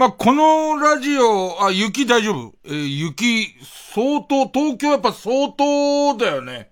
[0.00, 2.54] まあ、このラジオ、あ、雪大丈夫？
[2.64, 3.54] えー、雪、
[3.92, 6.70] 相当、東京やっぱ相当だよね。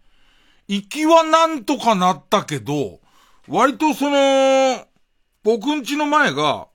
[0.66, 3.00] 行きはなんとかなったけど、
[3.46, 4.82] 割とその、
[5.42, 6.68] 僕んちの前が、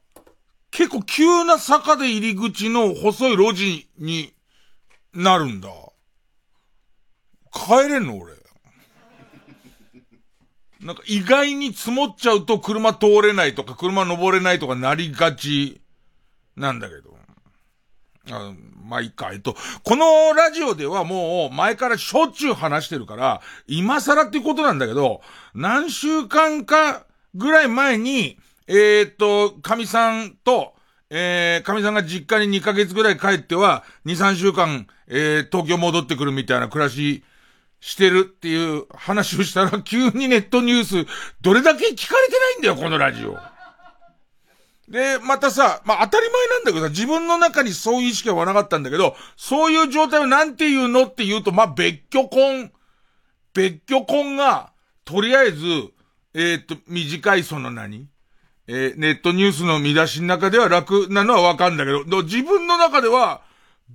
[0.70, 4.32] 結構急な坂で入り口の細い路地に
[5.12, 5.70] なるんだ。
[7.52, 8.34] 帰れんの俺。
[10.82, 15.82] なんか意外に積もっちゃうと車通れないとか車登れないとかなりがち
[16.56, 17.18] なんだけど。
[18.32, 19.32] あまあ、いいか。
[19.34, 25.22] えっと、このラジオではもう前からしょっちゅう話してるから、今更っていうことなんだけど、
[25.54, 27.06] 何週間か
[27.36, 30.74] ぐらい前に、えー、っと、神さんと、
[31.10, 37.24] えー、神さんが実家に2ヶ月ぐらい帰っては、2、3週間、えー、東京戻ってくるみたいな暮らし
[37.82, 41.06] してるっていう話をしたら、急にネットニュース、
[41.42, 43.38] どれだけ聞かれてないんだよ、このラジオ。
[44.88, 52.72] で、またさ、まあ、当たり前なんだけどさ、自分の中にそういう意識はなかったんだけど、そういう状態をなんて言うのって言うと、まあ、別居婚、
[53.54, 54.72] 別居婚が、
[55.06, 55.66] とりあえず、
[56.34, 58.08] えー、っと、短いその何？
[58.68, 63.42] えー、ネットニュースの見出しの中では楽なのはわかんだけど、自分の中では、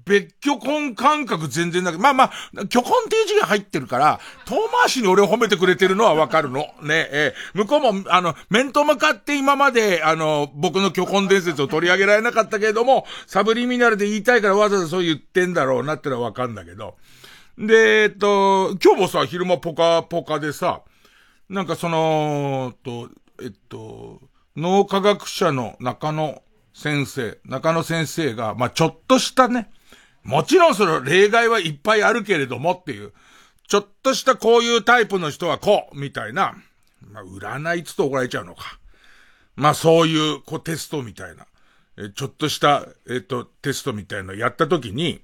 [0.05, 2.31] 別居婚感覚全然なく、まあまあ、
[2.69, 6.61] 居婚っていう字が入ってるから、遠回しに俺を褒めてくれてるのはわかるの。
[6.83, 16.97] ねえ、向こうも、あの、面と向かって今まで、あの、僕の居婚伝説を取り上げられなかったけれども、サブリミナルで言いたいからわざわざそう言ってんだろうなってのはわかるんだけど。
[17.59, 20.83] で、えっと、今日もさ、昼間ポカポカでさ、
[21.49, 23.11] なんかその、と、
[23.43, 24.21] えっと、
[24.57, 26.43] 脳科学者の中野
[26.73, 29.71] 先生、中野先生が、まあ、ちょっとしたね、
[30.25, 33.13] もちろんその例外はいっぱいあるけれどもっていう、
[33.69, 36.57] ちょっとしたこういうタイプの人はこう、みたいな、
[37.01, 38.79] まあ、占いつと怒られちゃうのか。
[39.57, 41.47] まあ、そういう、こう、テストみたいな、
[41.99, 45.21] え、ちょっとした、えっと、テストみたいなのやったときに、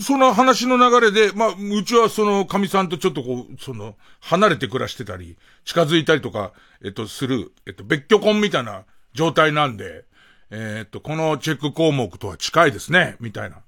[0.00, 6.52] その話の流れで、まあ、うちはその、神さんとちょっとこう、その、離れて暮らしてたり、近づいたりとか、
[6.84, 8.84] えっと、する、えっと、別居婚みたいな
[9.14, 10.04] 状態なんで、
[10.50, 13.58] えー、っと、このチェック項目とは近いですね、みたいな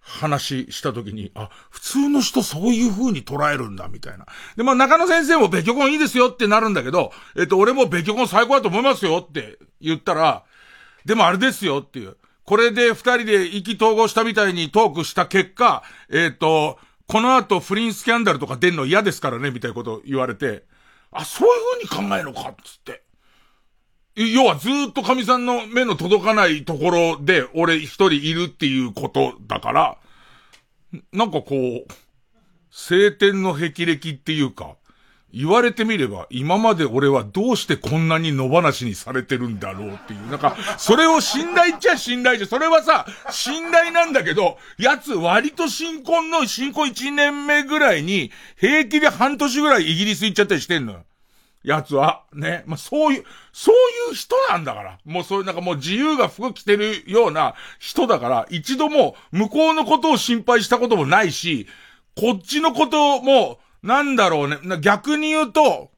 [0.00, 4.26] 話したときに、あ、普通の人そういう風に捉えるんだ、みたいな。
[4.56, 10.44] で、まあ、中野先生も別居婚いいですよってなるんだけど、えっと、俺も別居婚最高だと思いますよって言ったら、
[11.04, 12.16] でもあれですよっていう。
[12.44, 20.64] これで二人で意気投合したみたいにトークした結果、えっ、と、この後不倫スキャンダルとか出んの嫌ですからね、みたいなこと言われて、
[21.10, 23.05] あ、そういう風に考えるのか、つって。
[24.16, 29.98] 要はずっと神さんの目の届かないところで俺一人いるっていうことだから、
[31.12, 31.86] なんかこう、
[32.70, 34.76] 晴天の霹靂っていうか、
[35.32, 40.30] 言われてみれば、今まで俺はどうしてこんなに野放しにされてるんだろうっていう。
[40.30, 51.04] なんか、それを信頼っちゃ信頼じゃ、それはさ、信頼なんだけど、やつ割と新婚の、新婚1年目ぐらいに、平気で半年ぐらいイギリス行っちゃったりしてんのよ。
[51.66, 52.62] やつは、ね。
[52.66, 53.74] まあ、そういう、そう
[54.10, 54.98] いう人なんだから。
[55.04, 61.66] もうそういうなんかもう自由が服着てるような人だから、一度も向こうのことを心配したこともないし、
[62.14, 64.58] こっちのことも、なんだろうね。
[64.80, 65.90] 逆に言うと、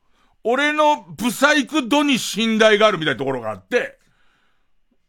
[0.42, 3.98] 俺のブサイク度に信頼があるみたいなところがあって、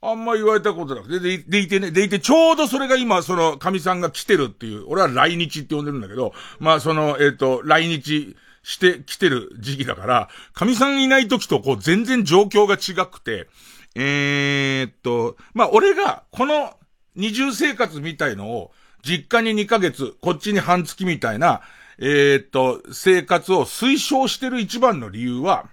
[0.02, 8.36] あんま言われたことなくて、で、でいてね、でいて、ちょうどそれが今、その、神さんが来てるっていう、俺は来日って呼んでるんだけど、まあその、えっ、ー、と、来日、
[8.70, 13.48] してきてる時期だから、神さんいない時とこう全然状況が違くて、
[13.96, 16.76] えー、っと、まあ、俺がこの
[17.16, 18.72] 二重生活みたいのを
[19.02, 21.62] 実家に2ヶ月、こっちに半月みたいな、
[21.98, 25.68] えー、っと、生活を推奨してる一番の理由は、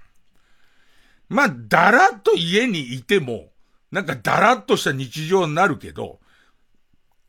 [1.29, 3.51] まあ、だらっと家にいても、
[3.93, 6.19] なんかだらっとした日常になるけど、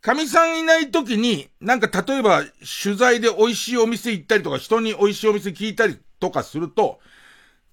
[0.08, 2.42] 神さんいない時に、なんか例えば
[2.82, 7.02] 取材で美味しいお店行ったりとか、人に美味しいお店聞いたりとかすると、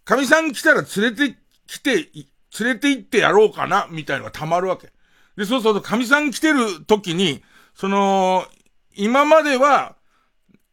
[0.04, 1.38] 神さん来たら連れて
[1.68, 4.88] きて、連れて行ってやろうかな、みたいなのがたまるわけ。
[5.36, 7.44] で、そうすると神さん来てる時に、
[7.76, 8.44] その、
[8.96, 9.94] 今までは、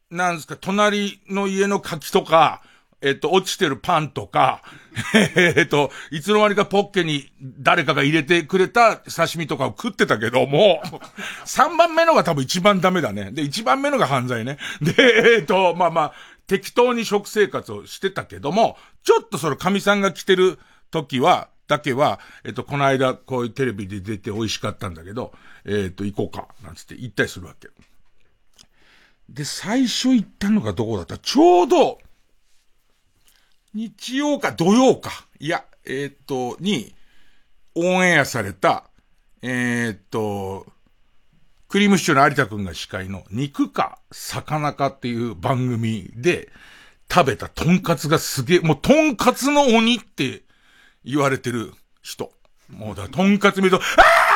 [0.09, 2.63] なんですか、隣の家の柿とか、
[3.01, 4.61] えっと、落ちてるパンとか、
[5.35, 10.81] えっと、いつの間にかポッケに誰かが入れてくれた刺身とかを食ってたけども、
[11.45, 13.31] 3番目のが多分一番ダメだね。
[13.31, 14.57] で、1番目のが犯罪ね。
[14.81, 16.13] で、えっと、まあまあ、
[16.47, 20.59] 適当に食生活をしてたけども、ちょっとその神さんが来てる
[20.91, 25.33] 時は、だけは、えっと、この間、こういうテレビで出て美味しかったんだけど、
[25.65, 27.69] えっと、行こうか、なんつって行ったりするわけ。
[29.29, 31.17] で、最初行ったのがどこだった？
[31.17, 31.99] ちょうど、
[33.73, 36.93] 日曜か土曜か、いや、えー、っと、に、
[37.75, 38.89] オンエアされた、
[39.41, 40.65] えー、っと、
[41.69, 46.49] クリームシチューの有田くんが司会の肉か魚かっていう番組で
[47.09, 50.43] 食べたトンカツがすげえ、もうトンカツの鬼って
[51.05, 52.33] 言われてる人。
[52.69, 54.30] もうだ、とんかつ見ると、あー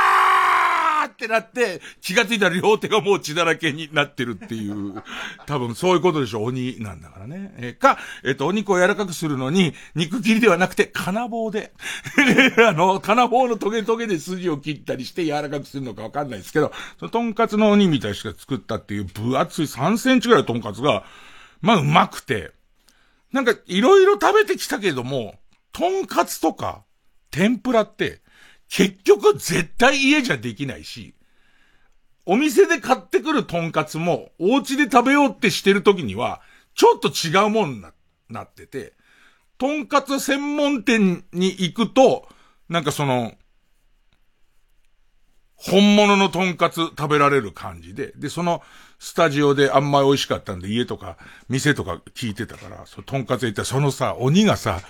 [1.15, 5.01] ってなって、気がついたら両手がもう血だらけになってるっていう、
[5.45, 7.53] 多分そういうことでしょ、鬼なんだからね。
[7.57, 11.71] えー、か、えっ、ー、と、お肉を柔らかくするのに、肉切りではなくて、金棒で、
[12.67, 21.05] あの、金棒のトゲトゲで筋を切ったりして柔らかくするのかわかんないですけど、そのとんかつの鬼みたいしか作ったっていう分厚い3センチぐらいのとんかつが、
[21.61, 22.51] まあうまくて、
[23.31, 25.35] なんかいろいろ食べてきたけれども、
[25.71, 26.83] とんかつとか、
[27.31, 28.21] 天ぷらって、
[28.69, 31.15] 結局絶対家じゃできないし、
[32.25, 36.41] お店で買ってくるとんかつも、お家で食べようってしてる時には、
[36.73, 37.93] ちょっと違うもんな、
[38.29, 38.93] なってて、
[39.57, 42.27] とんかつ専門店に行くと、
[42.67, 43.33] なんかその、
[45.55, 48.61] 本物のとんかつ食べられる感じで、で、その
[48.99, 51.17] スタジオであんまり美味しかったんで、家とか、
[51.47, 54.81] 店とか聞いてたから、そのとんかつ行ったら、そのさ、鬼がさ、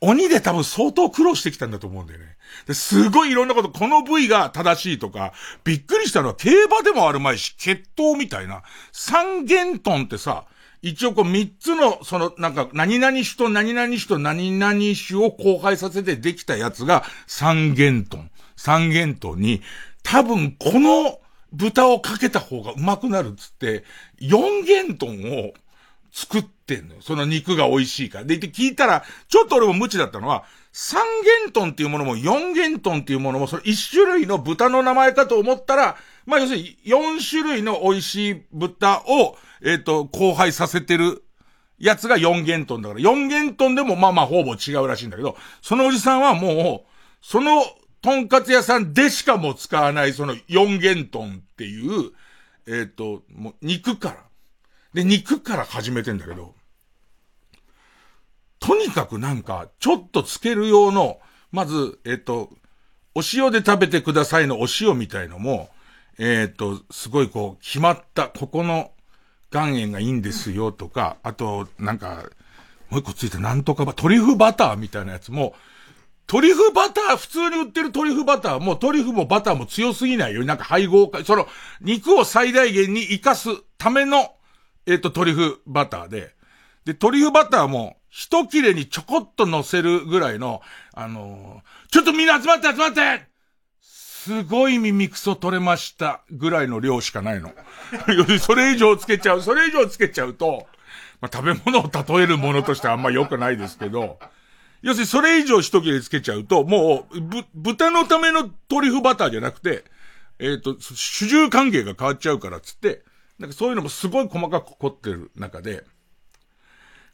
[0.00, 2.36] 鬼で多分相当苦労してきたんだと思うんだよね。
[2.66, 5.32] ですごいいろんなこと、この部位が正しいとか、
[5.64, 8.62] びっくりしたのは競馬でもあるまいし、血統みたいな。
[8.92, 10.44] 三元トンってさ、
[10.82, 18.30] 一応こう三つの、その、なんか、何々種と何々種と何々種を交配させてできたやつが三元トン。
[18.56, 19.62] 三元トンに、
[20.02, 21.18] 多分この
[21.52, 23.84] 豚をかけた方がうまくなるっつって、
[24.18, 25.52] 四元トンを
[26.12, 27.00] 作ってんのよ。
[27.00, 28.24] その肉が美味しいから。
[28.24, 31.00] で、聞いたら、ちょっと俺も無知だったのは、三
[31.44, 35.96] 元トンっていうものも四元トンっていうものも、その一種類の豚の名前かと思ったら、
[36.26, 41.24] まあ要するに四種類の美味しい豚を、えっ、ー、と、交配させてる
[41.78, 46.90] やつが四元トンだから、四元トンでもまあまあほぼ違うらしいんだけど、そのおじさんはもう、
[47.22, 47.64] その、
[48.02, 52.12] とんかつ屋さんでしかも使わないその四元トンっていう、
[52.66, 54.24] えっ、ー、と、もう肉から、
[54.92, 56.54] で、肉から始めてんだけど、
[58.66, 61.20] とにかくなんか、ちょっとつける用の、
[61.52, 62.50] まず、えっ、と、
[63.14, 65.70] お塩で食べてくださいのお塩みたいのも、
[66.18, 68.90] えっ、と、すごいこう、決まった、ここの
[69.52, 72.24] 岩塩がいいんですよとか、あと、なんか、
[72.90, 75.54] もう一個ついてなんとかば、トリュフバターみたいなやつも、
[76.26, 80.44] トリュフバター、普通に売ってるトリュフバターもトリュフもバターも強すぎないよ。
[80.44, 81.46] なんか配合か、その、
[81.80, 83.48] 肉を最大限に活かす
[83.78, 84.32] ための
[84.86, 86.34] えっ、と、トリュフバターで、
[86.84, 90.62] で、トリュフバターも、一切れにちょこっと乗せるぐらいの、
[90.94, 93.26] あのー、ちょっとみんな集まって集まって
[93.82, 97.52] すごい耳クソ取れましたぐらいの量しかないの。
[98.40, 100.66] それ以上つけちゃう、それ以上つけちゃうと、
[101.20, 104.18] まあ、食べ物を例えるものとしてあんま良くないですけど、
[104.80, 109.84] 要するにそれ以上一切れつけちゃうと、もう、ぶ、豚のためのトリュフバターじゃなくて、
[110.38, 113.02] えっ、ー、と、主従関係が変わっちゃうからっつって、
[113.38, 115.84] なんかそういうのもすごい細かく凝ってる中で、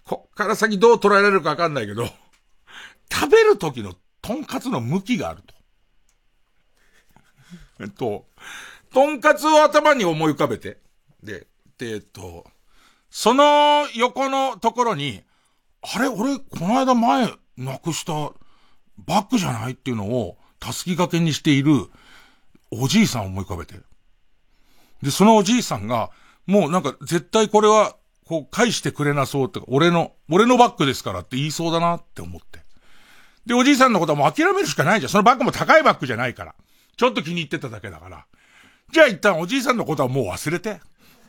[0.05, 2.07] こっから先どう捉えられるかわかんないけど、
[3.11, 5.55] 食べる時のとんかつの向きがあると。
[7.81, 8.27] えっと、
[8.93, 10.79] とんかつを頭に思い浮かべて、
[11.23, 11.47] で、
[11.79, 12.47] で、えっと、
[13.11, 15.23] その横のところに、
[15.83, 18.13] あれ俺、この間前、なくした
[18.99, 21.91] バッグじゃないっていうのを、たすき掛けにしている、
[22.71, 23.75] おじいさんを思い浮かべて。
[25.03, 26.11] で、そのおじいさんが、
[26.47, 32.61] もうなんか絶対これは、こう返してくれなそうって、俺の、俺のバッグですからって言いそうだなって思って。
[33.47, 35.11] で、おじいさんのことはもう諦めるしかないじゃん。
[35.11, 36.55] そのバッグも高いバッグじゃないから。
[36.97, 38.27] ちょっと気に入ってただけだから。
[38.93, 40.81] じゃあ一旦おじいさんのことはもう忘れて。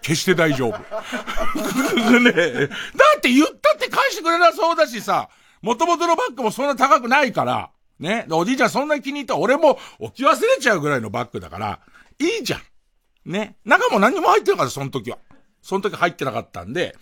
[0.02, 0.78] 決して大丈夫。
[2.20, 2.32] ね。
[2.32, 2.76] だ
[3.18, 5.30] って言ったって返してくれなそうだしさ、
[5.62, 8.28] 元々のバッグもそんな高くないから、ね。
[8.30, 11.80] おじいちゃんそんな気に入った俺も置き忘れちゃうぐらいのバッグだから、
[12.20, 12.62] いいじゃん。
[13.32, 13.56] ね。
[13.64, 15.18] 中も何も入ってなかった、その時は。
[15.64, 16.96] その時入ってなかったんで、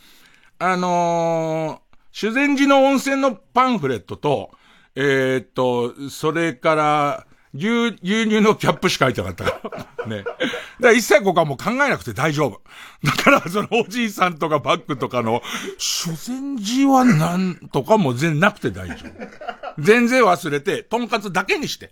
[0.60, 4.52] あのー、修善寺の温泉のパンフレットと、
[4.96, 7.68] えー、っと、それから、牛、
[8.02, 10.06] 牛乳のキャップしか入ってなかったから。
[10.08, 10.24] ね。
[10.24, 10.36] だか
[10.80, 12.62] ら一切ここはもう考えなくて大丈夫。
[13.04, 15.42] だからそのおじいさんとかバッグとかの、
[15.78, 19.82] 修善寺はなんとかも全然なくて大丈夫。
[19.82, 21.92] 全然忘れて、とんかつだけにして。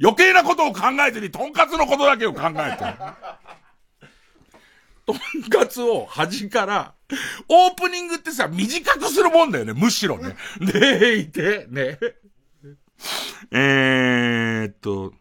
[0.00, 2.84] 余計なことを考えずに、とんかつのことだけを考えて。
[5.06, 6.94] とんかつを端から、
[7.48, 10.36] オープニングってさ、短くするもんだよね、むしろね。
[10.60, 11.98] で、いて、ね。
[13.50, 15.12] えーっと、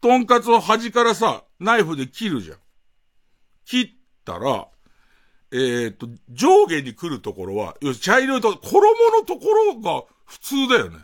[0.00, 2.58] とんかつを端からさ、ナイフで切るじゃん。
[3.64, 3.88] 切っ
[4.24, 4.68] たら、
[5.50, 8.80] えー、っと、上下に来るところは、よし、茶色いと、衣
[9.10, 10.98] のところが普通だよね。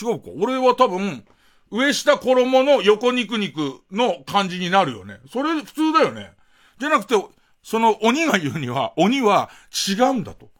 [0.00, 1.24] 違うか俺は多分、
[1.70, 5.18] 上下衣の横肉肉の感じになるよね。
[5.32, 6.35] それ普通だよね。
[6.78, 7.14] じゃなくて、
[7.62, 9.50] その鬼が言うには、鬼は
[9.88, 10.50] 違うんだと。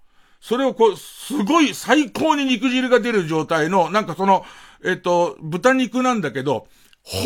[0.40, 4.44] それをこう、すごい最高に肉汁が出る状態の、なんかその、
[4.84, 6.68] えっと、豚肉なんだけど、
[7.02, 7.20] ほ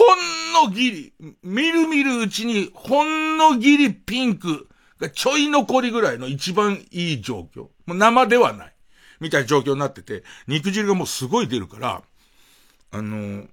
[0.65, 4.69] んのギリ、みるみるうちに、ほんのギリピンク
[4.99, 7.69] がちょい残りぐらいの一番いい状況。
[7.87, 8.75] もう生ではない。
[9.21, 12.03] みたいな状況になってて、肉汁がもうすごい出るから、
[12.91, 13.47] あの、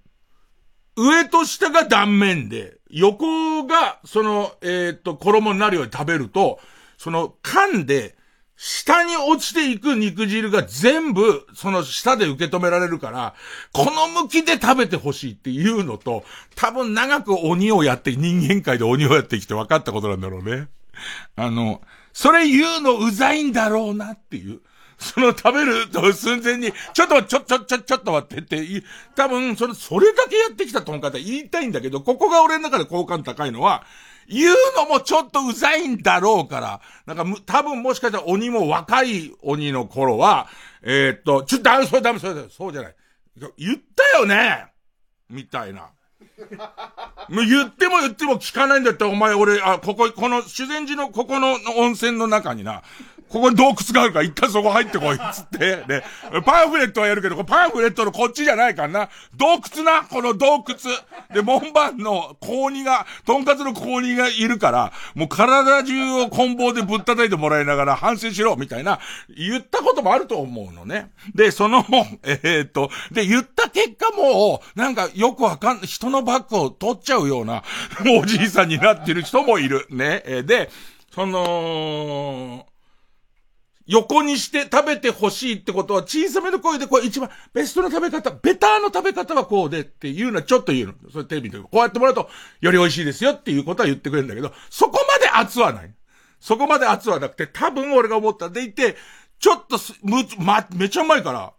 [0.97, 6.59] 上と下が断面で、横が、その、えっ、と、衣になるように食べると、
[6.97, 8.17] その、噛んで、
[8.55, 13.35] 下に落ちていく肉汁が全部、その下で受け止められるから、
[13.71, 16.23] この向きで食べてほしいっていうのと、
[16.55, 20.67] 多分長く鬼をやって、人間界で鬼をやってきて分かったことなんだろうね。
[21.35, 21.81] あの、
[22.13, 24.61] それ言うのうざいんだろうなっていう。
[24.97, 28.83] その食べると寸前に、ちょっと、ちょ、ちょ、ちょ、ちょっと待ってって、
[29.15, 33.83] 多分、それ、それだけやってきたとんかって言いたいんだけど、ここが俺の中で好感高いのは、
[34.27, 40.47] 言うのもちょっとうざいんだろうから、なんか、多分もしかしたら鬼も若い鬼の頃は、
[40.81, 42.95] えー、っと、ちょっとダメ、それダメ、それダメ、そうじゃない。
[43.57, 44.65] 言ったよね
[45.29, 45.91] みたいな。
[47.29, 52.83] もう言っても言っても聞かないんだったら、お前俺、あ、ここ、この修善寺のここの温泉の中にな、
[53.29, 56.03] ここに洞窟があるから一旦そこ入ってこいつって、ね。
[56.45, 59.09] パンフレットはやるけど、パンフレットのこっちじゃないからな。
[59.35, 60.77] 洞窟な、この洞窟。
[61.33, 68.99] で、門番の高二が、とんかつの高二がいるから、もう体中を棍棒でぶったたいてもらいながら反省しろ、みたいな、
[69.35, 71.11] 言ったこともあると思うのね。
[71.35, 71.85] で、その、
[72.23, 77.63] えー、っと、で、言った結果もう、なんかよくわかん、人のバッグを取っちゃうような、
[78.21, 79.85] おじいさんになってる人もいる。
[79.89, 80.23] ね。
[80.45, 80.69] で、
[81.13, 82.67] その、
[83.87, 90.93] 横にして食べてほしいってことは小さめの声でこう一番ベストの食べ方、ベターの食べ方はこうでっていうのはちょっと言うの。
[91.11, 92.29] それテレビでこうやってもらうと
[92.59, 95.93] より美味しいですよっていうことは言ってくれるんだけど、そこまで熱はない。
[96.39, 98.97] そこまで熱はなくて多分俺が思ったでいて、
[99.39, 101.53] ちょっとむ、ま、めちゃうまいから、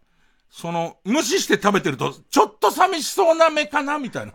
[0.50, 4.35] その、無視して食べてると、ちょっと寂しそうな目かなみたいな。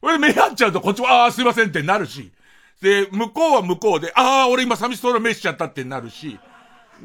[0.00, 2.32] 俺目合っちゃうとこっちは、ああ、すいませんってなるし。
[2.80, 6.38] で、向こうは向こうで、ああ、俺今寂しそうな目しちゃったってなるし。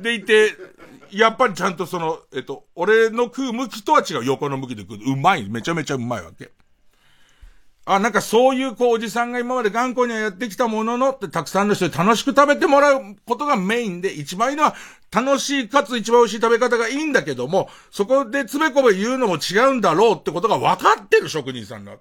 [0.01, 0.53] でいて、
[1.11, 5.13] やっぱりちゃんとその、えっと、俺の食う向きとは違う横の向きで食う。
[5.13, 5.49] うまい。
[5.49, 6.51] めちゃめちゃうまいわけ。
[7.85, 14.75] あ、なんかそういうこうおじさんが今まで頑固にはやってきたもののってたくさんの人に楽しく食べてもらうことがメインで、一番いいのは
[15.09, 21.93] 楽しいかつ一番美味しい食べ方がいいんだけども、そこでつべこべ言うのも違うんだろうってことが分かってる職人さんだ。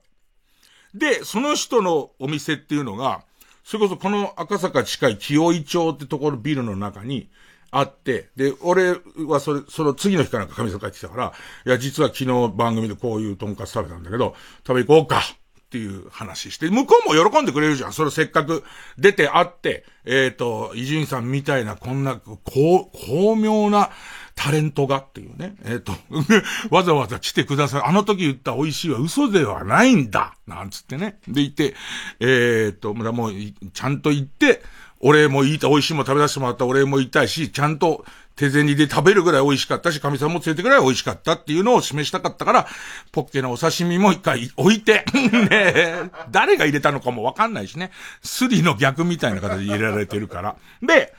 [0.92, 3.22] で、その人のお店っていうのが、
[3.62, 7.28] それこそこの赤坂近い清井町ってところビルの中に、
[7.70, 8.96] あって、で、俺
[9.26, 11.32] はそれ、その次の日かなんか神様帰ってきたから、
[11.66, 14.35] いや、実は昨日番組でこういうとんかつ食べたんだけど、
[14.66, 15.23] 食べ行こうか
[15.66, 17.92] っていう話して、向こうも喜んでくれるじゃん。
[17.92, 18.62] それせっかく
[18.99, 23.90] 出てあって、えっ、ー、と、伊集院さんみたいなこんな、こう、巧妙な
[24.37, 25.56] タレントがっていうね。
[25.64, 25.92] えっ、ー、と、
[26.70, 27.82] わざわざ来てください。
[27.85, 31.18] あの時言った美味しいは嘘ではないんだなんつってね。
[31.26, 31.75] で、いて、
[32.20, 33.32] えっ、ー、と、もう、
[33.73, 34.62] ちゃんと言って、
[35.00, 38.04] 俺も言いた、美味しいも食べさせてもらった俺も言いたいし、ちゃんと
[38.36, 42.66] 手銭で食べるぐらい美味しかったし、神さんも連れてくらい美味しかったっていうのを示したかったから、
[43.12, 45.04] ポッケのお刺身も一回置いて、
[45.50, 47.90] ね誰が入れたのかもわかんないしね。
[48.22, 50.56] スリの逆みたいな形で入れられてるから。
[50.82, 51.14] で、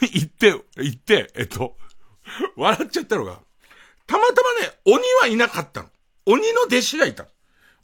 [0.00, 1.76] 行って、行って、えっと、
[2.56, 3.38] 笑っちゃったのが、
[4.06, 5.88] たまたまね、鬼はいなかったの。
[6.26, 7.26] 鬼の弟子がいた。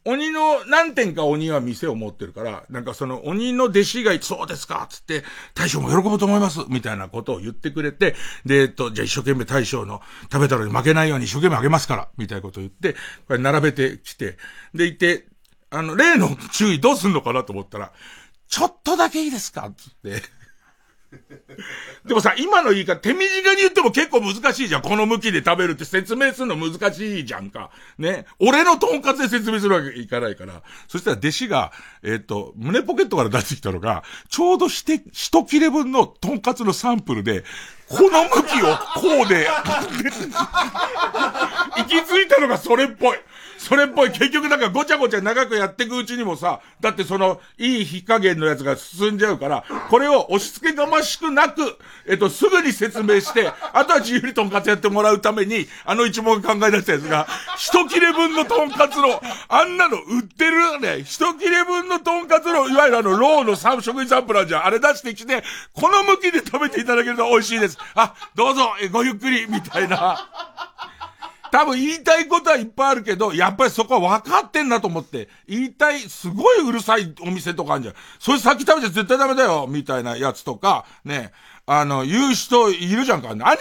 [0.07, 12.95] 鬼の、何点か鬼は店を持ってるから、なんかその鬼の弟子がいて、そうですかつって、大将も喜ぶと思いますみたいなことを言ってくれて、で、えっと、じゃあ一生懸命大将の食べたのに負けないように一生懸命あげますからみたいなことを言って、
[13.27, 14.37] これ並べてきて、
[14.75, 15.27] でいて、
[15.71, 17.93] あの、例の注意どうすんのかなと思ったら、
[18.49, 20.23] ちょっとだけいいですかつって、
[22.07, 24.83] でもさ、今の言い方、手短に言っても結構難しいじゃん。
[24.83, 27.71] この向きで食べるって説明するの難しいじゃんか。
[27.99, 28.27] ね。
[28.39, 30.63] 俺のトンカツで説明するわけいかないから。
[30.89, 37.45] そしたら弟子が、えっ、ー、と、胸ポケットから出してきたのが、ちょうどして、一切れ分のトンカツのサンプルで、
[37.89, 39.49] この向きをこうで、
[41.77, 43.19] 行き着いたのがそれっぽい。
[43.65, 44.11] それっぽい。
[44.11, 64.67] 結局なんかごちゃごちゃ長くやっていくうちにもさ、だってその、いい火加減のやつが進んじゃうから、これを押し付けがましくなく、えっと、すぐに説明して、あとは自由にトンカツやってもらうために、あの一問考え出したやつが、一切れ分のトンカツの、あんなの売ってるね、一切れ分のトンカツの、いわゆるあの、ローの食品サンプラーじゃ。
[64.67, 65.43] あれ出してきて、
[65.73, 67.79] この向きで食べていただけると美味しいです。
[67.95, 70.74] あ、どうぞ、ごゆっくり、みたいな。
[71.55, 77.95] 多分言いたいことはいっぱいあるけど、やっぱりそこは分かってんなと思って、言いたい、すごいうるさいお店とかあるじゃん。
[78.19, 81.31] それ先食べちゃ絶対ダメだよ、みたいなやつとか、ね、
[81.65, 83.37] あの、言う人いるじゃんか。
[83.37, 83.59] 何を、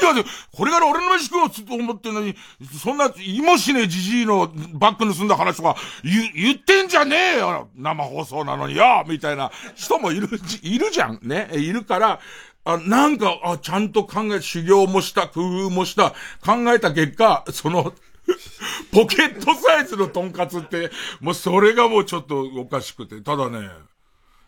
[0.51, 2.35] これから俺の飯食おうと思ってんのに、
[2.83, 10.27] そんな、いもしねじじいのバッグ盗んだ話とか、言、言ってんじゃねえよ生放送なのによみたいな人もいる、
[10.63, 11.47] いるじゃんね。
[11.53, 12.19] いるから、
[12.65, 16.11] あ、なんか、あ、ちゃんと考え、修行もした、工夫もした、
[16.45, 17.93] 考えた結果、その、
[18.93, 20.89] ポケットサイズのトンカツって、
[21.19, 23.69] もうそれがもうちょっとおかしくて、ただね、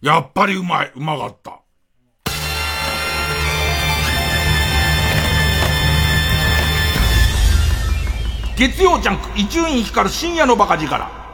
[0.02, 1.60] やっぱりうまい、うまかった。
[8.58, 11.25] 月曜ジャンク、伊集院光深夜のバカ力。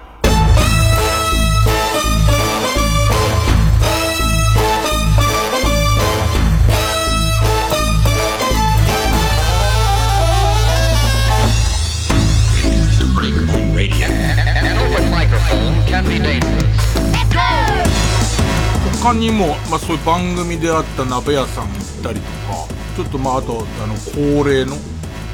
[19.01, 24.77] 他にも、まあそういう番組であった鍋屋さん行ったりとか、ちょっとまああと、あの、恒例の、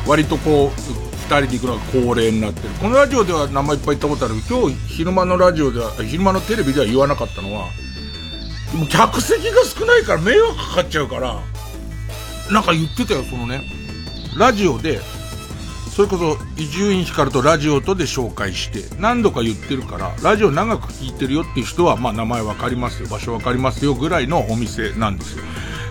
[0.07, 0.81] 割とこう、
[1.29, 2.69] 二人で行くのが恒例になってる。
[2.81, 7.65] このラジオでは名前いっぱい言ったことあるけど、今日昼間のラジオでは、昼間のテレビでは言わなかったのは、
[8.73, 11.39] もう客席が少ないから迷惑かかっちゃうから、
[12.51, 13.61] なんか言ってたよ、そのね、
[14.37, 15.01] ラジオで、
[15.97, 25.43] それこそ、伊集院光とラジオとで紹介して、何度か言ってるから、ラジオ長く聞いてるよっていう人は、まあ名前わかりますよ、場所わかりますよぐらいのお店なんですよ。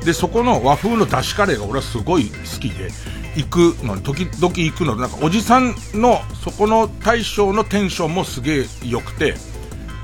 [0.05, 2.91] で、そこの和風の出汁カレーが俺はすごい好きで、
[3.35, 9.35] 行くのに時々行くのなんかおじさんのそこの大将のテンションもすげえ良くて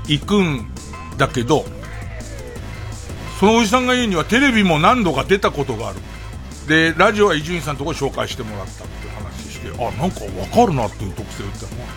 [0.07, 0.67] 行くん
[1.17, 1.65] だけど
[3.39, 5.99] そのおじさんが言うにはテレビも何度か出たことがある
[6.67, 9.02] でラジオは伊集院さんのところ紹介してもらった
[9.63, 11.87] てあなんか分かるなっていう特性を言ったのは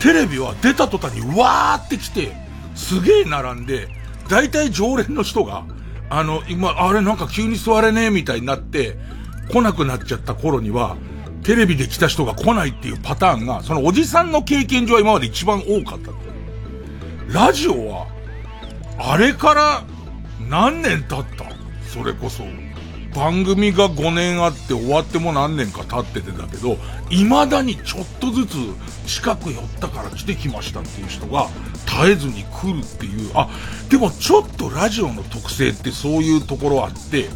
[0.00, 2.32] テレビは出た途端にわーって来て
[2.74, 3.88] すげえ並んで
[4.28, 5.64] 大体常連の人が
[6.10, 8.96] あの今あれなんか急に座れねえみたいになって
[9.50, 10.96] 来なくなっちゃった頃には、
[11.44, 16.10] テレビで来た人が来ないっていうパターンが、そのおじさんの経験上は今まで一番多かった。
[17.32, 18.08] ラジオは、
[18.98, 19.84] あれから
[20.48, 21.44] 何年経った？
[21.88, 22.42] それこそ。
[23.16, 26.76] 番組が5年あって終わっても何年か経っててだけど、
[27.08, 28.56] 未だにちょっとずつ
[29.06, 31.48] 近く寄ったから来てきましたっていう人が
[31.86, 33.48] 絶えずに来るっていう、あ、
[33.88, 37.30] でもちょっとラジオの特性ってそういうところあって、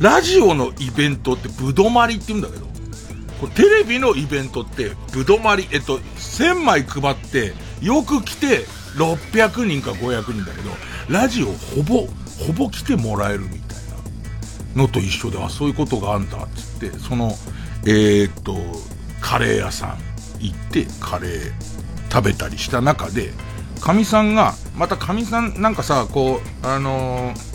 [0.00, 2.66] ラジオのイベントってぶどまりって言うんだけど、
[3.40, 10.70] これテレビのイベントってぶどまり、えっと、1000枚配って、よく来て600人か500人だけど、
[11.08, 12.08] ラジオほぼ、
[12.44, 13.69] ほぼ来てもらえるみたいな。
[14.74, 17.32] のと一緒で、あ、そういうことがあんだっつって、その、
[17.84, 18.56] えー、っと、
[19.20, 19.98] カレー屋さん
[20.38, 21.52] 行ってカレー
[22.10, 23.32] 食べたりした中で、
[23.80, 27.50] かみさんが、またかみさんなんかさ、こう、あのー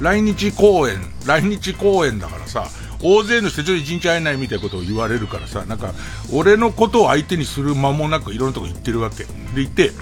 [0.00, 2.66] 来日公演、来日公演だからさ、
[3.02, 5.92] 大勢の人ちょっと一日会えないみたいなことを言われるからさ、なんか、
[6.32, 9.26] 俺のことを相手にする間もなくいろんなとこ行ってるわけ。
[9.54, 9.92] でいて、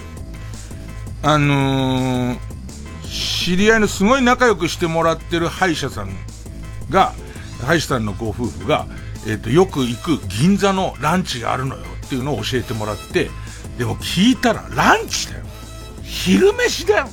[1.23, 2.39] あのー、
[3.09, 6.11] 知り合いのすごい仲良くしてもらってる歯医者さん
[6.91, 7.15] が、
[7.65, 8.87] 歯医者さんのご夫婦が、
[9.27, 13.31] えっ、と、よく行く銀座のランチがあるのよっていうのを教えてもらって、
[13.79, 15.45] でも聞いたらランチだよ。
[16.03, 17.09] 昼飯だよ。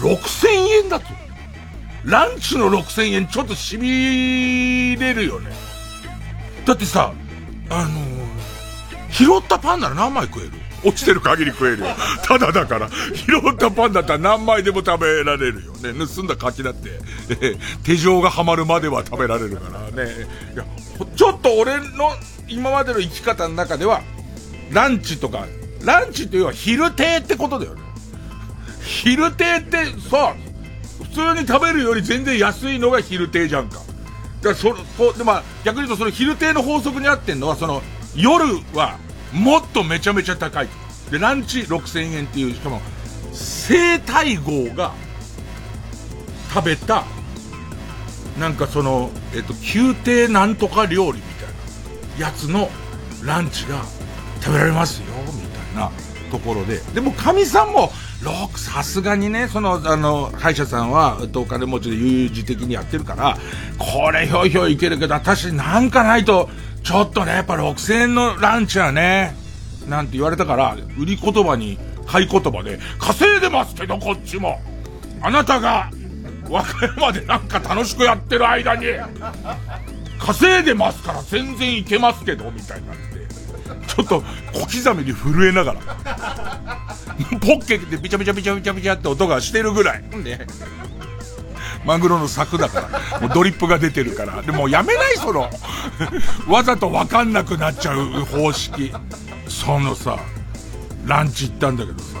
[0.00, 0.48] 6000
[0.82, 1.06] 円だと。
[2.04, 5.50] ランチの6000円ちょっとしびれるよね。
[6.64, 7.12] だってさ、
[7.70, 10.52] あのー、拾ったパンなら何枚食える？
[10.84, 11.86] 落ちてる限り食えるよ。
[12.24, 16.06] ただだから、拾ったパンだったら何枚でも食べられるよね。
[16.06, 16.90] 盗んだ柿だって、
[17.40, 20.10] え 手錠がはまるまでは食べられるからね。
[20.54, 20.64] いや、
[21.16, 22.16] ちょっと俺の
[22.48, 24.02] 今までの生き方の中では、
[24.70, 25.46] ランチとか、
[25.82, 27.82] ランチというのは昼亭ってことだよね。
[28.84, 30.34] 昼亭ってさ、
[31.02, 33.76] 普通に食べるより全然安いのが昼亭じゃんか。
[33.76, 33.84] だか
[34.50, 37.82] らそ、そでまあ、逆に言うとその昼亭の法則に合ってんのは、その、
[38.14, 38.98] 夜は
[39.32, 40.68] もっとめちゃめちゃ高い。
[41.10, 42.80] で、ランチ6000円っていう、しかも、
[43.32, 44.92] 生体号が
[46.52, 47.04] 食べた、
[48.38, 52.70] なんかその、えっと、宮廷なんとか料理みたいなやつの
[53.24, 53.82] ランチが
[54.40, 55.42] 食べられますよ、み
[55.74, 55.90] たいな
[56.30, 56.78] ところで。
[56.94, 57.92] でも、かみさんも、
[58.56, 63.36] さすがにね、その、あの、歯医者さんは、お金持ちで悠々自適にやってるから、
[63.78, 66.48] これひょいひょいいけるけど、私なんかないと、
[66.82, 69.36] ちょっとね、やっぱ6000円のランチはね、
[69.88, 74.60] なんて言われたから、売り言葉に、買い言葉で、稼いでますけど、こっちも。
[75.20, 75.90] あなたが、
[76.48, 78.86] 和歌山でなんか楽しくやってる間に、
[80.18, 83.02] 稼いでますから全然いけますけど、みたいになって。
[83.86, 85.80] ちょっと小刻みに震えながら。
[87.40, 90.02] ポッケでビチャビチャビチャビチャビチャって音がしてるぐらい。
[90.22, 90.46] ね。
[91.84, 93.20] マグロの柵だから。
[93.20, 94.42] もうドリップが出てるから。
[94.42, 95.50] でもやめないその、
[96.48, 98.92] わざとわかんなくなっちゃう方式。
[99.48, 100.18] そのさ、
[101.04, 102.18] ランチ行ったんだけどさ、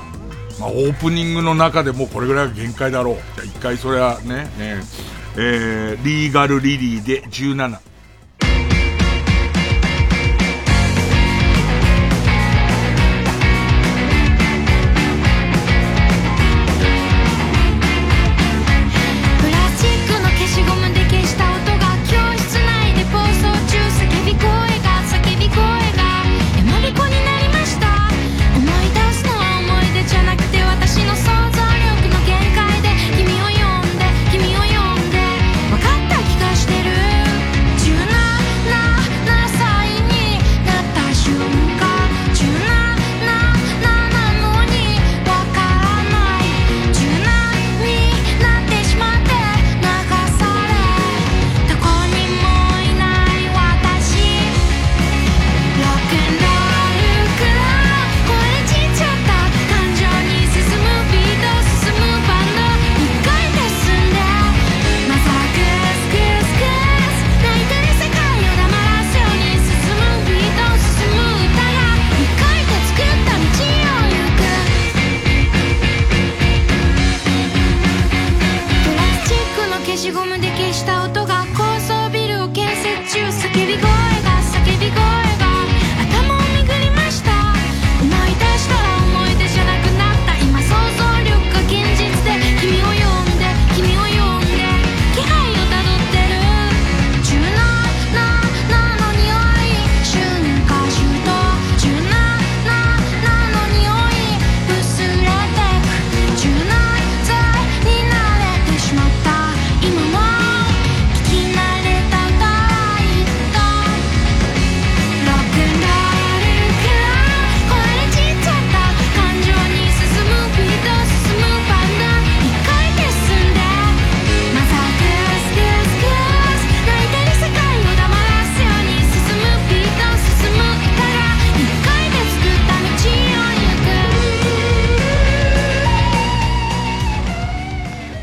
[0.60, 3.16] まあオープニングの中でもうこれぐらいが限界だろう。
[3.36, 4.82] じゃ一回それはね、ね
[5.36, 7.91] えー、リーガルリリーで17。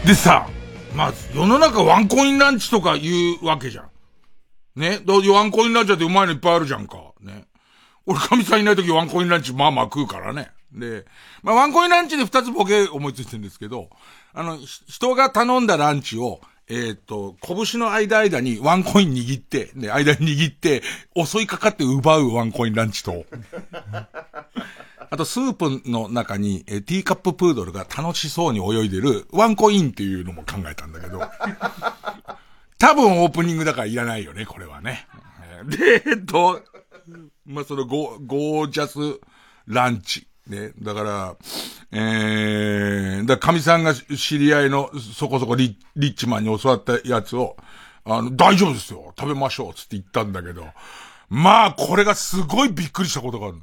[0.10, 0.50] でさ、
[0.96, 3.90] まあ、世の中ワンコインランチとか言うわけじゃん。
[4.76, 5.02] ね？
[5.06, 7.14] ワンコインランチだってうまいのいっぱいあるじゃんか。
[7.22, 7.46] ね？
[8.08, 10.50] 俺、神さんいない時ワンコインランチまあまあ食うからね。
[10.72, 11.06] で、
[11.44, 13.92] まあワンコインランチで二つボケ思いついてるんですけど、
[14.34, 20.82] あの、人が頼んだランチを、えっ、と、拳の間間にワンコイン握って、ね、間に握って、
[21.24, 23.28] 襲いかかって奪うワンコインランチと、
[25.12, 31.22] あと、スープの中に、えティーカッププードルが楽しそうに泳いでる、ワンコインっていうのも考えたんだけど、
[32.78, 35.08] 多分オープニングだからいらないよね、これはね。
[35.66, 36.62] で、えっと、
[37.46, 39.20] まあ、そのゴ、ゴージャス
[39.68, 40.28] ランチ。
[40.48, 40.72] ね。
[40.82, 41.36] だから、
[41.92, 47.58] えー、だ神さんが知り合いのそこそこリリッチマンに教わったやつを、
[48.06, 49.14] あの、大丈夫ですよ。
[49.18, 49.74] 食べましょう。
[49.74, 50.66] つって言ったんだけど、
[51.30, 53.62] まあ、これがすごいびっくりしたことがあるの。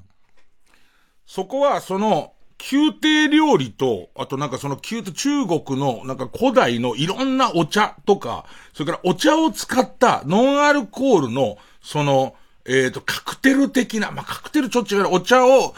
[1.27, 2.33] そこはその、
[2.73, 12.35] 宮廷料理と、あとなんかその宮廷、中国のなんか古代のいろんなお茶とか、それからお茶を使ったノンアルコールの、その、
[12.65, 15.75] えっ、ー、と、カクテル的な、まあ、カクテルちょっと違う、お茶を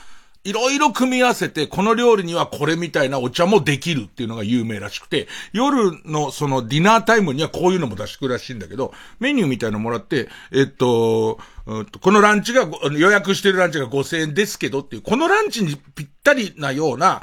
[0.48, 17.20] いろいろ組み合わせて、この料理にはこれみたいなお茶もできるっていうのが有名らしくて、夜のそのディナータイムにはこういうのも出してくるらしいんだけど、メニューみたいなのもらって、えっと、このランチが、予約してるランチが5000円ですけどっていう、このランチにぴったりなような、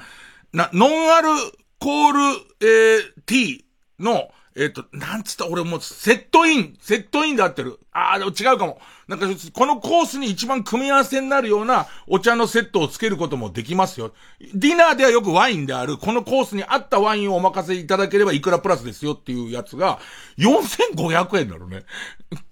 [0.53, 1.29] な、ノンアル
[1.79, 2.19] コール、
[2.61, 3.63] えー、ティー
[3.99, 7.77] の、えっ、と、なんつった俺もうセットイン、セットインで合ってる。
[7.91, 8.79] ああ、でも違うかも。
[9.09, 14.13] なんか、このコースに一番組み合わせになるようなお茶のセットをつけることもできますよ。
[14.53, 19.99] ディナーではよくワインである、このコースに合ったワインをお任せいただければいくらプラスですよっていうやつが、
[20.37, 21.83] 4500円なのね。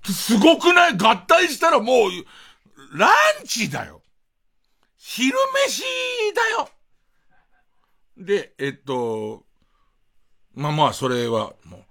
[0.03, 0.97] すごくない？
[0.97, 4.01] 合体したらもう、ランチだよ。
[4.97, 5.37] 昼
[5.67, 5.83] 飯
[6.35, 6.69] だよ。
[8.17, 9.45] で、えっと、
[10.53, 11.82] まあまあ、それは、もう、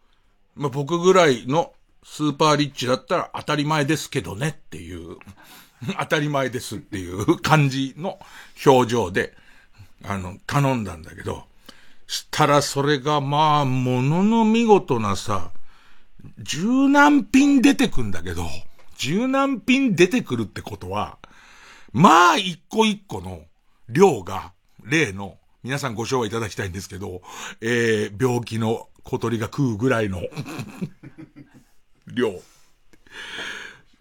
[0.54, 1.72] まあ、僕ぐらいの
[2.04, 5.16] スーパーリッチだったら当たり前ですけどねっていう、
[5.98, 8.18] 当たり前ですっていう感じの
[8.64, 9.34] 表情で、
[10.04, 11.44] あの、頼んだんだけど、
[12.06, 15.50] したらそれがまあ、ものの見事なさ、
[16.38, 18.46] 十何品出てくんだけど、
[18.96, 21.18] 十何品出てくるってことは、
[21.92, 23.42] まあ一個一個の
[23.88, 24.52] 量が、
[24.84, 27.22] 例の、皆さんご賞はいただきたいんですけど、
[27.60, 30.20] えー、病気の小鳥が食うぐらいの
[32.06, 32.40] 量。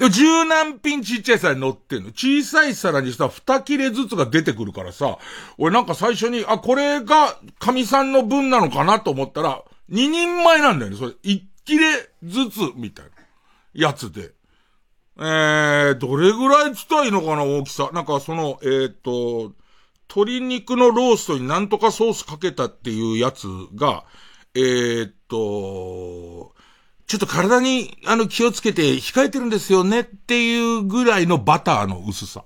[0.01, 2.09] で十何品ちっちゃい皿に乗ってんの。
[2.09, 5.19] 小さい皿にさ、二切れずつが出てくるからさ、
[5.59, 10.97] 俺なんか最初に、あ、これが神さんの分なのかなと思ったら、二人前なんだよね。
[10.97, 13.11] それ、一切れずつ、みたいな、
[13.73, 14.31] やつで。
[15.19, 17.91] えー、どれぐらい伝いのかな、大きさ。
[17.93, 19.53] なんかその、えー、っと、
[20.09, 24.03] 鶏肉のローストになんとかソースかけたっていうやつが、
[24.53, 26.53] えー、っと、
[27.07, 32.43] ちょっと体に、あの、気をつけて控えてるんですよねっていうぐらいのバターの薄さ。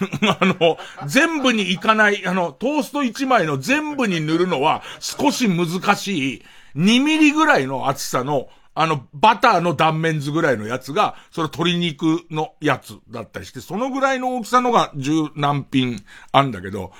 [0.00, 6.42] あの、全部にいかない、あの、トースト1枚の全部に塗るのは少し難しい、
[6.76, 16.92] 2ミリぐらいの厚さの、あの、バターの断面図ぐらいのやつが、その鶏肉のやつだったりして、そのぐらいの大きさのが十何品あんだけど、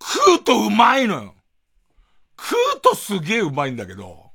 [0.00, 1.34] 食うとうまいのよ。
[2.38, 4.28] 食うとすげえうまいんだけど、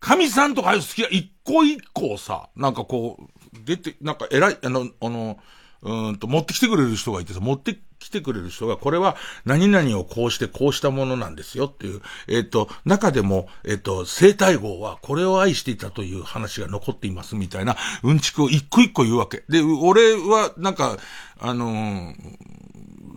[0.00, 5.38] 神さんとかああいう好きな、一個一個さ、なんかこう、出て、なんか偉い、あの、あの、
[5.82, 19.44] うんと、持ってきてくれる人がいてさ、持ってきてくれる人が、これは何々をこうしてこうしたものなんですよっていう、えっ、ー、と、中でも、えっ、ー、と、生体号はこれを愛していたという話が残っていますみたいな、うんちくを一個一個言うわけ。
[19.48, 20.96] で、俺は、なんか、
[21.40, 22.14] あのー、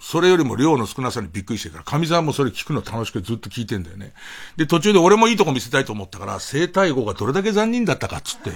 [0.01, 4.13] それよりも量の少なさにびっくりしてるから、神沢もそれ聞くの楽しくずっと聞いてんだよね。
[4.57, 8.51] で、途中で俺もいいとこ見せたいと思ったから、生体語がどれだけ残忍だったかっつって、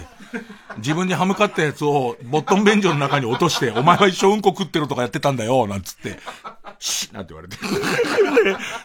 [0.77, 6.17] 自分に歯向かったやつをボットン便所の中に落として、お前は一生うんこ食ってるとかやってたんだよ、なんつって、
[6.79, 7.57] シッなんて言われて。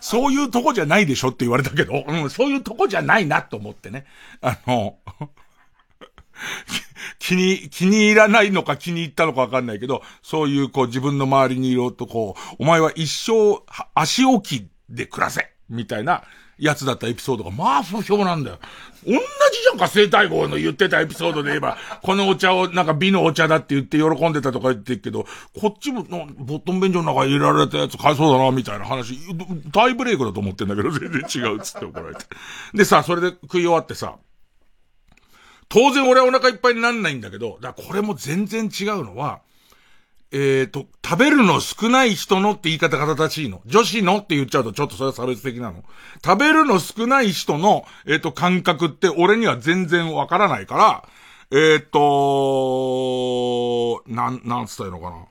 [0.02, 4.04] そういうとこじゃないでしょって言われたけど、うん、そういうとこじゃないなと思ってね。
[4.42, 4.96] あの、
[7.18, 13.62] 気に、気に入らないのか気に入ったのかわかんないけど、そういうこう自分の周りにいるとこう、お前は一生
[13.94, 16.24] 足置きで暮らせみたいな
[16.60, 18.58] やつだったエピソードが、まあ不評なんだよ。
[19.06, 25.24] 同じじゃんか、生体号の言ってたエピソードで言えば、このお茶をなんか美のお茶だって言って喜んでたとか言ってるけど、
[25.58, 29.18] こっちも、ボットン便所の中に入れられたやつ買いそうだな、みたいな話、
[29.72, 32.26] 大ブレイクだと思ってんだけど、全然違うっつって怒られて。
[32.74, 34.16] でさ、それで食い終わってさ、
[35.70, 39.40] 当然俺はお腹いっぱいになんないんだけど、だこれも全然違うのは、
[40.32, 43.62] えっ、ー、と、食べるの少ない人のって言い方が正しいの。
[43.66, 45.84] 女子のって言っちゃうとちょっとそれは差別的なの。
[46.24, 51.08] 食べるの少ない人の、えっ、ー、と、感覚って俺には全然わからないから、
[51.52, 55.24] えっ、ー、となん、なんつったらいいのかな。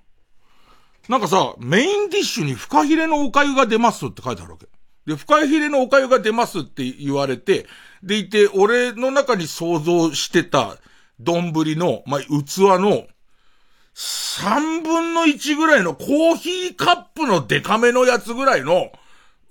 [1.09, 4.67] なんかさ、メインディッシュにフカヒレのお粥が出ますって書いてあるわけ。
[5.05, 7.65] で、フカヒレのお粥が出ますって言われて、
[8.03, 10.77] でいて、俺の中に想像してた
[11.19, 13.07] 丼の、まあ、器の、
[13.93, 18.91] 三分の一ぐらいのコーヒーカップのデカめのやつぐらいの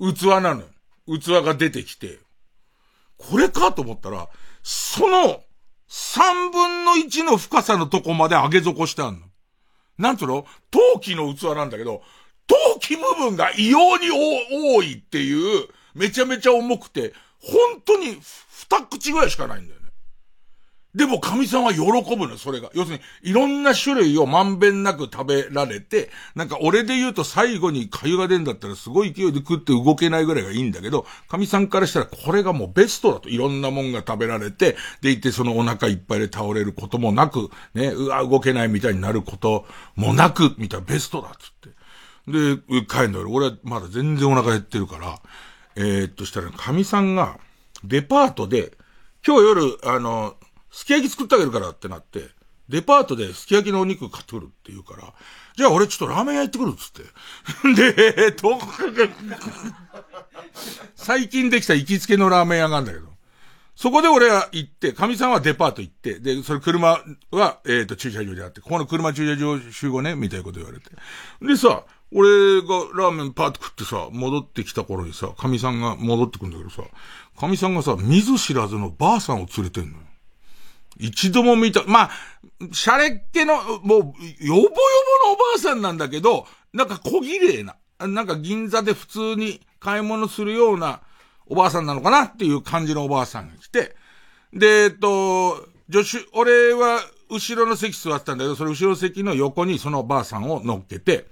[0.01, 0.67] 器なのよ。
[1.21, 2.19] 器が出てきて。
[3.19, 4.29] これかと思ったら、
[4.63, 5.41] その
[5.87, 9.27] 三分の一の深さのとこまで上げ底してあんの。
[9.99, 10.47] なんつうの？
[10.71, 12.03] 陶器の器なんだけど、
[12.47, 17.13] 陶器部分が異様に多いっていう、めちゃめちゃ重くて、
[17.49, 19.89] 本当に二口ぐらいしかないんだよね。
[20.95, 21.81] でも神さんは喜
[22.17, 22.71] ぶの、それが。
[22.75, 33.29] 要するに、いろんな種類をまんべんなく食べられて、なんか俺で言うと最後に粥が出んだったらすごい勢いで食って動けないぐらいがいいんだけど、神さんからしたらこれがもうベストだと。
[33.29, 41.79] いろんなもんが食べられて、でいてそのお腹いっぱいで倒れることもなく、ね、うわ、動けないみたいになることもなく、みたいなベストだっつって。
[42.27, 45.21] で、帰るんだけど、俺はまだ全然お腹減ってるから、
[45.79, 47.39] えー、っとしたら、神さんが、
[47.85, 48.73] デパートで、
[49.25, 50.35] 今日夜、あの、
[50.73, 52.31] すき焼き作ってあげるからってなって、
[52.69, 55.15] デパートですき焼きのお肉買ってくるって言うから、
[55.57, 57.03] じゃあ俺ちょっとラーメン屋行ってくるっつって。
[57.95, 58.59] で、えっと、
[60.97, 63.09] 最近できた行きつけのラーメン屋があるんだけど、
[63.77, 70.91] そこで俺は行って、神さんはデパート行って、で、それ車は、えっ、ー、と、駐車場であって、ここの車駐車場集合ね、みたいなこと言われて。
[71.41, 76.83] でさ、俺がラーメンパーッと食ってさ、戻ってきた頃にさ、神さんが戻ってくんだけどさ、
[77.39, 80.05] 神さんがさ、見ず知らずのばあさんを連れてんのよ。
[80.99, 82.11] 一度も見た、まあ、
[82.73, 84.13] シャレっ気の、もう、よぼよ
[84.45, 84.63] ぼの
[85.33, 91.01] おばあさんなんだけど、なんか小綺麗な、なんか銀座で普通に買い物するような
[91.47, 93.95] おばあさんなのかなっていう感じのおばあさんが来て、
[94.53, 101.27] で、えっと、助手、俺は後ろの席座ってたんだけど、それ後ろの席の横にそのおばあさんを乗っけて、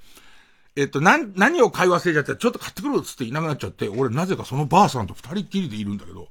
[0.76, 6.28] えっと、な、何を買い忘れちゃったら、ちょっと買ってくるっつっていなくなっちゃって、俺なぜかそのばあさんと二人っきりでいるんだけど、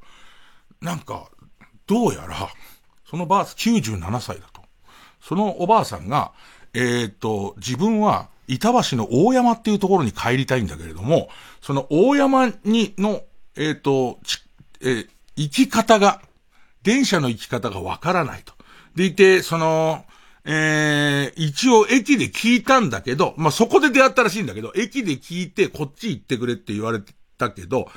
[0.81, 1.29] なんか、
[1.87, 2.49] どうやら、
[3.09, 4.61] そのばあさん、97歳だと。
[5.19, 6.31] そのおばあさんが、
[6.75, 11.29] えっ、と、自分は、板橋の大山っていうところに帰りたいんだけれども、
[11.61, 13.23] その大山にの、
[13.55, 14.19] えっ、と、
[14.81, 16.21] えー、行き方が、
[16.83, 18.53] 電車の行き方がわからないと。
[18.95, 20.05] でいて、その、
[20.45, 26.99] えー、一応駅で聞いたんだけど、まあ、そこで出会ったらしいんだけど、駅で聞いてこっち行ってくれって言われ
[27.37, 27.87] たけど、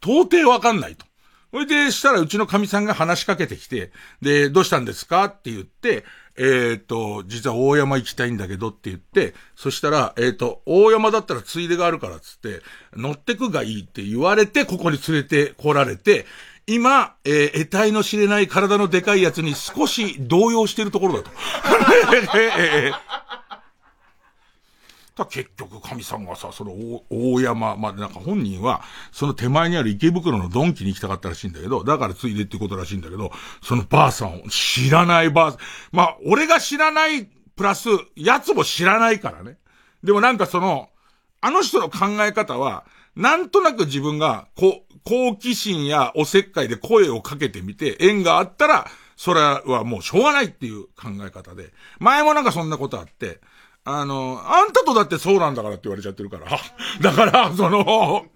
[0.00, 1.04] 到底わかんないと。
[1.52, 3.90] それで、したらうちの神さんが話しかけてきて、
[4.20, 6.04] で、どうしたんですかって言って、
[6.36, 12.60] えっ、ー、と、実は大山行きたいんだけどって言って、そしたら、えっ、ー、と、大山だったらついでがあるからっつって、
[12.94, 16.26] 乗ってくがいいって言われて、ここに連れて来られて、
[16.66, 21.30] 今、えー、得体の知れない体のでかいやつに少し動揺してるところだと。
[25.30, 26.74] 結局、神さんがさ、その
[27.08, 35.60] 大山、まあ、なんか本人は、その手前にある池袋のドンキに行きたかったらしいんだけど、だからついでってことらしいんだけど、そのばあさんを知らないばあさん、
[35.92, 39.56] まあ、俺が知らないプラス、奴も知らないからね。
[40.04, 40.90] でもなんかその、
[41.40, 42.84] あの人の考え方は、
[43.16, 51.72] なんとなく自分が、こ、好奇心やおせっかいで声をかけてみて、縁があったら、それはもうしょうがないっていう考え方で。
[51.98, 53.40] 前もなんかそんなことあって、
[53.84, 56.58] あの、あんたとだってそうなんだからって言われちゃってるから。
[57.00, 58.26] だから、その、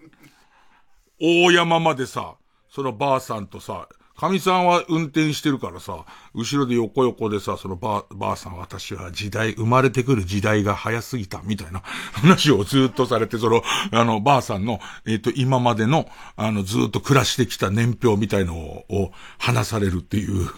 [1.21, 2.37] 大山までさ、
[2.71, 3.88] そのばあさんとさ、
[4.21, 6.05] 神さんは運転してるからさ、
[6.35, 11.81] 後ろで横横でさ、そのば、ばあさん私は時代、生まれてくる時代が早すぎた、みたいな
[12.13, 16.07] 話をずっとされて、その、あの、ばあさんの、えっ、ー、と、今までの、
[16.37, 20.51] あの、ずっと暮らしてきた年表みたいのを、を話されるっていう。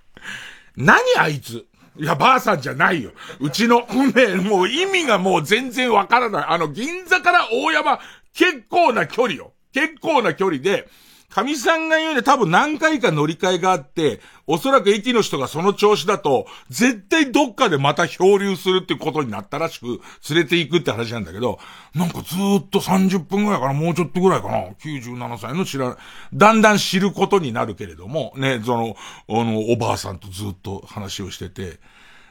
[0.76, 1.64] 何あいつ？
[1.98, 3.12] いや、ばあさんじゃないよ。
[3.40, 6.44] うちの、ね、もう意味がもう全然わからない。
[6.46, 8.00] あの、銀座から大山、
[8.34, 9.54] 結構な距離よ。
[9.72, 10.90] 結構な距離で、
[11.34, 21.58] 神さんが言うで多分何回か乗り換えがあって、おそらく駅の人がその調子だと、絶対どっかでまた漂流するってことになったらしく、連れて行くって話なんだけど、
[21.94, 25.96] なんかずっと30分ぐらいかな、もうちょっとぐらいかな、97歳の知ら、
[26.34, 28.94] だんだん知ることになるけれども、ね、その、
[29.30, 31.80] あの、おばあさんとずっと話をしてて、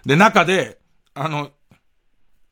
[0.06, 0.78] で、中で、
[1.16, 1.50] あの、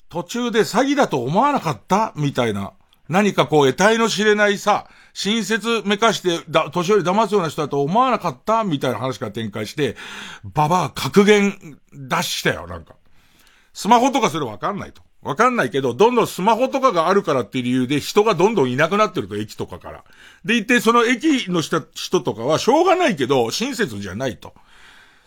[0.09, 2.11] 途中で詐欺だと思わなかった？
[2.15, 2.73] みたいな、
[3.07, 4.87] 何かこう、得体の知れないさ、
[5.21, 9.97] 親切めかして、だ、年寄り騙すような人だと思わなかったみたいな話から展開して、
[10.45, 12.95] ババア格言出したよ、なんか。
[13.73, 15.01] スマホとかそれわかんないと。
[15.21, 20.05] わかんないけど、どんどんスマホとかがあるからっていう理由で人がどんどんいなくなってると、駅とかから。
[20.45, 24.53] でいて、その駅の人人とかはしょうがないけど、親切じゃないと。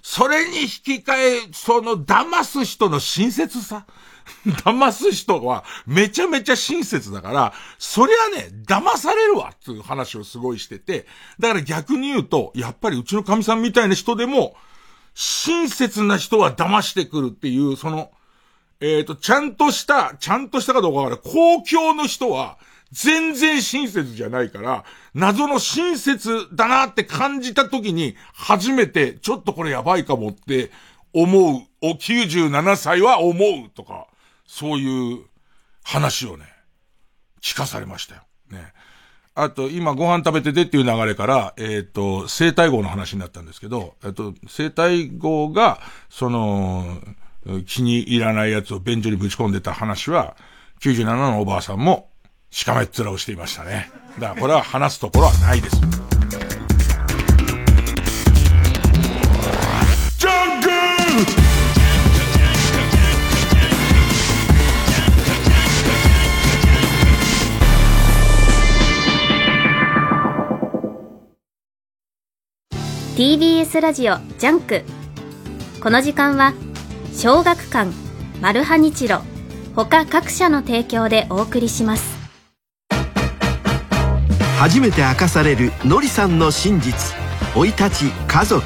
[0.01, 3.85] それに引き換え、その騙す人の親切さ。
[4.65, 11.07] 騙す人はめちゃめちゃ親切だから、そりゃね、騙されるわっていう話をすごいしてて、
[11.39, 14.57] だから逆に言うと、やっぱりうちの神さんみたいな人でも、
[15.15, 18.11] 親切な人は騙してくるっていう、その、
[18.81, 21.33] えっ、ー、と、ちゃんとした、ちゃんとしたかどうかわからない。
[21.33, 22.59] 公共の人は、
[22.91, 30.71] 全然親切じゃないから、謎の親切だなって感じた時に、初めて、ちょっとこれやばいかもって
[31.13, 34.09] 思う、お、97歳は思うとか、
[34.53, 35.21] そういう
[35.83, 36.45] 話をね、
[37.41, 38.21] 聞かされましたよ。
[38.51, 38.75] ね。
[39.35, 47.01] あと、今ご飯食べててっていう流れから、えっ、ー、と、生体号の話になったんですけど、えっ、と、生体号が、その、
[47.67, 50.37] 気に入らないやつを便所にぶち込んでた話は、
[50.81, 52.11] 97のおばあさんも、
[52.51, 53.91] しかめっ面をしていましたね。
[54.19, 56.12] だからこれは話すところはないです。
[73.17, 74.85] TBS ラジオジャンク。
[75.83, 76.55] この時間は
[77.15, 77.91] 小学館
[78.41, 79.21] マルハニチロ
[79.77, 82.17] 他各社の提供でお送りします。
[84.59, 87.15] 初めて明かされるのりさんの真実。
[87.55, 88.65] 生い立ち家族。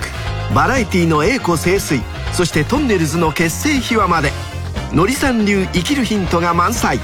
[0.54, 2.00] バラエティの栄枯盛衰。
[2.32, 4.30] そしてとんねるずの結成秘話まで。
[4.92, 7.00] のりさん流生きるヒントが満載。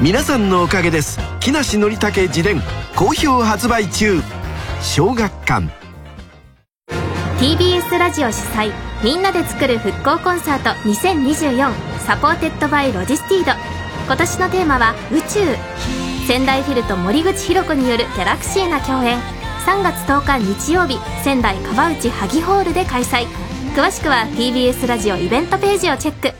[0.00, 1.20] 皆さんのおかげです。
[1.40, 2.62] 木梨憲武自伝
[2.96, 4.22] 好評発売中。
[4.80, 5.77] 小学館。
[7.38, 8.72] TBS ラジオ主催
[9.04, 13.52] みんなで作る復興コンサート2024 supported by ロジスティード。
[14.06, 15.38] 今年のテーマは宇宙。
[16.26, 19.20] 仙台フィルと森口博子によるギャラクシーな共演。
[19.64, 23.28] 3月10日日曜日仙台川内萩ホールで開催。
[23.76, 26.34] 詳しくは TBS ラジオイベントページをチェック。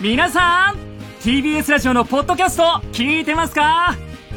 [0.00, 0.78] 皆さん
[1.20, 2.62] TBS ラジオのポッドキャスト
[2.92, 3.94] 聞いてますか？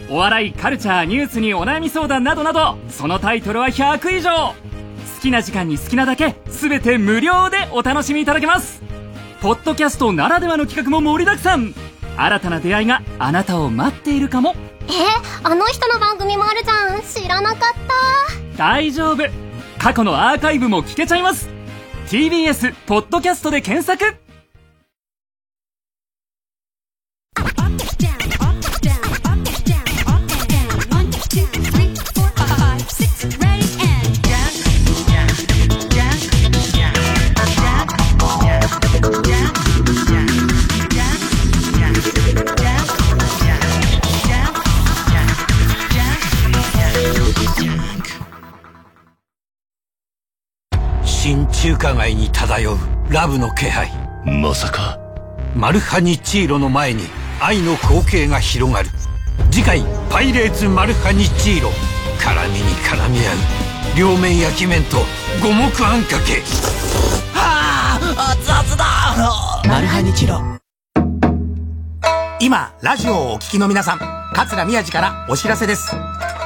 [0.09, 4.53] お笑いカルチャーニュースにお悩み相談などなどそのタイトルは100以上。
[5.01, 8.81] 好きな時間に好きなだけ全て無料でお楽しみいただけます。
[9.41, 11.73] ポッドキャストならではの企画も盛りだくさん。
[12.17, 14.55] 新たな出会いがあなたを待っているかも。
[14.87, 14.91] え
[15.43, 17.01] あの人の番組もあるじゃん。
[17.01, 18.57] 知らなかった。
[18.57, 19.23] 大丈夫。
[19.79, 21.49] 過去のアーカイブも聞けちゃいます。
[22.07, 24.15] TBS ポッドキャストで検索
[51.61, 52.77] 中華街に漂う
[53.11, 53.91] ラブの気配。
[54.25, 54.97] まさか。
[55.55, 57.03] マルハニチーロの前に
[57.39, 58.89] 愛の光景が広がる。
[59.51, 61.69] 次回「パイレーツマルハニチーロ」
[62.17, 63.35] 絡みに絡み合う。
[63.95, 65.05] 両面焼き麺と
[65.43, 66.41] 五目あんかけ。
[67.37, 69.69] はあ熱々だ。
[69.69, 70.41] マルハニチロ。
[72.39, 73.99] 今ラジオをお聞きの皆さん
[74.33, 75.95] 桂宮治からお知らせです。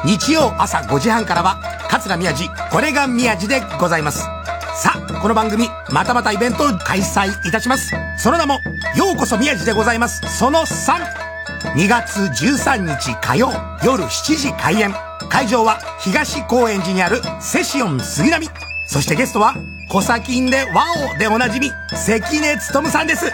[0.04, 4.35] 日曜朝5時半からは桂宮治これが宮治でございます
[4.76, 7.94] さあこの番組またまたイベントを開催いたします。
[8.18, 8.60] その名も
[8.98, 10.22] 「ようこそ宮治でございます。
[10.38, 13.54] その32月13日火曜
[13.84, 14.94] 夜7時開演。
[15.30, 18.50] 会場は東高円寺にあるセシオン杉並。
[18.86, 19.56] そしてゲストは
[19.90, 20.84] コサキンでワ
[21.16, 23.32] オでおなじみ関根勤さんです。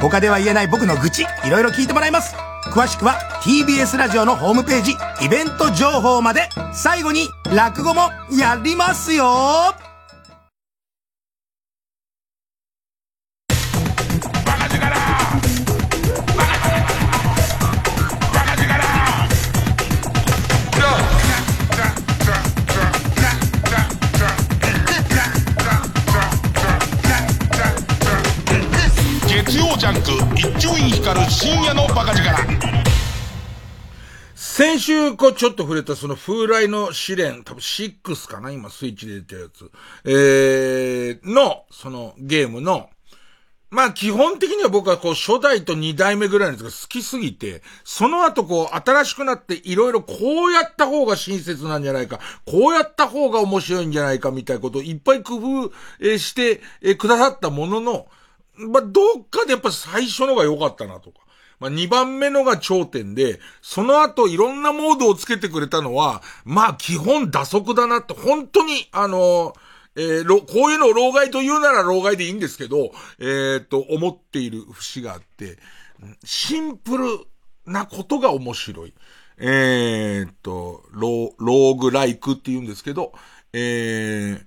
[0.00, 2.34] 他では言えない僕の愚痴いろいろ聞いてもらいます。
[2.66, 6.50] 詳しくは TBS ラジオのホームページイベント情報まで。
[6.74, 9.74] 最後に落語もやりますよ。
[29.82, 32.22] ジャンク一丁院光る深夜のバカ力
[34.36, 39.72] 先週、こう、ちょっと触れた、その、風来の試練、多分6かな今、スイッチで出たやつ。
[40.04, 42.90] えー、の、その、ゲームの、
[43.70, 55.72] まあ、基本的には僕はこう、初代と二代目ぐらいのやつが好きすぎて、その後こう、新しくなって、いろいろこうやった方が親切なんじゃないか、こうやった方が面白いんじゃないか、みたいなことをいっぱい工夫
[56.18, 58.06] して、えくださったものの、
[58.68, 61.20] まあ、どっかでやっぱ最初のが良かったなとか。
[61.60, 69.54] まあ、2番目のが頂点で、その後いろんなモードをつけてくれたのは、まあ基本打足だなって、本当に、あの
[69.94, 75.58] えー、こういうのを老害と言うなら老害でいいんですけど、えー、と、思っている節があって、
[76.24, 77.04] シンプル
[77.66, 78.94] なことが面白い。
[79.38, 83.12] えー、と、ロー、ローグライクって言うんですけど、
[83.52, 84.44] えー、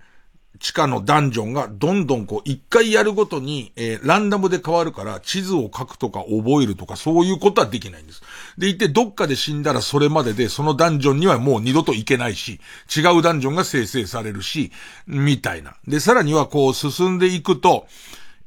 [0.66, 8.24] 地下のダンジョンがどんどんこう一回やるごとに、えー、ランダムで変わるから地図を書くとか覚えるとかそういうことはできないんです。
[8.58, 12.60] でいてどっかで死んだらそれまででそのダンジョンにはもう二度と行けないし、
[12.98, 14.72] 違うダンジョンが生成されるし、
[15.06, 15.76] みたいな。
[15.88, 17.86] で、さらにはこう進んでいくと、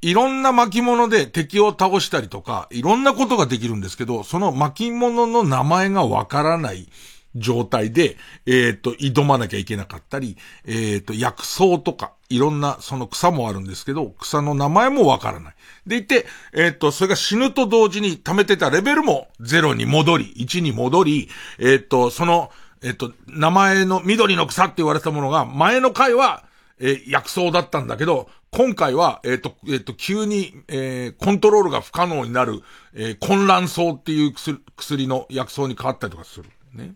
[0.03, 6.89] いろんな巻物で敵を倒したりとか、いろんなことができるんですけど、その巻物の名前がわからない
[7.35, 8.17] 状態で、
[8.47, 15.55] えっ、と、挑まなきゃいけなかったり、えっ、と、薬草とか、いろんな、その草もあるんですけど、草の名前もわからない。
[15.87, 22.51] でいて、えっ、と、それが死ぬと同時に貯めてたレベルも0に戻り、1に戻り、えっ、と、その、
[22.83, 26.45] えっ、と、名前の緑の草って言われたものが、前の回は、
[26.81, 32.63] え、薬草だったんだけど、今回は、えっ、と、えっ、と、急に、え、コントロールが不可能になる、
[32.95, 36.49] え、混乱草っていう薬薬の薬草に変わったりとかする。
[36.73, 36.95] ね。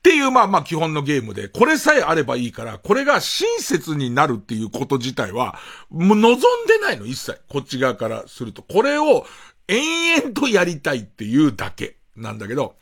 [0.00, 5.58] っていう、まあまあ基本のゲームで、これさえあればいいから、これが親切になるっていうこと自体は、
[5.90, 7.38] もう望んでないの、一切。
[7.48, 8.62] こっち側からすると。
[8.62, 9.26] これを
[9.68, 12.76] 延々とやりたいっていうだけなんだけど、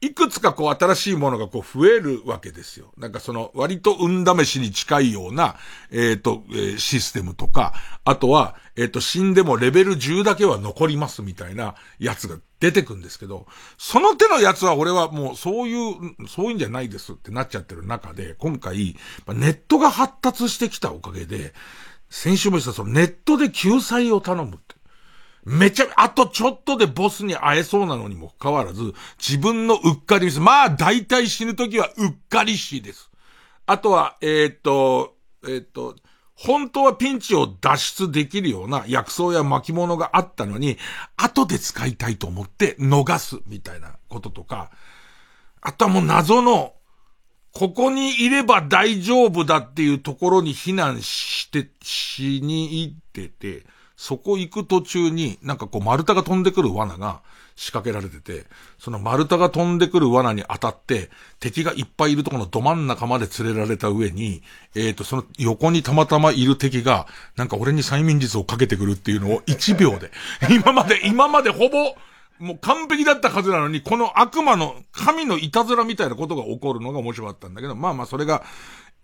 [0.00, 2.92] いくつかこう新しいものがこう増えるわけですよ。
[2.96, 5.56] なんかその割と運試しに近いような、
[5.92, 7.72] えっ、ー、と、えー、システムとか、
[8.04, 13.46] あとは、えっ、ー、と、死んでもレベル10だけは残りますみたいなやつが出てくんですけど、
[13.76, 18.94] その手のやつは俺はもうそういう、そういうんじゃないですってなっちゃってる中で、今回、
[19.26, 21.54] ネットが発達してきたおかげで、
[22.08, 24.76] 先週も言ったそのネットで救済を頼むって。
[25.44, 30.38] めちゃ、あとちょっとでボスに会えそうなのにもかかわらず、自分のうっかりミス。
[30.38, 33.10] まあ、大体死ぬときはうっかり死です。
[33.66, 35.96] あとは、えー、っと、えー、っと、
[36.44, 40.76] 本当はピンチを脱出できるような薬草や巻物があったのに、
[41.16, 44.72] 後で使いたいと思って逃すみたいなこととか、
[45.60, 46.74] あとはもう謎の、
[47.52, 53.64] ここにいれば大丈夫だっていうところに避難して、しに行ってて、
[53.94, 57.22] そこ行く途中になんかこう丸太が飛んでくる罠が
[57.56, 58.46] 仕掛けられてて、
[58.78, 64.42] その丸太が飛んでくる罠に当たって、敵がいっぱいいるとこのど真ん中まで連れられた上に、
[64.74, 70.10] えっ、ー、と、その横にたまたまいる敵が、なんか俺に催眠術をかけてくるっていうのを1秒で、
[70.50, 71.94] 今まで、今までほぼ、
[72.38, 78.42] もう完璧だったはずなのに、この悪魔の神のいたずらみたいなことが起こるのが面白かったんだけど、まあまあそれが、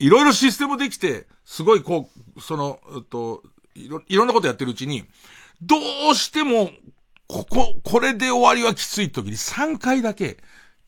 [0.00, 3.42] いろいろシステムできて、すごいこう、その、えっと、
[3.74, 5.04] いろ、いろんなことやってるうちに、
[5.62, 5.76] ど
[6.12, 6.70] うしても、
[7.28, 10.38] ここ、これで終わりはきつい時に3回だけ、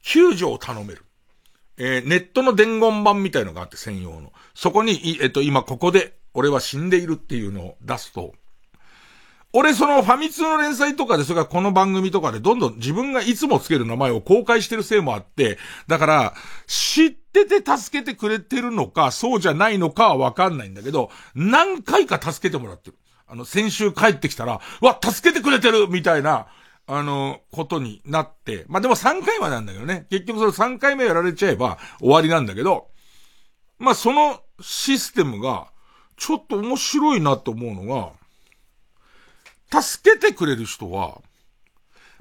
[0.03, 1.05] 救助を頼める。
[1.77, 4.33] えー、ネットの伝言版みたいのがあって専用の。
[4.55, 8.33] そこに、えっと、今ここで、俺は死んでいるっていうのを出すと、
[9.53, 16.35] 俺そのファミ通の連載とかで、それからこの番組とかでどんどん自分がいつもつける名前を公開してるせいもあって、だから、
[16.67, 22.97] 知ってて助けてくれてるのか、そうじゃないのかはわかんないんだけど、何回か助けてもらってる。
[23.31, 26.49] あの、先週帰ってきたら、わ、助けてくれてるみたいな、
[26.89, 30.07] あの、ことになって、まあ、でも3回までなんだけどね。
[30.11, 32.89] 結局それ3回目やられちゃえば終わりなんだけど、
[33.79, 35.69] まあ、そのシステムが、
[36.17, 38.13] ちょっと面白いなと思うの
[39.71, 41.21] が、助けてくれる人は、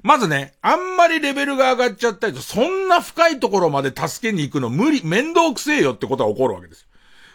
[0.02, 6.86] まずね、あんまりレベルが上がっちゃったりと、そんな深いところまで助けに行くの無理、面倒くせえよってことは起こるわけです。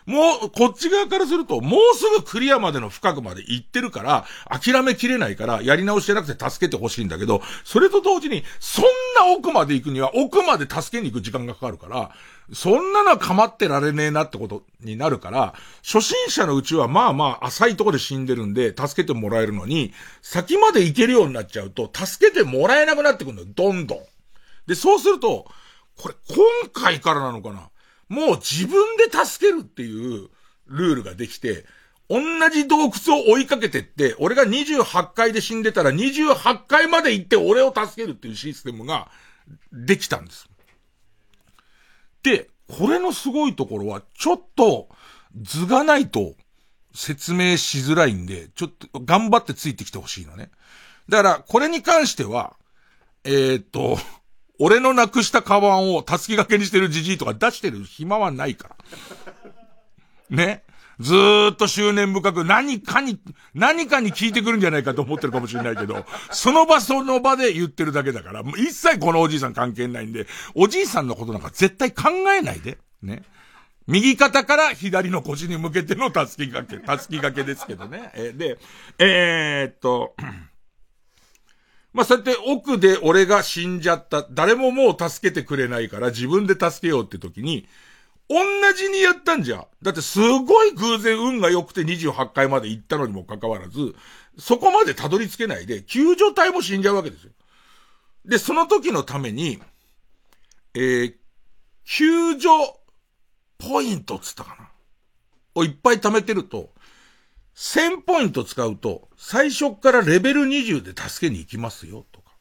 [0.05, 8.85] もう、こっち側からすると、もうすぐクリアまでの深くまで行ってるから、諦めきれないから、やり直してなくて助けてほしいんだけど、それと同時に、そん
[9.17, 12.11] な奥まで行くには、奥まで助けに行く時間がかかるから、
[12.53, 19.91] そんなのは構ってられねえなってことになるから、初心者のうちはまあまあ浅いとこで死んでるんで、助けてもらえるのに、
[20.21, 23.97] 先まで行けるようになっちゃうと、助けてもらえなくなってくるのよ、どんどん。
[24.67, 25.47] で、そうすると、
[25.97, 27.69] これ今回からなのかな？
[28.09, 30.29] もう自分で助けるっていう
[30.67, 31.65] ルールができて、
[32.07, 32.19] 同
[32.51, 39.09] じ洞窟を追いかけてって、俺が28回で死んでたら28回まで行って俺を助けるっていうシステムが
[39.71, 40.47] できたんです。
[42.21, 44.89] で、これのすごいところは、ちょっと
[45.39, 46.35] 図がないと
[46.93, 50.51] 説明しづらいんで、ちょっと頑張ってついてきてほしいのね。
[51.09, 52.55] だから、これに関しては、
[53.23, 53.97] えー、っと、
[54.59, 58.75] 俺のなくしたカバンをたすき掛けにしてるじじいとか出してる暇はないから。
[60.29, 60.63] ね。
[60.99, 63.19] ずーっと執念深く何かに、
[63.53, 72.77] 何かに聞いてくるんじゃないかと思ってるかもしれないけど、その場その場で言ってるだけだから、もう一切このおじいさん関係ないんで、おじいさんのことなんか絶対考えないで。
[73.01, 73.23] ね。
[73.87, 78.11] 右肩から左の腰に向けてのたすき掛け、たすき掛けですけどね。
[78.15, 78.57] え、で、
[78.97, 80.15] えー、っと、
[81.95, 84.27] まあ、そうやって奥で俺が死んじゃった。
[84.29, 87.69] 誰ももう助けてくれないから自分で助けようって時に、
[88.27, 88.37] 同
[88.75, 89.65] じにやったんじゃ。
[89.81, 93.95] だってすごい偶然運が良くて28回まで行ったのにもかかわらず、
[94.37, 97.31] そこまでたどり着けないで、救助隊も死んじゃうわけですよ。
[98.25, 99.61] で、その時のために、
[100.73, 101.15] えー、
[101.85, 102.49] 救助
[103.57, 104.69] ポイントつったかな
[105.55, 106.71] をいっぱい貯めてると、
[107.55, 112.31] 1000ポイント使うと、最初からレベル20で助けに行きますよ、とか。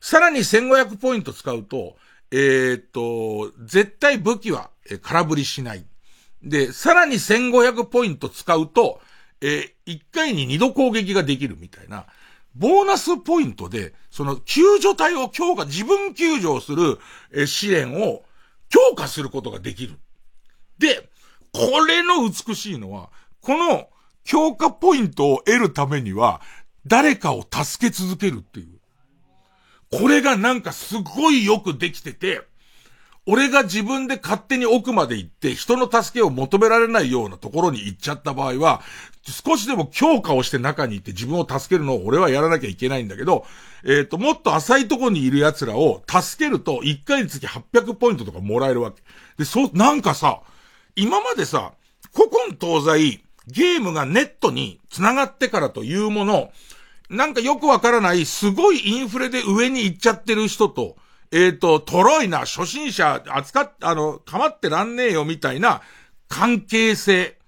[0.00, 1.96] さらに1500ポイント使うと、
[2.32, 4.70] えー、っと、絶対武器は
[5.02, 5.86] 空振りしない。
[6.42, 9.00] で、さらに1500ポイント使うと、
[9.40, 12.06] えー、1回に2度攻撃ができるみたいな、
[12.56, 16.98] ボーナスポイントで、その救助隊を強化、自分救助をする、
[17.32, 18.24] えー、試練を
[18.68, 19.98] 強化することができる。
[20.78, 21.08] で、
[21.52, 23.88] これの美しいのは、この
[24.24, 26.40] 強化ポイントを得るためには、
[26.86, 28.78] 誰かを助け続けるっていう。
[29.90, 32.42] これがなんかすごいよくできてて、
[33.24, 38.80] 俺が自分で勝手に奥まで行って人の助けを求められないようなところに行っちゃった場合は、
[39.22, 43.44] 少しでも強化をして中に行って自分を助けるのを俺はやらなきゃいけないんだけど、
[43.84, 49.02] えっ、ー、と、もっと浅いところにいる奴らを助けると1回につき800ポイントとかもらえるわけ。
[49.38, 50.40] で、そう、なんかさ、
[50.96, 51.74] 今までさ、
[52.12, 56.50] 古今東西、ゲームがネットに繋がってからというもの、
[57.10, 60.96] なんかよくわからない、すごいインフレで上に行っちゃってる人と、
[61.30, 65.82] えっ、ー、と、トロいな、初心者扱っ、あの、かまってらんねえよみたいな
[66.28, 67.38] 関係性、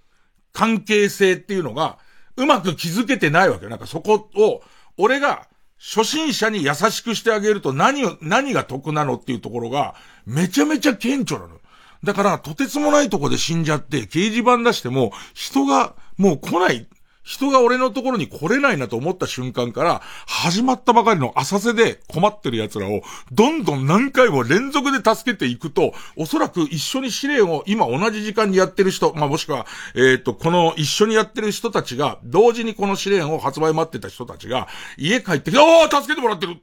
[0.53, 1.99] 関係性っていうのが、
[2.37, 3.71] うまく気づけてないわけよ。
[3.71, 4.63] なんかそこを、
[4.99, 5.49] 俺が
[5.79, 9.95] 初心者に優しくしてあげると何を、何が得なのっていうところが、
[10.27, 11.61] めちゃめちゃ顕著なの。
[12.05, 16.87] だから、とてつもないとこで死んじゃって、掲示板出しても、人がもう来ない、
[17.25, 23.01] 人が俺のところに来れないなと思った瞬間から、始まったばかりの浅瀬で困ってる奴らを、
[23.33, 36.57] どんどん何回も連続で助けていくと、おそらく一緒に試練を今同じ時間にやってる人、まあ、もしくは、えっ、ー、と、この一緒にやってる人たちが、同時にこの試練を発売待ってた人たちが、家帰ってきて、ああ助けてもらってる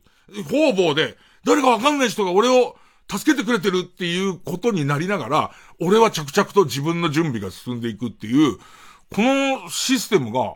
[0.44, 2.76] 方々で、誰かわかんない人が俺を
[3.10, 8.58] 助けてくれてるっていうことになりながら、俺は着々と自分の準備が進んでいくっていう、
[9.14, 10.56] このシステムが、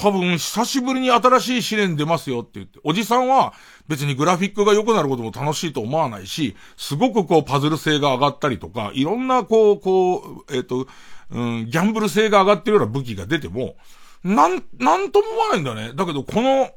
[0.00, 3.52] 多分久しぶりに新しい試練出ますよって言って、おじさんは
[3.88, 10.86] 別にグラフィックが良くなることも楽しいと思わないし、すごくこうパズル性が上がったりとか、いろんなこう、こう、えっ、ー、と、
[11.30, 13.74] うん、ギャンブル性が上がってるような武器が出ても、
[14.22, 15.92] なん、なんとも思わないんだね。
[15.94, 16.70] だけどこの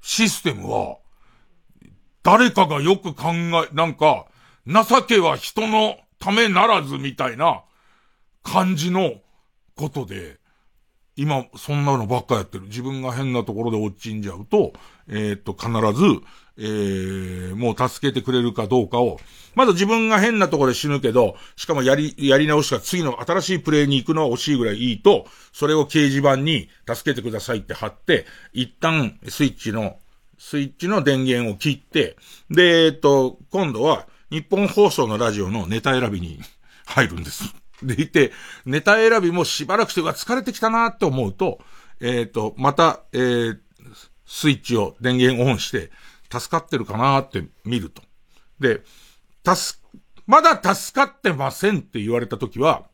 [0.00, 0.96] システムは、
[2.22, 4.26] 誰かがよく考え、なんか、
[4.66, 7.62] 情けは人のためならずみたいな
[8.42, 9.14] 感じの
[9.76, 10.38] ことで、
[11.16, 12.64] 今、そんなのばっかやってる。
[12.64, 14.72] 自分が変なところで落ちんじゃうと、
[15.08, 16.20] えー、っと、必ず、
[16.58, 19.18] えー、もう助けてくれるかどうかを、
[19.54, 29.98] まだ自分が変なところで死ぬけど、しかもやり、やり直しか次の新しいプレイに行くのは惜しいぐらいいいと、それを掲示板に助けてくださいって貼って、一旦スイッチの、
[30.44, 32.16] スイッチの電源を切って、
[32.50, 36.40] で、え、っと、今度は日本放送のラジオのネタ選びに
[36.84, 37.54] 入るんです。
[37.80, 38.32] でいて、
[38.66, 41.60] ネタ選びもしばらくして、うわ、疲れてきたなって思うと、
[42.00, 43.58] えっ、ー、と、また、えー、
[44.26, 45.92] スイッチを電源オンして、
[46.30, 48.02] 助かってるかなって見ると。
[48.58, 48.82] で、
[49.46, 49.78] 助、
[50.26, 52.88] まだ助かってませんって言われたときは、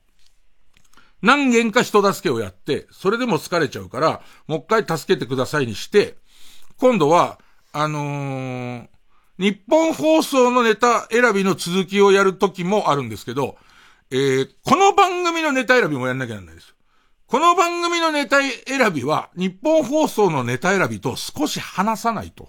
[1.23, 6.19] 何件か人助けをやって、それでも疲れちゃうから、もう一回助けてくださいにして、
[6.79, 7.41] 今度は、
[7.73, 8.89] あのー、
[9.39, 13.57] 日本放送のネタ選びの続きをやるときもあるんですけど、
[14.11, 16.75] えー、この番組のネタ選びもやんなきゃならないです。
[17.27, 22.49] この番組のネタ選びは、日本放送のネタ選びと少し話さないと。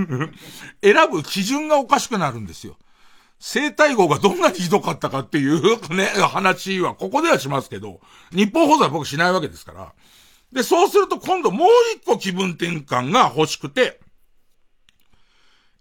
[0.82, 2.78] 選ぶ基準がおかしくなるんですよ。
[3.38, 8.00] 生体号がどんなにひどかったかっていうね、話はここではしますけど、
[8.32, 9.92] 日本放送は僕しないわけですから。
[10.52, 14.00] で、そうすると今度もう一個気分転換が欲しくて、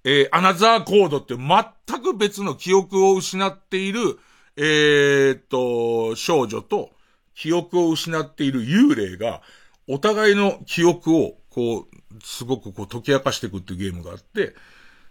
[0.04, 4.20] えー、アナザーコードって全く別の記憶を失っている
[4.62, 6.92] えー、っと、少女と
[7.34, 9.42] 記憶を失っている幽霊が、
[9.88, 11.88] お互いの記憶を、こう、
[12.22, 14.54] すごくこう解き明かしていくっていうゲームがあって、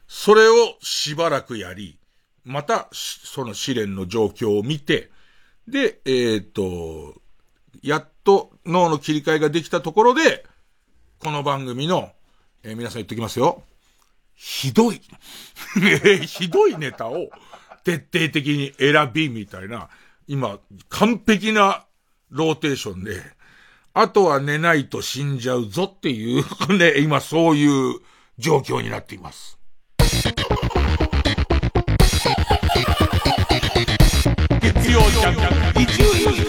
[0.06, 1.98] それをしばらくやり、
[2.44, 5.10] また、その試練の状況を見て、
[5.66, 7.14] で、えー、っと、
[7.82, 10.44] やっと脳の切り替えができたところで、
[11.18, 12.10] この番組の、
[12.62, 13.62] えー、皆さん言ってきますよ。
[14.34, 15.00] ひどい。
[16.26, 17.30] ひどいネタを、
[17.84, 19.88] 徹底的に選びみたいな、
[20.26, 20.58] 今、
[20.88, 21.84] 完璧な
[22.30, 23.22] ローテーションで、
[23.94, 26.44] あとは寝ないと死んじゃうぞっていう
[26.76, 28.00] ね、今そういう
[28.38, 29.58] 状況になっています。
[34.60, 36.47] 月曜ジャンク、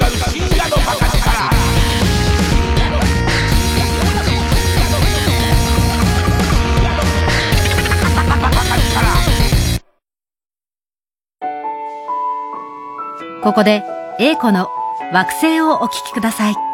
[13.44, 13.84] ここで、
[14.20, 14.68] A 子の
[15.14, 16.69] 惑星をお聞きください。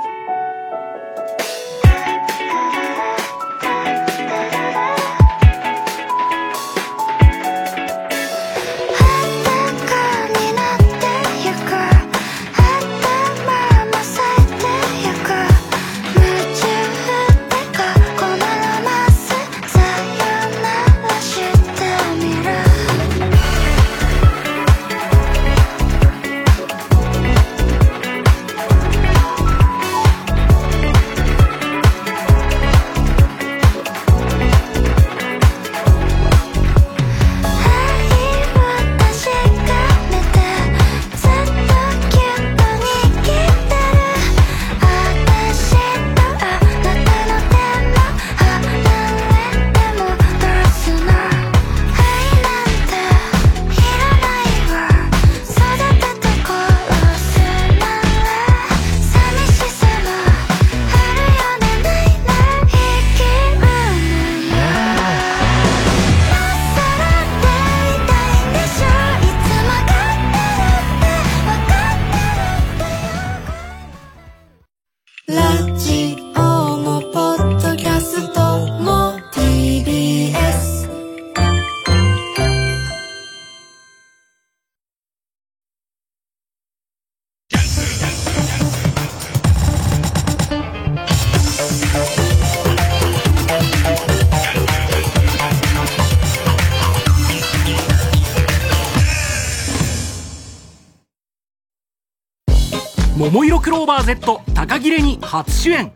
[104.06, 105.92] Z 高切れに初主演。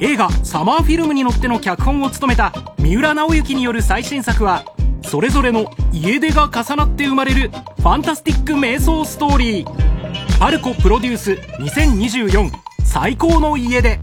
[0.00, 4.64] 映画「サマーフィルム」に乗っての脚本を務めた三浦直之による最新作は
[5.02, 10.38] それぞれの家出が重なって生まれるファンタスティック瞑想ストーリー。
[10.38, 12.50] パルコプロデュース2024
[12.84, 14.00] 最高の家出。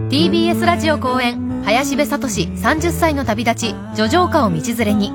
[0.10, 5.12] TBS ラジオ公演林部聡30歳の旅立ち叙情歌を道連れに。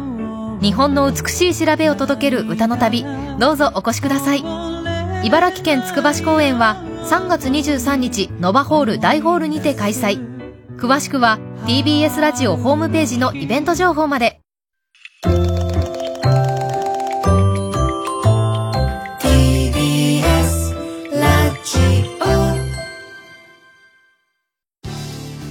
[0.60, 3.06] 日本の美しい調べを届ける歌の旅。
[3.38, 4.44] どうぞお越しください。
[5.24, 10.20] 茨城県つくば市公演は3月23日ノバホール大ホールにて開催。
[10.76, 14.41] 詳しくは TBS ラジオホームページのイベント情報まで。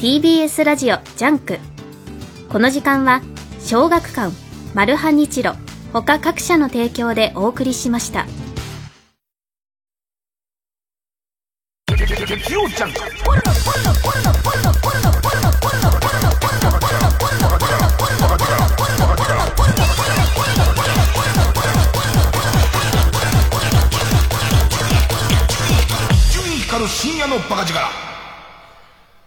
[0.02, 1.60] TBS ラジオジャンク。
[2.49, 3.22] この時間は
[3.60, 4.36] 小学館
[4.74, 5.54] マルハニチロ
[5.93, 8.26] 他各社の提供でお送りしました。
[11.88, 11.97] 伊
[26.32, 28.11] 集院光る深夜のバカ力。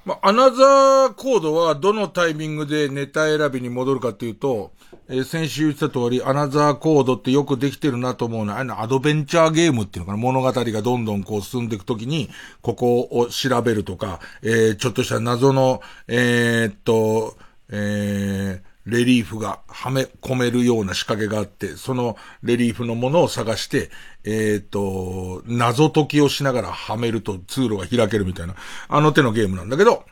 [0.04, 4.72] まあ、アナザーコードはどのタイミングでネタ選びに戻るかっていうと、
[5.08, 12.28] えー先週言ってた通り、アナザーコードってよくできてるなと思うのは、あのアドベンチャーゲームっていうのかな、物語がどんどんこう進んでいくときに、
[12.60, 17.36] ここを調べるとか、えーちょっとした謎の、えーっと、
[17.70, 23.90] えーレリーフがはめ込めるような仕掛けがあって、そのレリーフのものを探して、
[24.24, 28.54] えーと、謎解きをしながらはめると通路が開けるみたいな、
[28.88, 30.04] あの手のゲームなんだけど、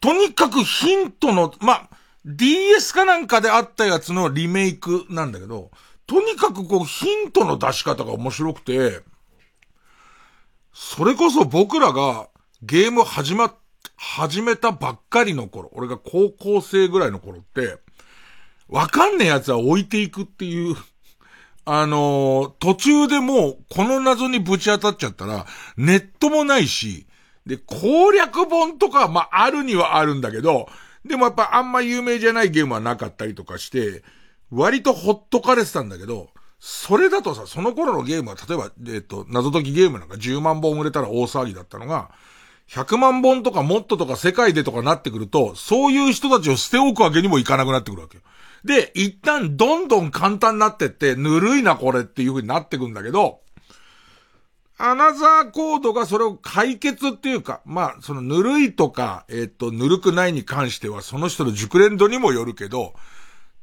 [0.00, 1.88] とにかくヒントの、ま、
[2.24, 5.70] DS かなんかであったやつのリメイクなんだけど、
[6.06, 9.02] とにかくこうヒントの出し方が面白くて、
[10.72, 12.28] それこそ僕らが
[12.62, 13.54] ゲーム始まっ、
[13.96, 17.78] 始めたばっかりの頃、俺が高校生ぐらいの頃って、
[18.68, 20.76] わかんねえやつは置いていくっていう、
[21.64, 27.06] あのー途中でもうこの謎にぶち当たっちゃったら、ネットもないし、
[27.44, 30.68] で、攻略本とか、まあ、あるにはあるんだけど、
[31.04, 34.02] でもやっぱあんま有名じゃないゲームはなかったりとかして、
[34.50, 42.10] 割とほっとかれてたんだけど、それだとさ、その頃のゲームは、例えば、えっ、と、謎解きゲームなんか10万本売れたら大騒ぎだったのが、
[42.68, 48.18] 100万本とかもっととか世界でとかなってくると、そういう人たちを捨て置くわけにもいかなくなってくるわけ。
[48.64, 53.40] で、一旦どんどん簡単になってって、ぬるいなこれっていう風になってくんだけど、
[54.78, 62.92] アナザーコードがそれを解決っていうか、まあ、そのぬるいとか、えっ、と、ぬるくないに関しては、その人の熟練度にもよるけど、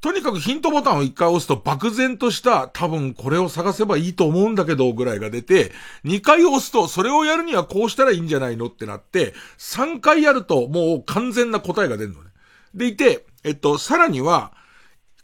[0.04, 5.72] とにかくヒントボタンを一回押すと漠然とした多分これを探せばいいと思うんだけどぐらいが出て、
[6.04, 12.32] 二回押すとそれをやるにはこうしたらいいんじゃないのってなって、三回やるともう完全な答えが出るのね。
[12.76, 14.52] でいて、えっと、さらには、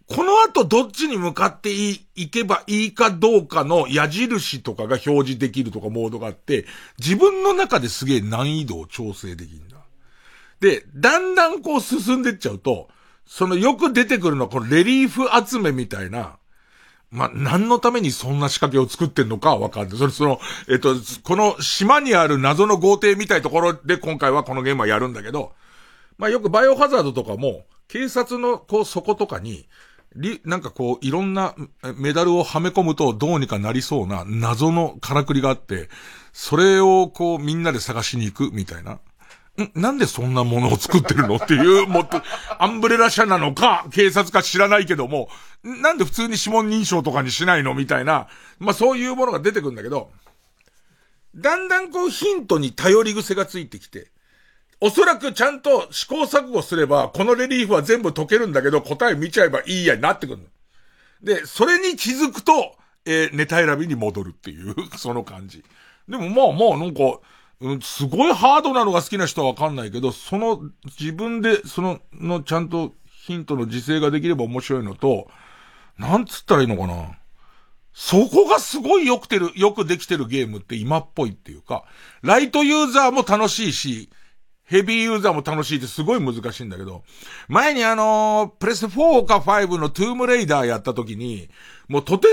[0.08, 6.66] この後どっちに向かっていいけばいいかどうかの矢印とかが表示できるとかモードがあって、
[7.00, 9.76] 自分の中ですげえ難易度を調整できるんだ。
[10.62, 12.88] で、だんだんこう進んでっちゃうと、
[13.30, 16.38] そのよく出てくるのはこのレリーフ集めみたいな、
[17.12, 19.98] まあ、何のためにそんな仕掛けを作ってんのかはわかんない。
[20.00, 25.54] それ、その、えっと、この島にある謎の豪邸みたいところで今回はこのゲームはやるんだけど、
[26.18, 29.70] まあよくバイオハザードとかも、警察のこう底とかに、
[30.16, 31.54] り、なんかこう、いろんな
[31.98, 35.88] メダルをはめ込むとどうにかなりそうな謎のからくりがあって、
[36.34, 39.00] それをこうみんなで探しに行くみたいな。
[39.76, 41.36] なんでそんなものを作ってるの？
[41.36, 42.22] っていう、もっと、
[42.60, 45.30] アンブレラ社なのか、警察か知らないけども、
[45.64, 47.74] なんで普通に指紋認証とかにしないの？
[47.74, 48.28] みたいな、
[48.60, 50.12] まあそういうものが出てくるんだけど、
[51.36, 54.12] だんだんこうヒントに頼り癖がついてきて、
[54.82, 60.46] おそらくちゃんと試行錯誤すれば、このレリーフは全部解けるんだけど、答え見ちゃえばいいやになってくるの。
[61.22, 65.64] で、それに気づくと、えーネタ選びに戻るっていう、その感じ。
[66.08, 67.20] でもまあまあなんか、
[67.62, 70.62] うん、すごいハードなのが好きな人はわかんないけど、その、
[71.00, 75.28] 自分で、その、の、ちゃんとヒントの自制ができれば面白いのと、
[75.98, 77.18] なんつったらいいのかな。
[77.94, 81.84] そこがすごいよくてる、よくできてるゲームって今っぽいっていうか、
[82.22, 84.10] ライトユーザーも楽しいし、
[84.64, 87.04] ヘビーユーザーも楽しいってすごい難しいんだけど、
[87.50, 91.50] 前にあの、プレス4か5のトゥームレイダーやった時に、
[91.90, 92.28] もうとて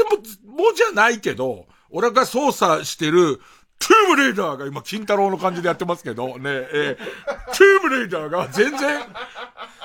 [0.45, 3.41] もじゃないけど、俺が操作してる
[3.79, 9.01] トゥームレイダーが今、金太郎の感じでやってますけど、ね、えー、トゥームレイダーが全然、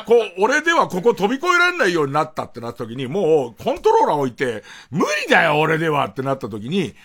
[0.05, 6.95] こう、俺ではここ飛び越えられないようになったってなった時に、もう、コントローラー置いて、無理だよ、俺ではってなった時に、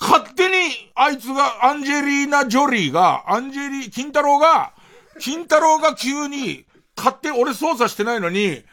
[0.00, 4.72] 勝手に、あいつが、アンジェリーナ・ジョリーが、アンジェリー、金太郎が、
[5.20, 6.64] 金太郎が急に、
[6.96, 8.64] 勝手、俺操作してないのに、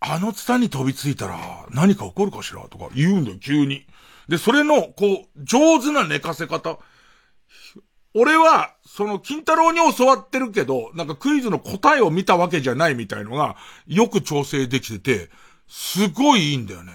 [0.00, 1.38] あのツタに飛びついたら、
[1.70, 3.86] 何か起こるかしらとか言うんだよ、急に。
[4.30, 6.78] で、それの、こう、上手な寝かせ方。
[8.14, 13.56] 俺は、その、金太郎に教わってるけど、なんかクイズの答えを見たわけじゃないみたいのが、
[13.88, 15.30] よく調整できてて、
[15.66, 16.92] すごいいいんだよね。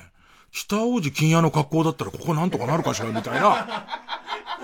[0.50, 3.86] 北王子金屋の格好だったらここなんとかなるかしらみたいな。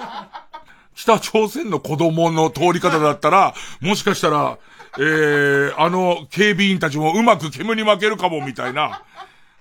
[0.95, 4.57] 北朝鮮の子供の通り方だったら、もしかしたら、
[4.97, 9.03] えー、あの警備員たちもうまく煙に負けるかもみたいな、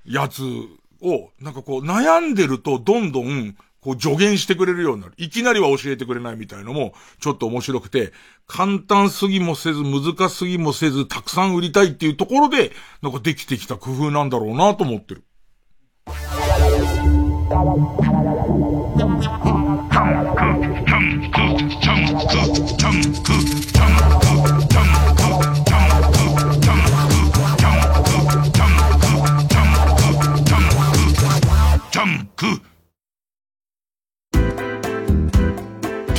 [0.04, 0.42] やつ
[1.02, 5.14] を、なんかこう悩んでるとどんどん、こう助言してくれるようになる。
[5.16, 8.12] いきなりは教えてくれないみたいのも、ちょっと面白くて、
[8.46, 15.24] 簡単すぎもせず、難すぎもせず、たくさん売りたいっていうところで、なんかできてきた工夫なんだろうなと思ってる。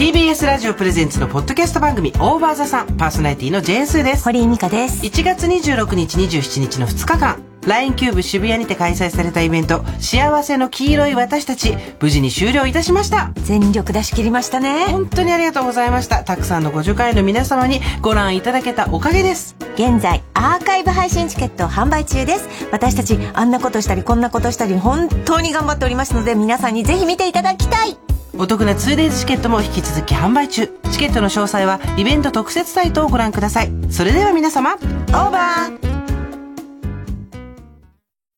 [0.02, 4.24] TBS ラジオプレゼンツのポッドキャスト番組オーバーザさんパーソナリティのジェーンスーです。
[4.24, 5.06] 堀井美香です。
[5.06, 13.32] 1月26日27日の2日間 LINE キューブ渋谷にて開催されたイベント幸せの黄色い私たち無事に終了いたしました。
[13.43, 14.88] 全力出し切りましたね。
[14.88, 16.24] 本当にありがとうございました。
[16.24, 19.56] たくさんのご助会の皆様にご覧いただけたおかげです。
[19.76, 22.49] 現在アーカイブ配信チケット販売中です。
[22.72, 27.95] 私たちあんなことしたりこんなことしたり本当に頑張っておりますので皆さんにぜひ見ていただきたい
[28.38, 35.91] お得な 2days チケットも引き続き販売中チケットの詳細はイベント特設サイトをご覧くださいそれでは皆様オーバー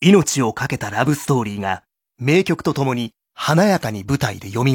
[0.05, 1.83] 命を懸けたラブストーリーが
[2.19, 4.73] 名曲とともに華やかに舞台で蘇る。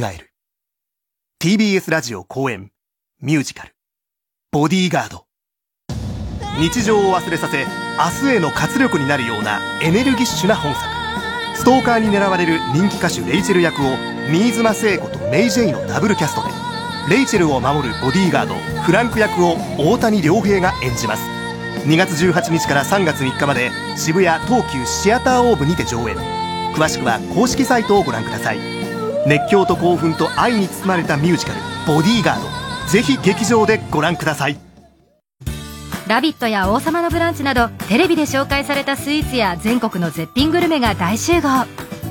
[1.38, 2.72] TBS ラジオ公演
[3.20, 3.74] ミュージカル
[4.50, 5.26] ボディーガード。
[6.58, 7.66] 日常を忘れさせ
[8.22, 10.97] 明日への活力になるようなエネルギッシュな本作。
[11.59, 13.96] ストーカーに狙われる人気歌手レイチェル役を
[14.30, 16.48] 新妻聖子とメイ・ジェイのダブルキャストで
[17.11, 21.22] レイチェルを守るボディーガードフランク役を大谷亮平が演じます。
[21.84, 26.16] 2月18日から3月3日まで渋谷東急シアターオーブにて上演。
[26.76, 28.59] 詳しくは公式サイトをご覧ください。
[29.26, 31.59] 熱狂と興奮と愛に包まれたミュージカル
[31.92, 32.46] 「ボディーガード」
[32.88, 34.56] ぜひ劇場でご覧ください
[36.09, 41.66] 「ラビット!」や「王様のブランチ」などテレビで紹介されたスイーツや全国の絶品グルメが大集合。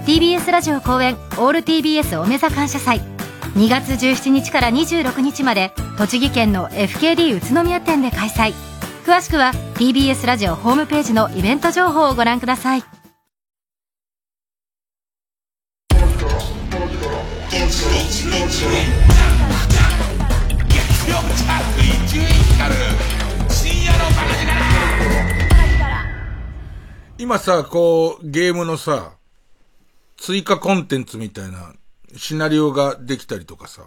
[0.05, 3.01] TBS ラジオ公演「オール TBS おめざ感謝祭」
[3.57, 8.53] 2月17日から26日まで栃木県の FKD 宇都宮店で開催。
[9.05, 12.83] 詳しくは TBS ラジオホームページのイベント情報をご覧ください。
[27.19, 29.13] 今さ、こう、ゲームのさ、
[30.17, 31.73] 追加コンテンツみたいな
[32.15, 33.83] シナリオができたりとかさ、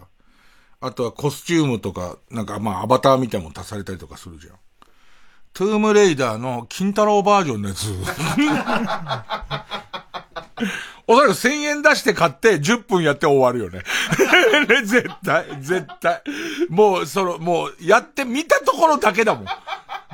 [0.79, 4.55] あとはコスチュームとか、なんかまあアバターみたいなもの足されたりとかするじゃん。
[5.53, 7.87] トゥームレイダーの金太郎バージョンのやつ。
[11.07, 13.83] おそらく1000円出して買って10分やって終わるよね。
[14.85, 16.21] 絶対、絶対。
[16.69, 19.45] もう、その、もう、やって見たところだけだもん。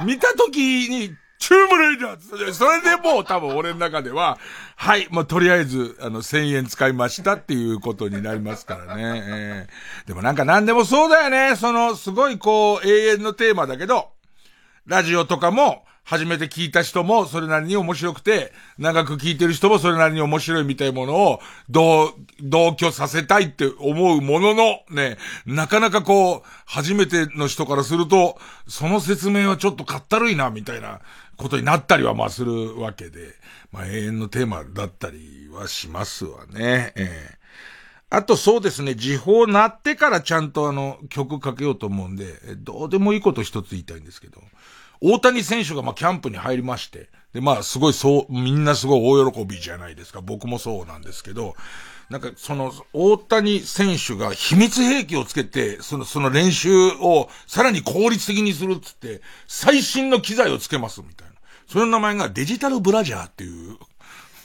[0.04, 4.40] 見た時に、チュームレイダーズそれでもう多分俺の中では、
[4.76, 9.24] はい、もうとりあえず、あの、1000円使いましたっていうことになりますからね。
[9.26, 11.56] えー、でもなんか何でもそうだよね。
[11.56, 14.10] その、すごいこう、永遠のテーマだけど、
[14.88, 28.40] ラジオとかも、初めて聞いた人もそれなりに面白くて、長く聞いてる人もそれなりに面白いみたいなものを、同、同居させたいって思うものの、ね、なかなかこう、初めての人からすると、
[28.70, 31.02] その説明はちょっとかったるいな、みたいな
[31.36, 33.34] ことになったりはまあするわけで、
[33.74, 36.94] まあ永遠のテーマだったりはしますわね。
[36.96, 37.38] ええ
[38.10, 44.42] あとそうですね、時報なってからちゃんとあの曲かけようと思うんで、どうでもいいこと一つ言いたいんですけど、
[45.02, 50.22] 大谷選手がまあキャンプに入りまして、で、まあすごいそう、みんなすごい大喜びじゃないですか。
[50.22, 51.56] 僕もそうなんですけど、
[52.10, 56.72] なんかその、大谷選手が秘密兵器をつけて、その、その練習
[57.02, 61.34] をさらに効率的にするっつって、最新の機材をつけますみたいな。
[61.68, 63.78] その名前がデジタルブラジャーっていう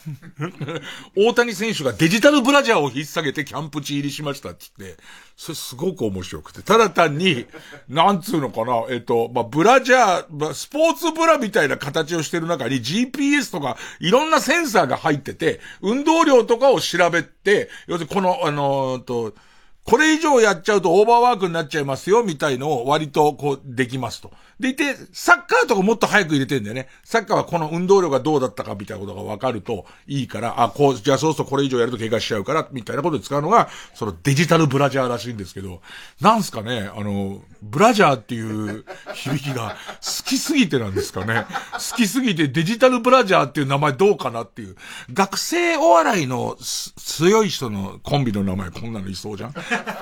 [1.16, 5.02] 大谷選手がデジタルブラジャーを引っ提げてキャンプ地入りしましたって言って、
[5.36, 7.46] それすごく面白くて、ただ単に、
[7.88, 19.34] なんつうのかな、えっと、まあ、ブラジャー、まあ、スポーツブラみたいな形をしてる中に GPS とかいろんなセンサーが入ってて、運動量とかを調べて、要するにこの、あのー、と、
[19.84, 24.30] これ以上やっちゃうとオーバーワークになっちゃいますよ、みたいのを割とこうできますと。
[24.62, 26.88] でいて、サッカーとかもっと早く入れてんだよね。
[27.04, 35.82] サッカーはこの運動量がどうだったかみたいなことが分かるといいから、あ、こう、じゃあそうするとこれ以上やると怪我しちゃうから、みたいなことで使うのが、そのデジタルブラジャーらしいんですけど、
[36.20, 38.84] なんすかね、あの、ブラジャーっていう
[39.14, 41.46] 響きが好きすぎてなんですかね。
[41.72, 44.76] 好きすぎてデジタルブラジャーっていう名前どうかなっていう。
[45.12, 49.54] 学生お笑いの強い人のコンビの名前こんなのいそうじゃん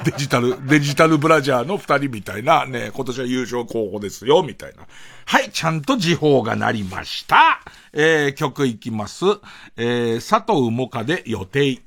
[0.05, 4.87] デジタル、デジタルブラジャーの二人みたいなね、今年は優勝候補ですよ、みたいな。
[5.27, 7.61] はい、ちゃんと時報が鳴りました。
[7.93, 9.25] えー、曲いきます。
[9.77, 11.81] えー、佐藤もかで予定。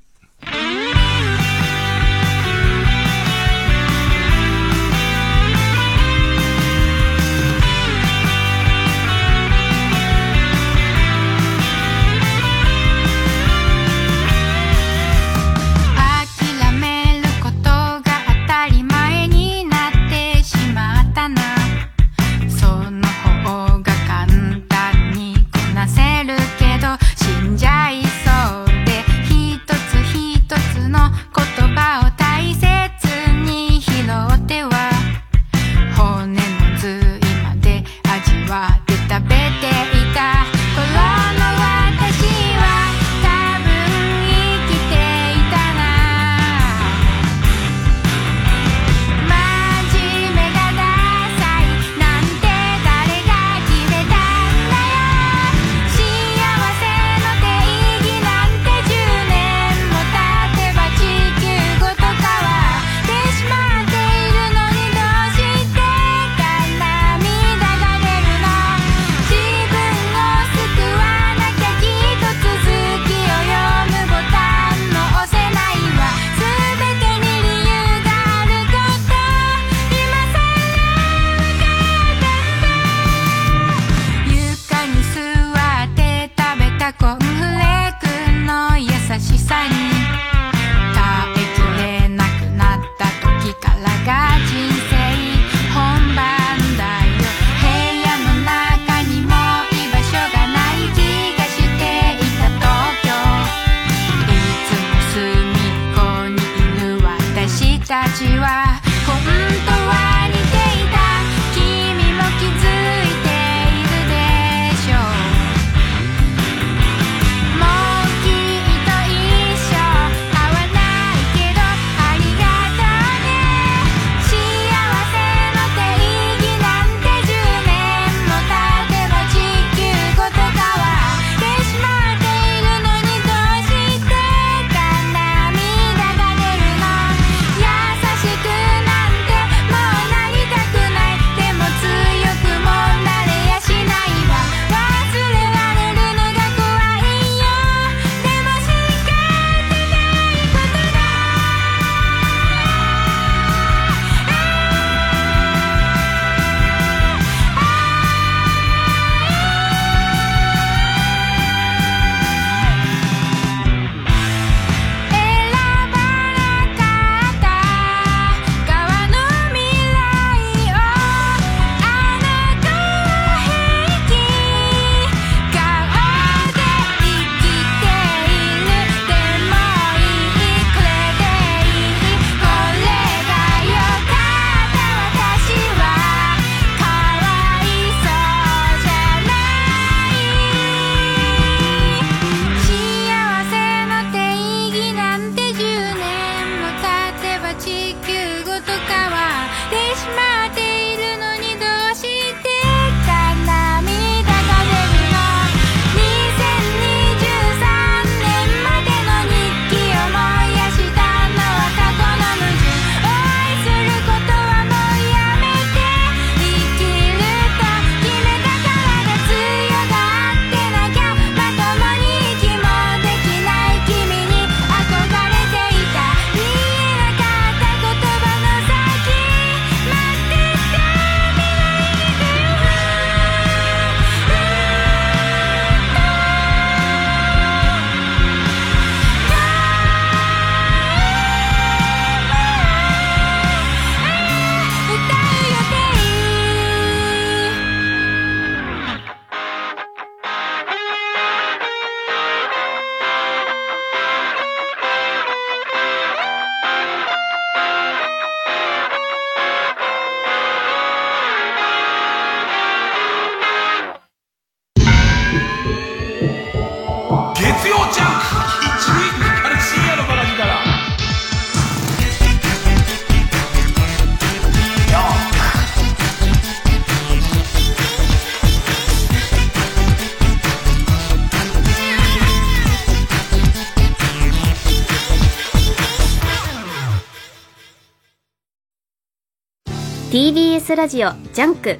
[290.64, 291.78] TBS ラジオジャンク。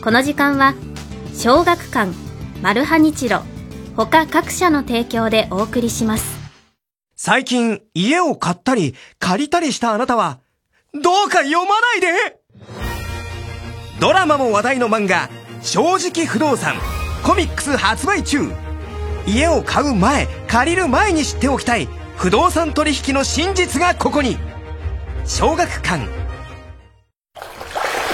[0.00, 0.74] この時間は
[1.34, 2.12] 小学館
[2.62, 3.42] マルハニチロ
[3.96, 6.38] 他各社の提供でお送りします。
[7.16, 10.38] 最近家を買ったり借りたりしたあなたは
[10.94, 12.38] どうか読まないで!
[14.00, 15.28] ドラマも話題の漫画
[15.60, 16.76] 「正直不動産」
[17.26, 18.52] コミックス発売中。
[19.26, 24.38] 家を買う前借りる前に知っておきたい不動産取引の真実がここに。
[25.26, 26.19] 小学館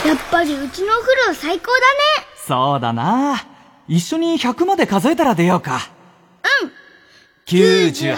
[0.07, 2.27] やっぱりうちのお風呂最高だね。
[2.47, 3.45] そうだな。
[3.89, 5.81] 一緒に100まで数えたら出ようか。
[6.63, 6.73] うん。
[7.47, 8.15] 98、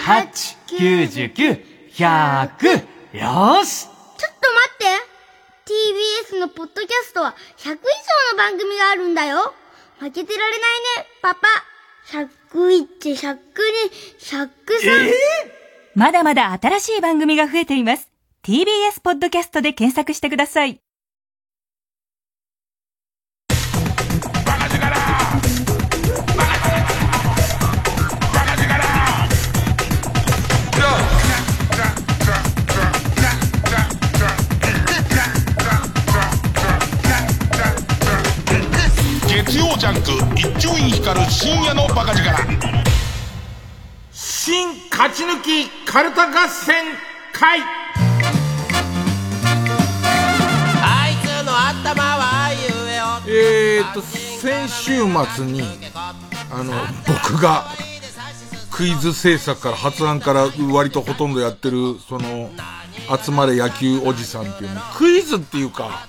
[0.68, 2.86] 99、100
[3.16, 3.86] よし。
[3.86, 4.84] ちょっと待って。
[6.34, 7.76] TBS のポッドキャストは100以上
[8.32, 9.54] の番組があるんだよ。
[9.98, 11.48] 負けてられないねパパ。
[12.52, 13.38] 101、102、
[14.18, 15.12] 103、
[15.94, 18.10] まだまだ新しい番組が増えています。
[18.42, 20.80] TBS ポッドキャストで検索してください。
[39.78, 42.36] ジャンク一丁院光る深夜のバカ力。
[44.10, 46.84] 新勝ち抜きカルタ合戦
[47.32, 47.60] 会。
[50.82, 52.58] あいつの頭はゆ
[52.90, 55.02] えをえーと先週
[55.36, 55.62] 末に
[56.50, 56.72] あの
[57.06, 57.66] 僕が
[58.72, 62.50] クイズ制作から発案から割とほとんどやってるその
[63.24, 66.06] 集まれ野球おじさんっていうのクイズっていうか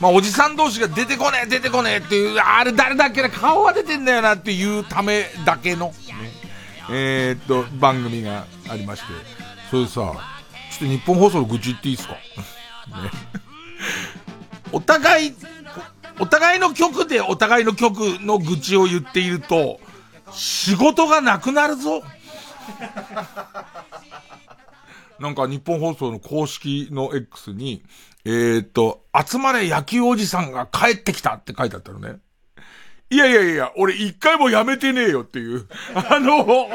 [0.00, 5.94] まあおじさん同士が出てこねえ出てこねえっていうあれ誰だっけな顔は出てんだよなっていうためだけの、ね、
[6.90, 9.46] えー、っと番組がありまして。
[9.70, 10.18] それでさちょっ
[10.78, 12.20] と日本放送の愚痴言っていいですか、 ね、
[14.70, 15.34] お互い
[16.18, 19.80] お互いの曲でお互いの曲の愚痴を言っていると、
[20.32, 22.02] 仕事がなくなるぞ。
[25.18, 27.82] なんか日本放送の公式の X に、
[28.28, 32.18] えー、っと、集まれ野球おじさんが帰ってきたって書いてあったのね。
[33.08, 35.68] いやいやいや、俺一回もやめてねえよっていう。
[35.94, 36.68] あの、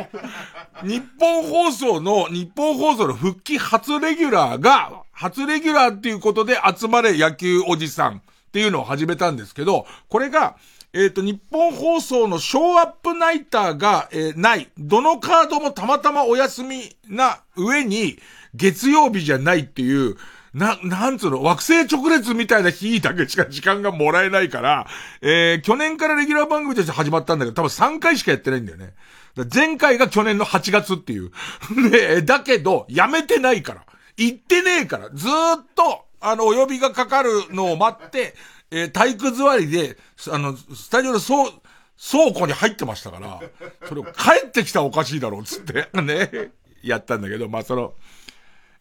[0.84, 8.22] 日本放送の、日本放送の復帰初レギュラーが、初レギュラーっていうことで集まれ野球おじさんっ
[8.54, 10.56] ていうのを始めたんですけど、これが、
[10.94, 14.70] えっ、ー、と、日本放送のショーアップナイターが、えー、ない。
[14.78, 18.20] どのカードもたまたまお休みな上に、
[18.54, 20.16] 月曜日じゃないっていう、
[20.54, 24.88] な、なんつうの、惑星直列みたいな日だけしか時間がもらえないから、
[25.22, 28.94] えー、去年からレギュラー番組として始まったんだけど、多分3回しかやってないんだよね。
[29.54, 31.32] 前回が去年の8月っていう。
[31.90, 33.86] で、だけど、やめてないから。
[34.18, 35.10] 行ってねえから。
[35.14, 38.36] ずーっと、あの、お呼びがかかるのを待って、
[38.72, 39.98] えー、体育座りで、
[40.30, 41.50] あの、スタジオの倉、
[41.98, 43.40] 倉庫に入ってましたから、
[43.88, 46.52] それを帰ってきたらおかしいだろう、つって、ね、
[46.84, 47.94] やったんだけど、まあ、その、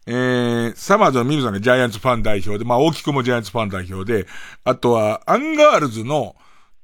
[0.06, 4.26] えー、さまぁ~ずの三村さんがジャイアンツファン代表で、まあ、大木くんもジャイアンツファン代表で、
[4.64, 6.36] あとは、アンガールズの、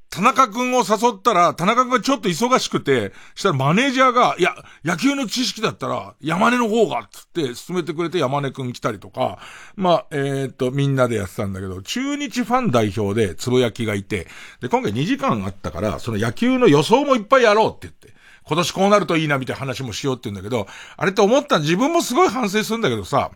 [0.09, 9.39] 田中くんを誘ったら、田中くんがちょっと忙しくて、したらマネージャーが、いや、野球の知識だったら、山根の方が、つって薦めてくれて山根くん来たりとか、
[9.75, 14.29] まあ、えっ、と、みんなでやってたんだけど、中日ファン代表でつぶやきがいて、
[14.61, 18.16] で、今回2時間あったから、その野球の予想もいっぱいやろうって言って、
[18.47, 20.67] 今年こうなるといいなみたいな話もしようって言うんだけど、
[20.97, 23.33] あれって思った自分もすごい反省するんだけどさ、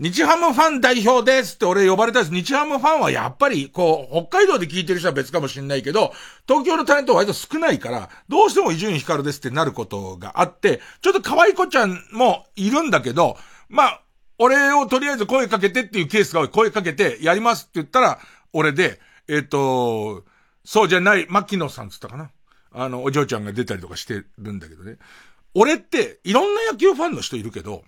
[0.00, 2.34] 日ハムファン代表ですって俺呼ばれたんです。
[2.34, 6.14] 日ハムファンはやっぱり、こう、北海道で聞いてる人は別かもしれないけど、
[6.48, 13.36] 東京のタレントは割と少ないから、どうしても伊集院光ですってなることがあって、ちょっと可愛い子ちゃんもいるんだけど、
[13.68, 14.02] まあ、
[14.38, 16.48] 俺をとりあえず声かけてっていうケースが多い。
[16.48, 18.18] 声かけてやりますって言ったら、
[18.54, 20.24] 俺で、えっ、ー、と、
[20.64, 22.30] そうじゃない、牧野さんつったかな。
[22.72, 24.96] あの、お嬢ちゃんが出たりとかしてるんだけどね。
[25.54, 27.84] 俺って、いろんな野球ファンの人いるけど、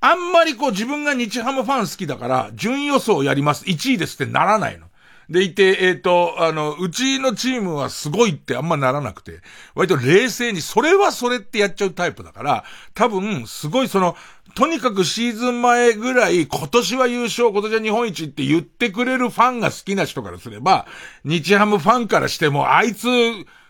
[0.00, 3.64] あんまりこう自分が日ハムファン好きだから、順位予想やります。
[3.64, 4.86] 1位ですってならないの。
[5.28, 9.40] でいて、えっ、ー、と、あの、うちのチームはすごいってあんまならなくて、
[9.74, 12.64] 割と冷静に、それはそれってやっちゃうタイプだから、
[12.94, 14.16] 多分、すごいその、
[14.54, 20.86] とにかくシーズン前ぐらい、今年は優勝、今年は日本一って言ってくれるファンが好きな人からすれば、
[21.24, 23.08] 日ハムファンからしても、あいつ、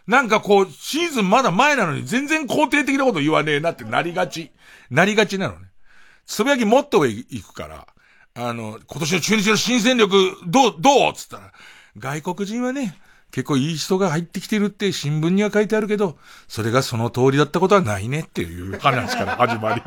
[0.06, 4.52] なんかこう、シーズンまだ前なのに全然肯定的なこと言わねえなってなりがち。
[4.90, 5.68] なりがちなのね。
[6.26, 7.86] つぶやきもっと上行くから、
[8.34, 11.52] あの、今年の中日の新戦力、どう、どうつったら、
[11.98, 12.98] 外国人はね、
[13.30, 16.16] 結構いい人が入ってきてるって新聞には書いてあるけど、
[16.48, 19.82] それがその通りだったことはないねっていう話から始まり。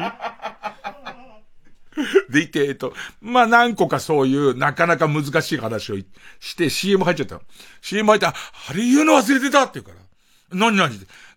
[2.29, 5.97] でいて、えっと、まあ、何個かそういうなかなか難しい話を
[6.39, 7.41] して CM 入っちゃったの。
[7.81, 8.35] CM 入ったら、
[8.69, 10.08] あれ言うの忘れてたって言うから。
[10.51, 10.89] 何何？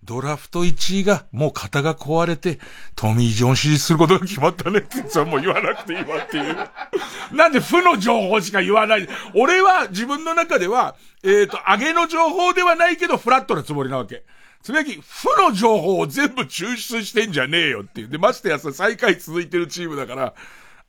[0.05, 2.59] ドラフト1位がもう肩が壊れて、
[2.97, 6.57] トミー・ジョン支持することが決まったねって言ってもう言わなくていいわっていう。
[7.37, 9.09] なんで負の情報しか言わない？
[9.35, 14.25] 俺は自分の中では、えっ、ー、と、上げの情報ではないけどフラットなつもりなわけ。
[14.63, 18.09] つまり、負の情報を全部抽出してんじゃねえよっていう。
[18.09, 20.35] で、ましてやさ、最下位続いてるチームだから、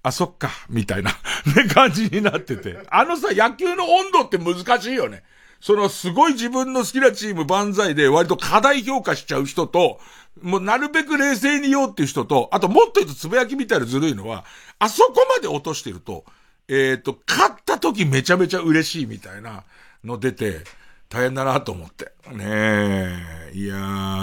[0.03, 1.11] あ、そっか、みたいな、
[1.55, 2.77] ね、感じになってて。
[2.89, 5.23] あのさ、野球の温度って難しいよね。
[5.63, 9.97] そのすごい自分の好きなチーム万歳で割と過大評価しちゃう人と、
[10.41, 14.43] もうなるべく冷静に言おうっていう人と、あともっと言うとつぶやきみたいなずるいのは、
[14.79, 16.25] あそこまで落としてると、
[16.67, 19.63] えっ、ー、と、勝った時めちゃめちゃ嬉しいみたいな
[20.03, 20.65] の出て、
[21.07, 22.11] 大変だなと思って。
[22.33, 23.51] ねえ。
[23.53, 23.75] いや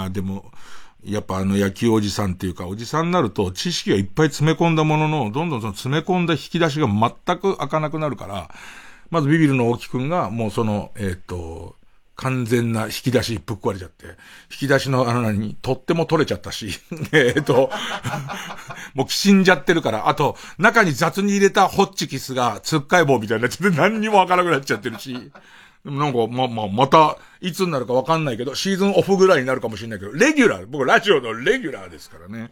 [0.09, 0.53] ー、でも、
[1.03, 8.51] やっぱあの野球おじさんっていうか、おじさんになると知識をいっぱい詰め込んだものの、どんどんその詰め込んだ引き出しが全く開かなくなるから、
[9.11, 11.77] まずビビルの大木くんが、もうその、えっ、ー、と、
[12.20, 14.05] 完全な引き出しぶっ壊れちゃって、
[14.51, 16.69] 引き出しのあの何、とっても取れちゃったし、
[17.12, 17.70] えっと、
[18.95, 25.15] もう死んじゃってるから、あと、中に雑に入れたホッチキスが、つっかい棒みたいになっちゃって何にもわからなくなっちゃってるし、
[25.85, 32.51] でもなんか、ま、まあ、また、いつになるかわかんないけど、シーズンオフぐらいになるかもしれないけど、レギュラー、僕ラジオのレギュラーですからね。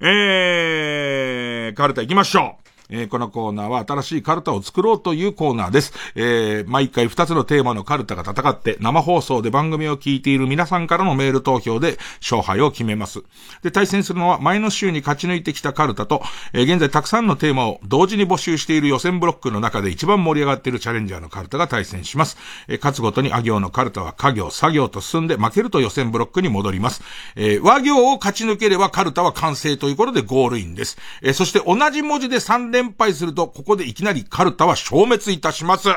[0.00, 2.65] えー、カルタ行きましょう。
[2.90, 5.92] えー、このコーナーは新しいカルタを作ろうというコーナーです。
[6.14, 13.22] えー、毎回2つのテーマのカルタが戦って、生放送で番組を聞いている皆さんからのメール投票で勝敗を決めます。
[13.62, 16.22] で、対戦するのは前の週に勝ち抜いてきたカルタと、
[16.52, 22.36] えー、現在たくさんのテーマを同時に募集している予選ブロックの中で一番盛り上がっているチャレンジャーのカルタが対戦します。
[22.68, 27.02] えー、勝つごとにあ行のカルタは家行、作業と進んで負けると予選ブロックに戻ります。
[27.34, 30.98] えー、和行を勝ち抜ければカルタは完成ということでゴールインです。
[31.22, 35.88] えー、そして同じ文字で3連連敗するとここでいきなりカルタは消滅いたします。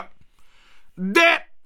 [0.98, 1.22] で、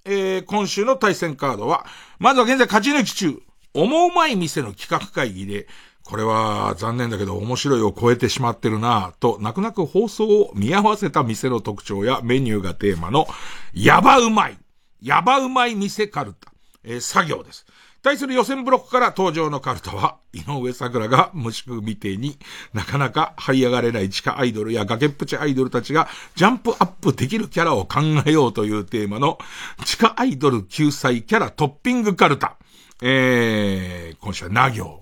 [0.05, 1.85] えー、今週の対戦カードは、
[2.19, 3.41] まずは現在勝ち抜き中、
[3.73, 5.67] 思うまい店の企画会議で、
[6.03, 13.27] これは残念だけど面白いを超えてしまってるなぁと、泣く泣く放送を見合わせた店の特徴やメニューがテーマの、
[13.73, 14.57] やばうまい、
[15.01, 16.51] やばうまい店カルタ、
[16.83, 17.65] えー、作業です。
[18.03, 22.37] 対する予選ブロックから登場のカルタは、井上桜が虫みてに
[22.73, 29.37] なかなか這い上がれない地下アイドルや崖っぷちアイドルたちがジャンプアップできるキャラを考えようというテーマの
[29.85, 32.57] 地下アイドル救済キャラトッピングカルタ。
[33.01, 35.01] えー、今週はな行。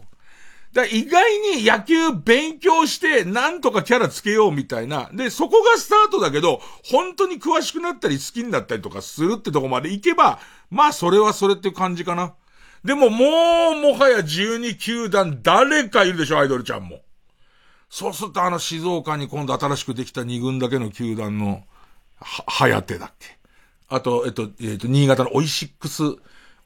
[0.73, 5.09] だ意外に野球勉強してなんとかキャラつけようみたいな。
[5.11, 12.35] で、そこがスタートだけど、本当に詳しくなったり好きになったりとかするってとこまで行けば、まあそれはそれっていう感じかな。
[12.83, 17.01] でももう、もはや12球団誰かいるでしょ、アイドルちゃんも。
[17.89, 21.63] そうするとあの静岡に今度新しくできた2軍だけの球団の、
[22.19, 23.37] は、はやてだっけ。
[23.89, 26.03] あと、えっと、えっと、新潟のオイシックス、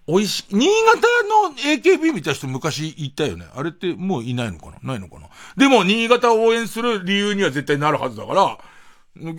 [0.08, 1.02] オイシ、新潟
[1.50, 3.48] の AKB 見た人昔いたよね。
[3.56, 4.78] あれってもういないのかな？
[4.84, 5.30] ないのかな？
[5.58, 8.60] でも、新潟を応援する理由には絶対なるはずだから、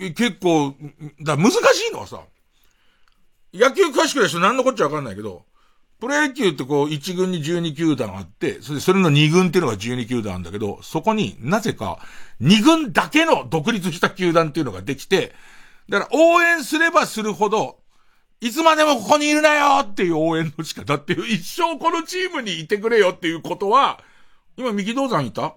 [0.09, 0.75] 結構、
[1.21, 1.55] だ難し
[1.89, 2.21] いのはさ、
[3.53, 5.45] 野球詳しくない人何のこっちゃわかんないけど、
[5.99, 11.99] プロ野球ってこう、1軍に12球団あって、それで、それの2軍っていうのが12球団なんだけど、そこになぜか、
[12.41, 15.33] 2軍だけの独立した球団っていうのができて、
[15.89, 17.79] だから応援すればするほど、
[18.41, 23.99] いつまでもここにいるなよっていう応援の仕方っていう、一生このチームにいてくれよっていうことは、
[24.55, 25.55] 今、三木道山いた？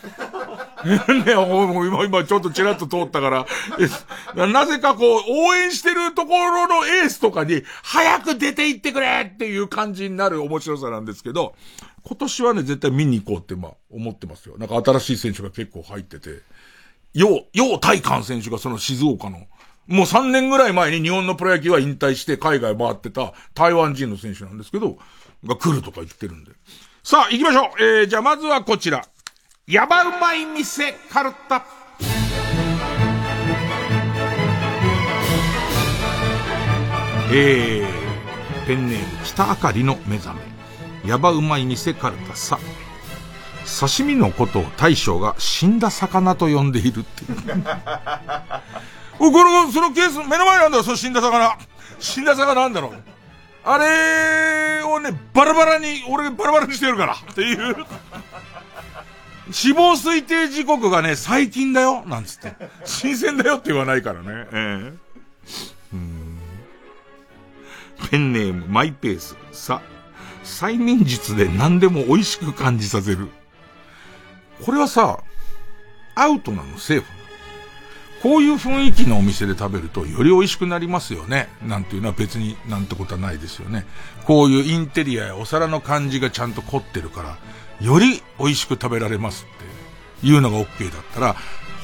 [0.84, 11.54] ね、今、今ちょっとチラッと通ったから、なぜかこう、応援してるところのエースとかに、早く出て行ってくれっていう感じになる面白さなんですけど、
[12.02, 14.56] 今年はね、絶対見に行こうって、まあ、思ってますよ。
[14.56, 16.40] なんか新しい選手が結構入ってて、
[17.12, 19.46] よう、よう大観選手がその静岡の、
[19.86, 24.98] もう3年ぐらい前に日本のプロ野球は引退して海外回ってた台湾人の選手なんですけど、
[25.44, 26.52] が来るとか言ってるんで。
[27.02, 27.82] さあ、行きましょう。
[27.82, 29.04] えー、じゃあまずはこちら。
[29.70, 31.64] やばうまい店カルタ。
[37.32, 40.34] えー、ペンネーム北あかりの目覚
[41.04, 41.08] め。
[41.08, 42.58] やばうまい店カルタさ。
[43.64, 47.64] 刺身のことを大将が死んだ魚と呼んでいるっていう。
[49.20, 51.56] お、これ、そのケース、目の前なんだよ、その死んだ魚。
[52.00, 52.94] 死んだ魚なんだろう。
[53.62, 57.14] あれをね、バラバラに、俺バラバラにしてるから。
[57.14, 57.86] っていう。
[59.50, 62.54] 死亡推定時刻がね、最近だよなんつって。
[62.84, 64.26] 新鮮だよって言わないからね。
[64.28, 64.96] えー、
[65.94, 66.38] うん
[68.10, 69.36] ペンネーム、マイペース。
[69.52, 69.82] さ、
[70.44, 73.28] 催眠術で何でも美味しく感じさせる。
[74.64, 75.20] これはさ、
[76.14, 77.20] アウトなのセーフ
[78.22, 81.48] こういう雰囲気のお店で食べるとより美味しくなりますよね。
[81.66, 83.86] なんていうのは別になんてことはないですよね。
[84.26, 87.38] こういうインテリアやお皿の感じがちゃんと凝ってるから、
[87.80, 91.36] より美味しく食べられますっていうのが OK だったら、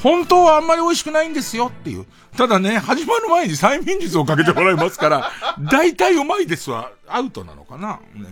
[0.03, 2.05] 本当はあんまり美味しくないんですよっていう。
[2.35, 7.99] ただね、始まる前に催眠術をかけてもらいますから、 大体うまいですはアウトなのかな。
[8.13, 8.27] ね、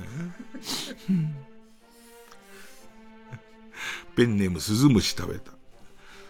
[4.16, 5.52] ペンネームスズムシ食べた。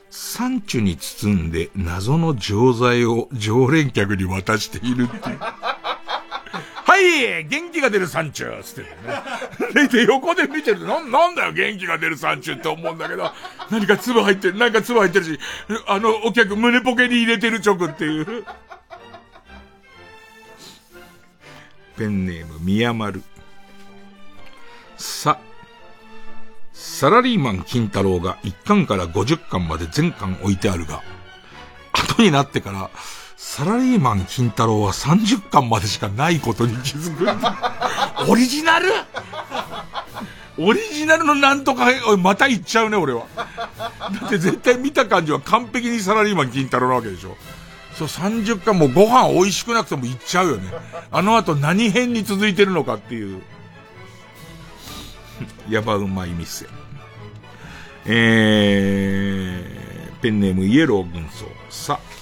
[0.10, 5.40] サンチュに包んで謎の錠剤を常連客に渡しているっていう。
[6.96, 9.88] はい元気が出るサンチュつってね。
[9.92, 13.30] で、横で見てると、な、なんだよ元気が出るサンチュって思うんだけど、
[13.70, 15.40] 何か粒入ってる、何か粒入ってるし、
[15.88, 18.46] あのお客胸ポケに入れてる直っていう。
[21.98, 23.22] ペンネーム、宮丸。
[24.98, 25.38] さ、
[26.72, 31.04] サラリーマン金太郎が1巻から50巻まで全巻置いてあるが、
[31.92, 32.90] 後になってから、
[33.38, 37.26] サラリーマン金太郎は30巻までしかないことに気づく。
[38.30, 38.90] オリジナル？
[40.58, 41.88] オリジナルのなんとか、
[42.18, 43.26] また言っちゃうね、俺は。
[43.36, 47.36] だって絶対見た感じは完璧にサラリーマン金太郎なわけでしょ。
[47.94, 50.72] そう、30巻もご飯美味しくなくても行っちゃうよね。
[51.12, 53.42] あの後何編に続いてるのかっていう。
[55.70, 56.68] やばうまい店。
[58.06, 61.46] えー、ペンネームイエロー軍曹。
[61.70, 62.15] さあ、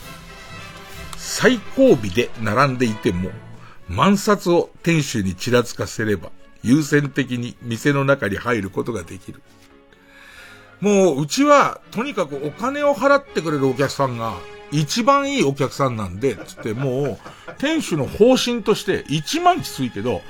[1.36, 3.32] 最後尾で並んでいても、
[3.90, 6.30] 万札を店主にちらつかせれば、
[6.62, 9.42] 優先的に店の中に入ることができる。
[10.80, 14.36] もう、うちは、とにかくお金を払ってくれるお客さんが、
[14.72, 17.18] 一番いいお客さんなんで、つってもう、
[17.58, 20.22] 店主の方針として、一万きついけど、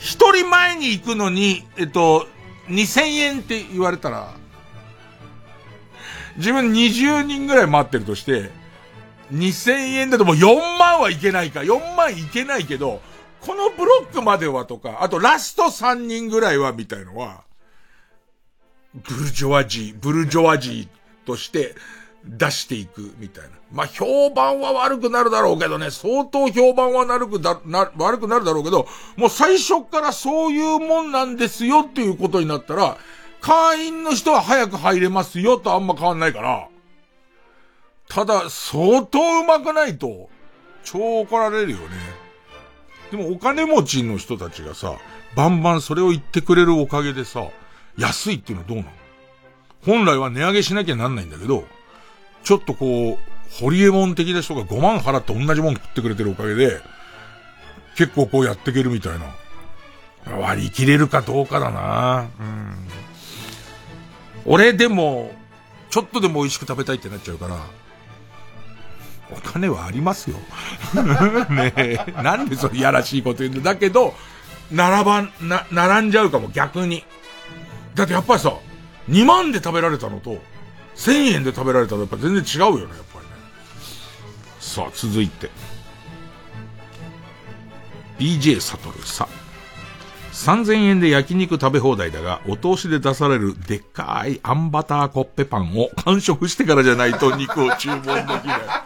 [0.00, 2.26] 一人前に行くのに、えっと、
[2.68, 4.32] 2000円って言われたら、
[6.38, 8.50] 自分20人ぐらい待ってるとして、
[9.32, 13.00] 2000円だともう4万はいけないか、4万いけないけど、
[13.40, 17.44] このブロックまではとか、あとラスト3人ぐらいはみたいのは、
[18.94, 21.74] ブルジョワジー、ブルジョワジーとして
[22.24, 23.50] 出していくみたいな。
[23.72, 28.86] まあ、評判は悪くなるだろうけどね、相当評判は悪くだ、な、悪くなるだろうけど、
[29.16, 32.96] もう最初からそういうもんなんですよっていうことになったら、
[33.40, 36.68] 会員の人は早く入れますよとあんま変わんないから、
[38.08, 40.28] ただ、相当上手くないと、
[40.84, 41.84] 超怒られるよね。
[43.10, 44.96] でもお金持ちの人たちがさ、
[45.34, 47.48] バンバンそれを言ってくれるおかげでさ、
[47.98, 48.90] 安いっていうのはどうなの？
[49.84, 51.64] 本来は値上げしなきゃなんないんだけど、
[52.42, 56.80] ちょっとこう、ホリエモン的な人が5万払って同じもん食ってくれてるおかげで、
[57.96, 59.26] 結構こうやっていけるみたいな。
[60.38, 62.74] 割り切れるかどうかだなうん。
[64.44, 65.32] 俺でも、
[65.88, 67.56] ちょっとでも美味しく食べたいってなっちゃうから、
[69.30, 70.36] お金はありますよ。
[71.50, 73.72] ね、なんでそれやらしいこと言うんだ。
[73.74, 74.14] だけど、
[74.70, 77.04] 並ばん、な、並んじゃうかも、逆に。
[77.94, 78.52] だってやっぱりさ、
[79.08, 80.38] 2万で食べられたのと、
[80.96, 83.32] 1000円で食べられたらやっぱ全然違うよね、やっぱりね。
[84.60, 85.50] さあ、続いて。
[88.18, 89.28] BJ サトルさ。
[90.32, 98.85] 3000円で焼肉食べ放題だが、お通しで出されるでっかいあんバターコッペパンを完食してからじゃないと肉を注文できない。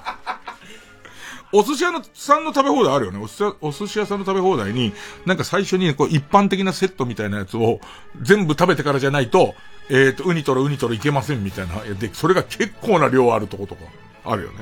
[1.52, 3.18] お寿司屋のさんの食べ放題あるよね。
[3.18, 4.92] お寿司屋お寿司屋さんの食べ放題に、
[5.26, 7.80] なんか最初にこう一般的なセットみたいなやつを
[8.20, 9.54] 全部食べてからじゃないと、
[9.88, 11.82] えっ、ー、と、ウニトロウニトロいけませんみたいな。
[11.94, 13.82] で、それが結構な量あるとことか、
[14.24, 14.58] あるよね。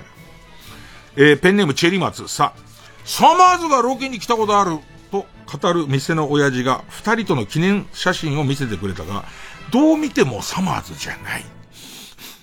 [1.16, 2.54] えー、ペンネームチェリマツ、さ、
[3.04, 4.78] サマーズがロケに来たことある
[5.10, 5.26] と
[5.60, 9.24] 語る店の親父が二人との記念写真を見せてくれたが、
[9.70, 11.57] どう見てもサマーズじゃない。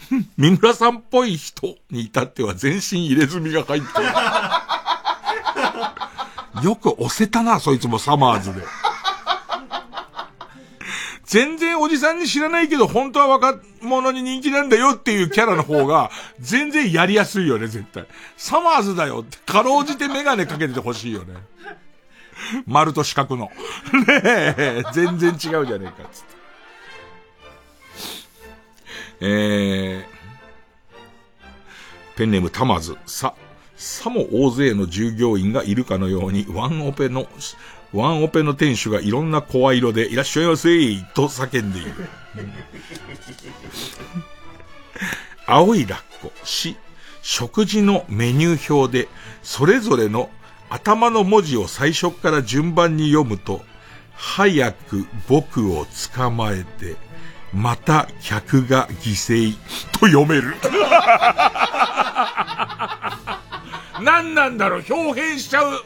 [0.37, 4.05] 三村さんっぽい人に至っては全身入れ墨が入ってる。
[6.63, 8.61] よく押せたな、そいつもサマーズで。
[11.25, 18.05] 全然おじさんに知らないけど、本当は若者に人気なんだよっていうキャラの方が、全然やりやすいよね、絶対。
[18.37, 21.33] サマーズだよって、かろうじてメガネかけててほしいよね。
[22.67, 23.51] 丸と四角の。
[24.07, 26.34] ねえ、全然違うじゃねえか、つって。
[29.21, 30.05] えー、
[32.17, 33.33] ペンネームたまず、さ、
[33.75, 37.27] さも大勢の従業員がいるかのように、ワンオペの
[37.95, 40.69] ワンオペの店主がいろんな声色でいらっしゃいませ
[41.13, 41.91] と叫んでいる。
[45.47, 46.75] 青いラッコ、し、
[47.21, 49.07] 食事のメニュー表で、
[49.43, 50.29] それぞれの
[50.69, 53.61] 頭の文字を最初から順番に読むと、
[54.13, 56.95] 早く僕を捕まえて、
[57.55, 59.53] また客が犠牲
[59.97, 60.55] と読める。
[64.03, 64.83] 何なんだろう？
[64.89, 65.81] 表現しちゃう。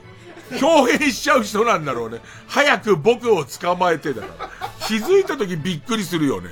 [0.60, 2.22] 表現しちゃう人なんだろうね。
[2.48, 4.50] 早く僕を捕まえてだから。
[4.88, 6.50] 気づいた時びっくりするよね。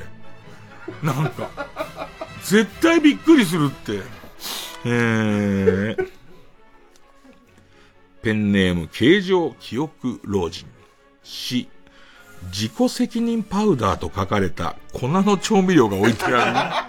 [1.02, 1.50] なんか。
[2.44, 4.04] 絶対びっくりするって。
[4.86, 6.12] えー、
[8.22, 10.68] ペンネーム、形状記憶老人。
[11.24, 11.68] 死。
[12.46, 16.84] 自己責任パウダーと書かれた粉の調味料が置いてあ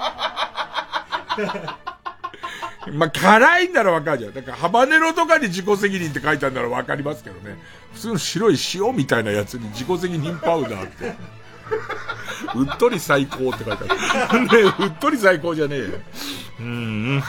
[1.36, 2.92] る。
[2.92, 4.34] まあ、辛いんならわかるじゃん。
[4.34, 7.58] だから、ハバネロとかに自己責任って書いてあるならわかりますけどね。
[7.92, 11.14] 普通の白い塩みたいなやつに自己責任パウダーって。
[12.54, 13.84] うっとり最高って書いて
[14.28, 14.40] ある。
[14.48, 15.86] ねうっとり最高じゃねえよ。
[16.60, 17.22] うん。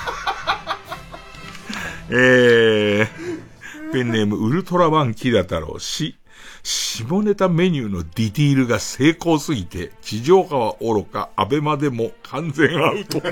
[2.12, 6.18] えー、ペンネームウルトラマンキダ太郎し、
[6.64, 13.22] 下ネタメニューのディティールが成功すぎて、地上波は愚か、アベマでも完全アウト。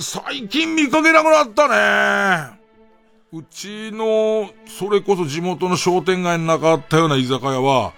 [0.00, 1.68] 最近見かけなくなった
[2.52, 2.58] ね。
[3.32, 7.92] うちの、それこそ地元の商店街になかったような居酒屋は、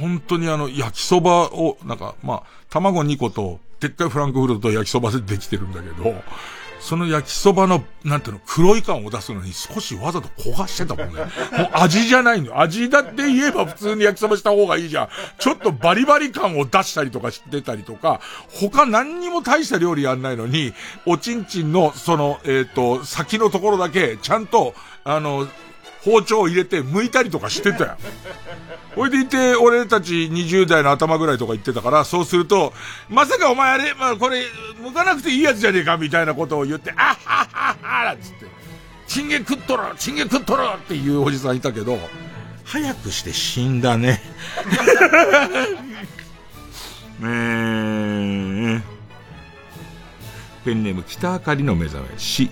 [0.00, 6.14] 本当にあの、焼きそばを、なんか、まあ、卵2個と、でっかいフランクフルトと焼きそばでできてるんだけど、
[6.86, 11.22] その焼きそばの、なんていうの、黒い感を出すのに少しわざと焦がしてたもんね。
[11.58, 12.60] もう味じゃないの。
[12.60, 15.08] 味だって言えば普通に焼きそばした方がいいじゃん。
[15.40, 20.74] ちょっとバリバリ感を出したりとかしてたりとか、他何にも大した料理やんないのに、
[21.06, 24.72] おちんちんの、その、えっ、ー、と、先のところだけ、ちゃんと、
[25.02, 25.48] あの、
[26.06, 27.96] 包丁入れて剥いたりとかしてたよ。
[28.94, 32.72] ほいでいて、俺たち20代の頭ぐらいとか言ってたから、そうすると、
[33.10, 34.42] まさかお前あれ、まあこれ、
[34.82, 38.46] 剥かなくていいやつじゃねえかみたいなことを言って、あっはっはっはなんつって、
[39.08, 41.98] チンゲ食っとろチンゲ食っとろっていうおじさんいたけど、
[42.64, 44.22] 早くして死んだね。
[47.20, 48.82] えー、
[50.64, 52.50] ペンネーム北あかりの目覚め、死。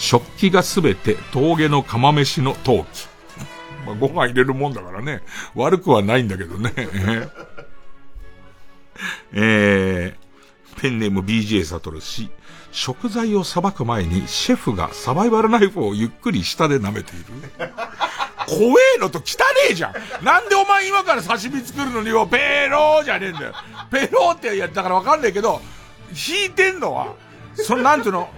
[0.00, 3.06] 食器がすべて峠の釜飯の陶器。
[3.84, 5.20] まあ、ご飯入れるもんだからね。
[5.54, 6.72] 悪くはないんだけどね。
[9.32, 12.30] えー、ペンネーム BJ サトル氏。
[12.72, 17.26] 食材をさばく前にシェフがサバイバルナイフをゆっくり下で舐めている。
[18.46, 19.22] 怖えのと汚
[19.70, 20.24] えじゃん。
[20.24, 23.54] なんでお前今から刺身作るのによ、ペローじゃねえんだよ。
[23.90, 25.60] ペローってやったからわかんないけど、
[26.10, 27.14] 引いてんのは、
[27.54, 28.30] その、なんていうの、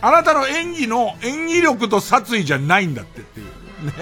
[0.00, 3.46] あなたの演技の演技力と殺意じゃないんだってっていう。
[3.86, 3.92] ね。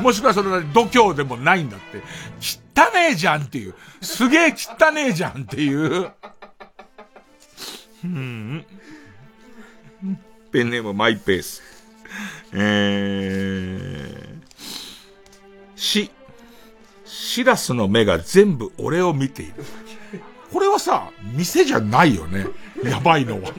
[0.00, 2.02] もしくはそれ度胸でもないんだって。
[2.74, 3.74] 汚ねえじゃんっていう。
[4.00, 6.10] すげえ汚ねえじゃんっていう。
[8.04, 8.64] うん。
[10.52, 11.62] ペンネームマイペース。
[12.52, 14.38] えー、
[15.74, 16.10] し、
[17.04, 19.54] シラスの目が全部俺を見ている。
[20.56, 22.46] これはさ、店じゃないよね。
[22.82, 23.52] やばいのは。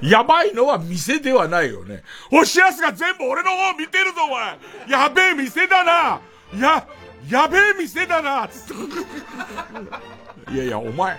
[0.00, 2.04] やばいのは店ではないよね。
[2.30, 4.56] おしらすが全部俺の方見てるぞ、お前
[4.88, 6.20] やべえ店だな
[6.56, 6.86] や、
[7.28, 8.46] やべえ店だな。
[10.54, 11.18] いやいや、お前、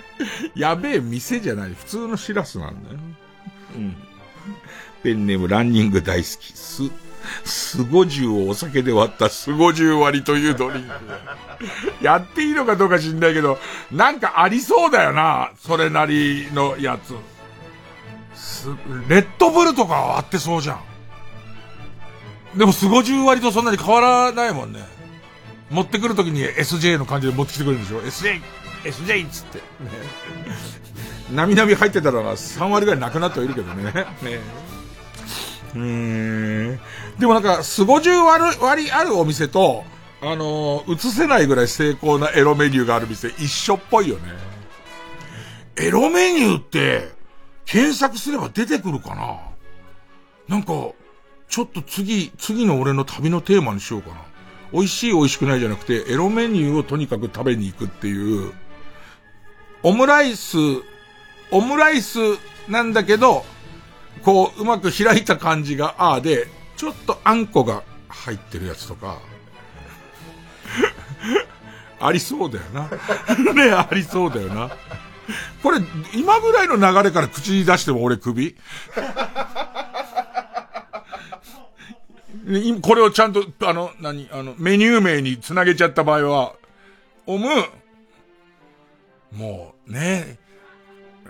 [0.56, 1.74] やべえ店じゃない。
[1.74, 3.00] 普通のしらすなんだよ。
[3.76, 3.98] うん。
[5.04, 6.54] ペンネームランニング大好き。
[6.54, 6.84] す、
[7.44, 12.04] すごじゅうをお酒で割ったすごじゅう割というドリンク。
[12.04, 13.58] やっていいのかどうか知んないけど、
[13.92, 15.52] なんかありそうだよな。
[15.58, 17.14] それなりのやつ。
[19.08, 20.80] レッドブルとか割ってそうじゃん。
[22.58, 24.80] でもすごじゅう割とそんなに変わらないもんね。
[25.70, 28.42] 持ってくるときに SJ の感じで持ってきてくれるんでしょ ?SJ!
[28.84, 29.28] SJ!
[29.28, 29.58] っつって。
[29.58, 29.64] ね。
[31.32, 33.84] なみなみ入ってたら3割ぐらいなくなってはいるけどね。
[33.84, 34.06] ね
[35.76, 36.80] うん。
[37.20, 39.84] でもなんか、すごじゅう割割あるお店と、
[40.22, 44.24] あのー、映せないぐらい成功なエロメニューがある店一緒っぽいよね。
[45.78, 47.12] エロメニューって、
[47.66, 49.40] 検索すれば出てくるかな？
[50.48, 50.74] なんか、
[51.48, 54.16] ちょっと次、次の俺の旅のテーマにしようかな。
[54.74, 58.52] 美味しい美味しくないじゃなくて、エロメニューをとにかく食べに行くっていう、
[59.84, 60.58] オムライス、
[61.52, 62.20] オムライス
[62.68, 63.46] なんだけど、
[64.24, 66.48] こう、うまく開いた感じが、ああで、
[66.78, 69.20] ちょっとあんこが入ってるやつとか、
[72.00, 72.90] ありそうだよな。
[73.54, 74.72] ねありそうだよな。
[75.62, 75.80] これ、
[76.14, 78.56] 今ぐらいの流れから口に出しても俺首
[82.82, 86.54] これをちゃんと、あの、何、あの、メニュー名につなげちゃった場合は、
[87.28, 87.48] おむ、
[89.32, 90.40] もう、ね、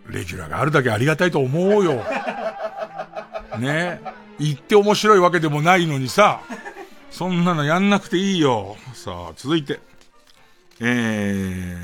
[0.07, 2.03] レギュラーがあるだけありがたいと思うよ。
[3.59, 4.01] ね。
[4.39, 6.41] 言って面白いわけでもないのにさ、
[7.11, 8.77] そんなのやんなくていいよ。
[8.93, 9.79] さあ、続いて。
[10.79, 11.75] え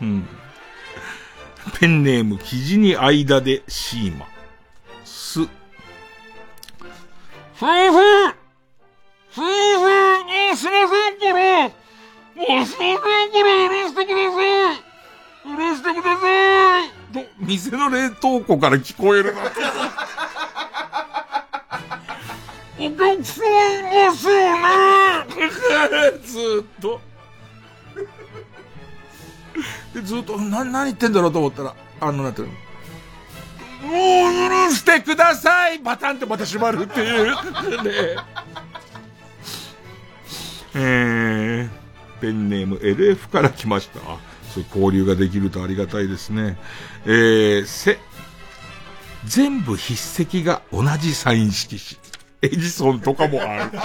[0.00, 0.28] ー、うん。
[1.80, 4.26] ペンネーム、生地に間でシーマ。
[5.04, 5.40] す。
[5.40, 5.48] ふー
[7.56, 8.34] ふー
[9.30, 11.72] ふーふーもうすいませんから、も
[12.62, 14.38] うすいませんから、許してくださ
[14.72, 14.84] い
[15.44, 19.42] 許してくださいと、店の冷凍庫から聞こえるな。
[22.86, 27.00] お客さんいますよねずっと。
[29.94, 32.64] で、 ずっと、な、何言ってんだろうと思ったら、あの、なんていうの？
[33.84, 37.30] もう許してくださいバタンってまた閉まるっていう。
[37.84, 37.90] ね
[40.76, 44.00] えー、ペンネーム LF から来ました。
[44.52, 46.56] そう交流ができるとありがたいですね。
[47.04, 47.98] えー、せ、
[49.24, 52.03] 全部筆跡が同じサイン色紙。
[52.44, 53.78] エジソンとかもある。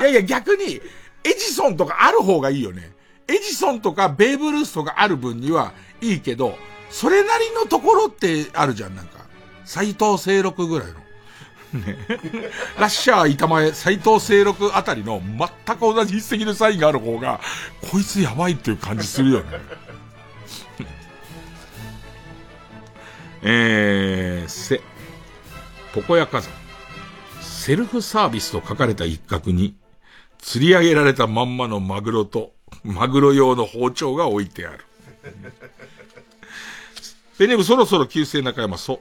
[0.00, 0.80] いやいや、逆に、
[1.22, 2.92] エジソンとかある方がいいよね。
[3.28, 6.58] エジソンとかベーブ・ルースとかある分にはいいけど、
[6.90, 9.26] それなりのところってあるじゃん、なんか。
[9.64, 10.94] 斎藤清六ぐらいの。
[11.80, 11.96] ね。
[12.78, 17.40] ラッシャー板前、斎藤清六あたりの全く同じ筆跡のサインがある方が、
[17.90, 19.46] こいつやばいっていう感じするよね。
[23.42, 24.80] えー、せ、
[25.94, 26.65] 床屋火山。
[27.66, 29.74] セルフサービスと書かれた一角に、
[30.38, 32.52] 釣り上げられたまんまのマグロと、
[32.84, 34.84] マグロ用の包丁が置いてある。
[37.38, 39.00] ペネブそろそろ旧姓中山、そ、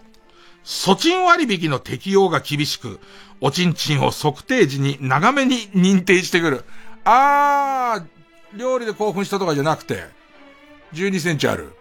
[0.63, 2.99] 措置割引の適用が厳しく、
[3.39, 6.65] おちんちんを測定時に長めに認定してくる。
[7.03, 10.05] あー、料理で興奮したとかじゃなくて、
[10.93, 11.75] 12センチある。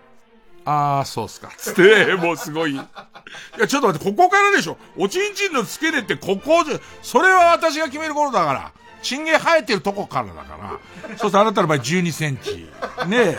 [0.64, 1.50] あー、そうっすか。
[1.56, 2.74] つって、もうすごい。
[2.74, 4.78] いや、ちょっと待って、ここからでしょ。
[4.96, 8.72] おちんちんの付け根ってここで、それは私が決める頃だから。
[9.02, 10.78] チンゲ生えてるとこからだから。
[11.08, 12.66] そうするとあなたの場合12センチ。
[13.06, 13.38] ねえ、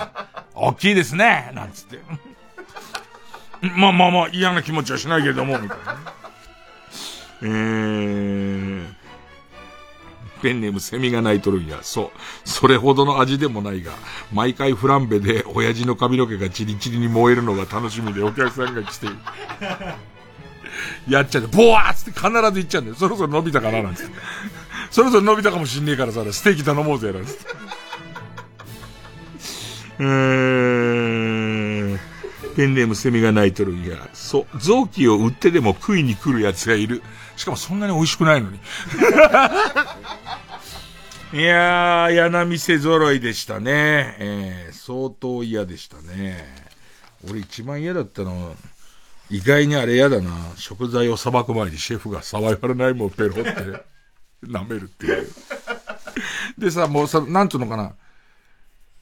[0.53, 1.51] 大きいですね。
[1.53, 1.99] なんつって。
[3.61, 6.13] まあまあまあ、嫌な気持ちはしないけれども、みたいな。
[7.41, 8.93] えー、
[10.41, 11.79] ペンネームセミが鳴いとるんや。
[11.81, 12.11] そう。
[12.43, 13.93] それほどの味でもないが、
[14.33, 19.07] 毎回フランベで親父の髪の毛がチリチリに燃えるのが楽しみでお客さんが来て、
[21.07, 21.47] やっちゃう。
[21.47, 22.95] ボワーつって必ず言っちゃうんだよ。
[22.95, 24.13] そろそろ伸びたかななんつって。
[24.91, 27.45] そろそろ伸びたかもしんねえからさ、ステーキ頼もうぜ、なんつって。
[29.99, 31.99] えー、
[32.55, 34.09] ペンネームセミが鳴いとるんや。
[34.13, 37.01] そう、臓器を売ってでも食いに来る奴がいる。
[37.35, 38.59] しかもそんなに美味しくないのに。
[41.33, 44.15] いやー、嫌な店揃いでしたね。
[44.19, 46.45] えー、相当嫌でしたね。
[47.29, 48.55] 俺一番嫌だったの、
[49.29, 50.31] 意外にあれ嫌だな。
[50.55, 53.41] 食材をさばく前にシェフが触らないもんペロって、
[54.45, 55.27] 舐めるっていう。
[56.57, 57.95] でさ、もうさ、なんつうのかな。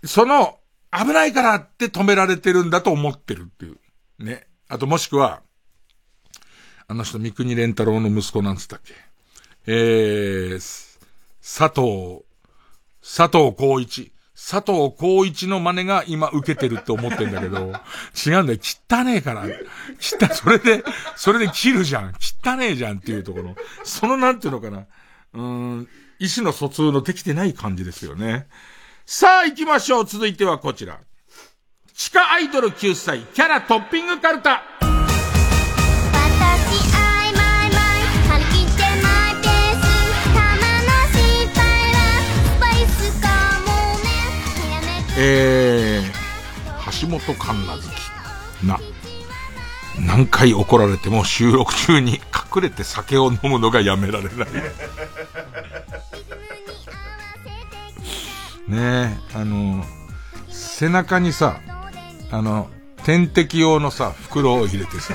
[0.05, 0.59] その、
[0.91, 3.77] 危ないからって止められてるんだと思ってるっていう。
[4.23, 4.47] ね。
[4.69, 5.41] あともしくは、
[6.87, 8.93] あの人、三国連太郎の息子なんつったっけ？
[9.65, 10.99] えー、
[11.41, 12.23] 佐藤、
[13.01, 14.11] 佐藤孝一。
[14.35, 17.71] 佐藤孝一の真似が今受けてるって思ってんだけど、
[18.27, 18.59] 違うんだよ。
[18.59, 19.45] 汚ねえから。
[19.99, 20.83] 汚、それで、
[21.15, 22.13] それで切るじゃん。
[22.43, 23.55] 汚ねえじゃんっていうところ。
[23.85, 24.85] そのなんていうのかな。
[25.33, 25.87] うん、
[26.19, 28.47] 意思の疎通のできてない感じですよね。
[29.05, 30.05] さあ行きましょう。
[30.05, 30.99] 続いてはこちら。
[31.93, 34.63] 地下アイドル9歳、キャラトッピングカルタ。
[45.15, 48.79] えー、橋本環奈好きな、
[50.07, 52.13] 何回怒られても収録中に
[52.55, 54.33] 隠れて酒を飲むのがやめられない。
[58.67, 59.85] ねえ、あの、
[60.49, 61.59] 背中にさ、
[62.31, 62.69] あの、
[63.03, 65.13] 点滴用のさ、袋を入れてさ、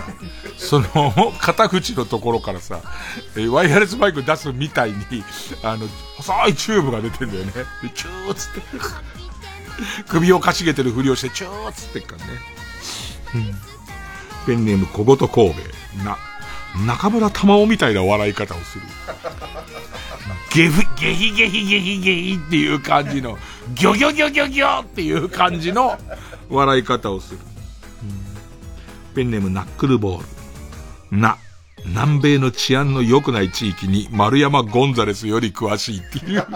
[0.58, 2.80] その、肩口のところからさ、
[3.50, 4.96] ワイヤレスバイク出すみたいに、
[5.62, 5.88] あの、
[6.18, 7.52] 細いチューブが出てんだよね。
[7.82, 8.60] で、チューつって、
[10.08, 12.32] 首をかしげてるふりをして、チューつってっからね。
[13.34, 13.54] うん。
[14.46, 16.04] ペンネーム小言神戸。
[16.04, 16.16] な、
[16.86, 18.84] 中村玉緒みたいな笑い方をする。
[20.54, 23.38] ゲフ、ゲヒゲヒゲヒゲヒっていう感じの、
[23.74, 25.98] ギョギョギョギョギョっていう感じの
[26.48, 27.40] 笑い方をする。
[29.14, 30.22] ペンネームナックルボー
[31.10, 31.18] ル。
[31.18, 31.38] な、
[31.84, 36.46] 南米の治安の良くない地域に丸山ゴンザレスより詳しいっていう。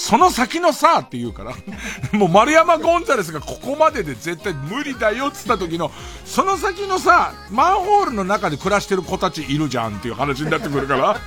[0.00, 1.52] その先のさって言うから。
[2.16, 5.90] もう丸山ゴンザレスがここまでで絶対無理だよっつった時の、
[6.24, 11.20] その先のさ、マンホールの中で暮らしてる子たちいるじゃんっていう話になってくるから。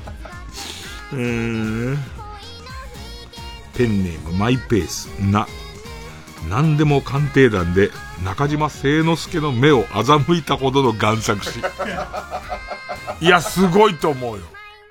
[1.12, 1.98] えー、
[3.76, 5.46] ペンネームマイペースな。
[6.48, 7.90] 何でも鑑定団で
[8.24, 11.60] 中島聖之助の目を欺いたほどの贋作師。
[13.20, 14.42] いや、すごいと思うよ。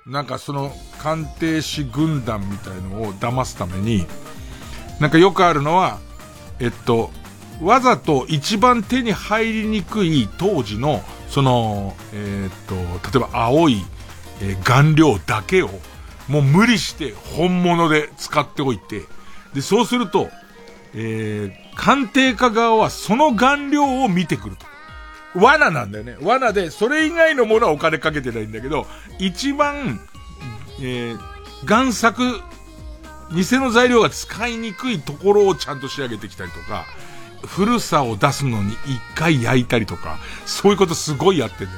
[0.10, 4.07] なんかその鑑定士軍団みたいのを騙すために、
[4.99, 5.99] なんかよくあるのは、
[6.60, 7.11] えっと、
[7.61, 13.86] わざと一番手に入りにくい当時の、その、え、っと、例えば青い、
[14.41, 15.69] えー、顔料だけを、
[16.27, 19.03] もう無理して本物で使っておいて、
[19.53, 20.30] で、そうすると、
[20.95, 24.65] えー、鑑定家側はその顔料を見てくると。
[25.35, 26.18] 罠なんだよね。
[26.22, 28.88] 罠で、それ以外のものはお金かけてないんだけど、
[29.19, 29.99] 一番、
[30.81, 31.19] えー、
[31.65, 32.41] 贋作、
[33.31, 36.85] 偽の材料が使いにくいところをちゃんと仕上げてきたりとか、
[37.45, 41.76] 古さを出すのに一回焼いたりとか、そういうことすごいやってんだよね。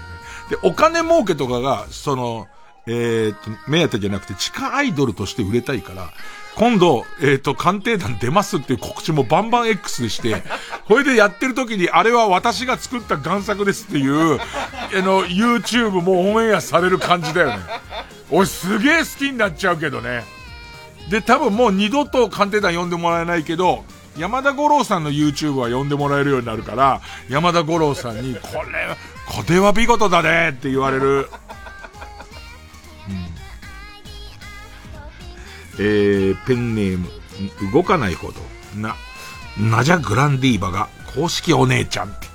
[0.49, 2.47] で、お金儲けとかが、その、
[2.87, 6.11] えー、っと、目当てじゃなくて地下アイドルとして売れたいから、
[6.55, 10.43] 今度、えっ、と、鑑定団出ますっていう告知もバンバン X でして、
[10.87, 14.39] これでやってる時に、あれは私が作った贋作ですっていう、 あ
[15.01, 17.59] の、YouTube もオンエアされる感じだよね。
[18.29, 20.23] 俺すげえ好きになっちゃうけどね。
[21.09, 23.83] で、多分もう二度と鑑定団呼んでもらえないけど、
[24.17, 31.29] 山田五郎さんの YouTube は呼んでもらえるようになるから、山田五郎さんに、これ、これは見事だねって言われる。
[35.79, 37.07] えー、ペンネーム、
[37.71, 38.41] 動かないほど、
[38.75, 38.95] な、
[39.59, 42.27] ナジャグランディーバが公式お姉ちゃんって。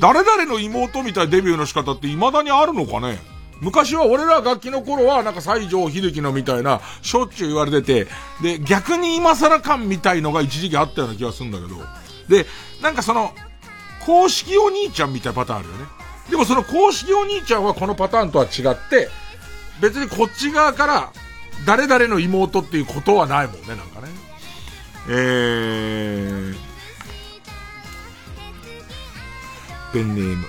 [0.00, 3.18] 誰々の妹みたいデビューの仕方って未だにあるのかね？
[3.60, 8.08] 昔は俺ら楽器の頃はなんか西城秀樹のみたいなしょっちゅう言われてて、
[8.42, 11.76] で、逆に今更感みたいのが一時期あったような気がするんだけど、
[12.28, 12.46] で、
[12.82, 13.32] なんかその、
[14.04, 15.84] 公式お兄ちゃんみたいなパターンあるよね。
[16.28, 19.08] でもその公式お兄ちゃんはこのパターンとは違って、
[19.84, 21.12] 別にこっち側から
[21.66, 24.08] 誰々の妹っていうことはないもんね、なんかね。
[25.10, 26.56] えー、
[29.92, 30.46] ペンネーム。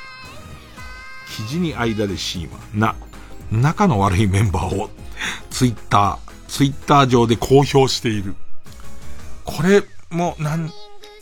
[1.36, 2.60] 記事に間でシーマ。
[2.74, 2.96] な、
[3.52, 4.90] 仲の悪いメンバーを
[5.50, 8.36] ツイッター、ツイッター上で公表している。
[9.44, 10.72] これも、なん、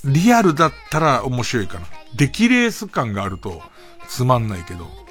[0.05, 1.87] リアルだったら面白いかな。
[2.15, 3.63] 出来レース感があると
[4.07, 5.02] つまんないけど。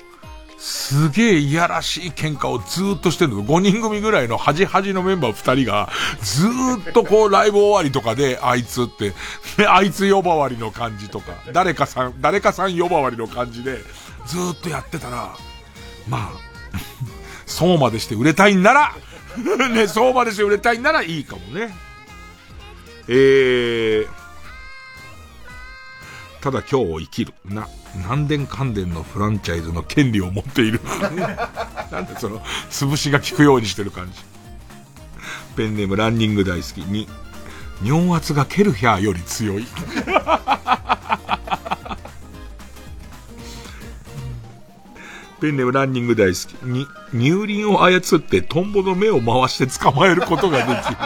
[0.64, 3.44] すげえいやらしい喧嘩をずーっとしてるの。
[3.44, 5.88] 5人組ぐらいの端端のメンバー2人が、
[6.22, 9.12] ずーっとこうライブ終わりとかで、あいつって、
[9.56, 13.78] で、あいつ呼ばわりの感じとか、誰かさん、誰かさん呼ばわりの感じで、
[14.26, 15.34] ずーっとやってたら、
[16.06, 16.32] まあ、
[17.44, 18.94] そうまでして売れたいんなら、
[19.68, 21.74] ね、そうまでして売れたいんならいいかもね。
[23.08, 24.21] えー、
[26.42, 27.32] ただ今日を生きる。
[27.44, 27.68] な。
[27.94, 30.80] 南電関電のフランチャイズの権利を持っている。
[31.92, 34.18] なんでその、潰しが効くようにしてる感じ。
[35.56, 37.06] ペンネームランニング大好きに、
[37.84, 39.66] 尿圧がケルヒャーより強い。
[45.40, 50.96] ペンネームランニング大好きに、乳輪を操ってトンボの目を回して捕まえることができる。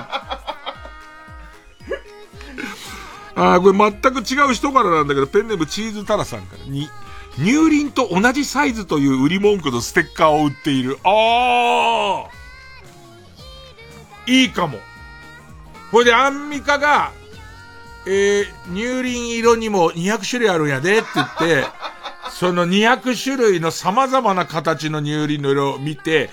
[3.37, 6.89] ああ、これ全く違う人からなんだけど、ペンネームチーズタラさんからに、
[7.37, 10.99] 乳輪と同じサイズという売り文句のステッカーを売っている。
[11.05, 12.31] ああ
[14.27, 14.79] いいかも。
[15.91, 17.13] これでアンミカが、
[18.07, 21.67] えー、乳輪色にも200種類あるんやでって言って、
[22.33, 26.31] その200種類の様々な形の乳輪の色を見て、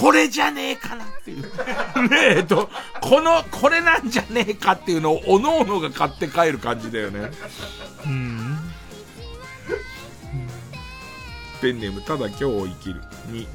[0.00, 1.42] これじゃねえかなっていう。
[2.08, 2.70] ねえと、
[3.02, 7.30] この、これなんじゃねえかっていうのを、おのおのが買って帰る感じだよね。
[8.06, 8.58] うん。
[11.60, 13.02] ペンネーム、ただ今日を生きる。
[13.28, 13.46] に、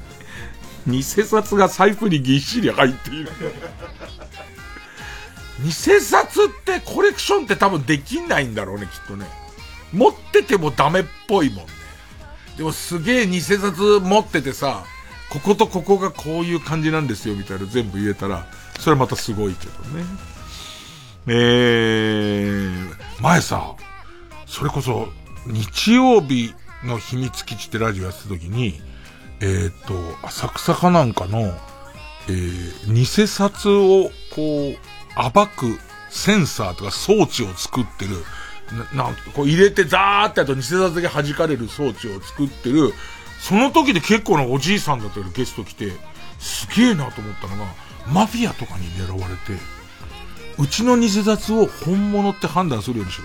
[0.86, 3.30] 偽札が財布にぎっしり入っている。
[5.64, 9.26] 偽札ってコレクションって多分できないんだろうね、きっとね。
[9.92, 11.72] 持っててもダメっぽいもんね。
[12.56, 14.84] でもすげえ偽札持っててさ、
[15.30, 18.46] こことここがこういう感じなんですよみたいな全部言えたら、
[18.78, 20.04] それはまたすごいけどね。
[21.26, 23.74] えー、前さ、
[24.46, 25.08] それこそ、
[25.46, 28.80] 日曜日の秘密基地ってラジオやってた時に、
[29.40, 29.94] えっ、と、
[30.26, 31.52] 浅草かなんかの、
[32.28, 35.78] えー、偽札をこう、暴く
[36.10, 38.24] センサーとか装置を作ってる、
[38.94, 42.92] な、なんこう入れてザーってやると偽札だけ弾かれる装置を作ってる、
[43.40, 45.92] その時で結構なおじいさんだったよゲスト来て、
[46.38, 47.70] すげえなと思ったのが、
[48.12, 49.60] マフィアとかに狙われて、
[50.58, 53.24] うちの偽札を本物って判断するようにしろ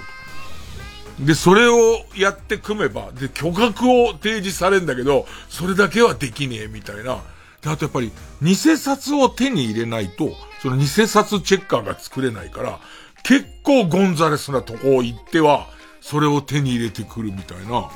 [1.17, 1.25] と。
[1.25, 7.21] で、それをやって組めば、で、巨額を提示されるんだけど、それだけはできねえみたいな。
[7.61, 8.11] で、あとやっぱり、
[8.41, 12.79] 偽札を手に入れないと、その偽札チェッカーが作れないから、
[13.23, 15.67] 結構ゴンザレスなとこ行っては、
[16.01, 17.89] それを手に入れてくるみたいな、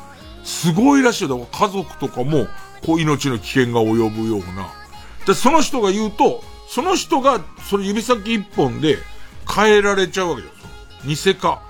[0.47, 1.27] すごいらしい。
[1.27, 2.47] だから家族とかも、
[2.85, 4.69] こう命の危険が及ぶような。
[5.25, 8.97] で、その人が言うと、その人が、その指先一本で
[9.53, 10.47] 変えられちゃうわけで
[11.13, 11.33] すよ。
[11.33, 11.61] 偽か、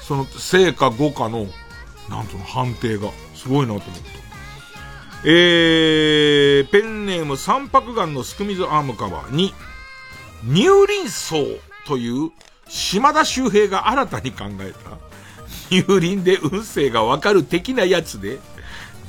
[0.00, 1.46] その、正か誤かの、
[2.10, 3.10] なんとの判定が。
[3.34, 4.18] すごいなと思った。
[5.24, 9.54] えー、ペンネーム三白眼のスクミズアームカバーに、
[10.46, 11.36] 乳輪層
[11.86, 12.30] という
[12.68, 15.07] 島田周平が新たに考えた
[15.70, 18.38] 乳輪で運勢がわかる的なやつで、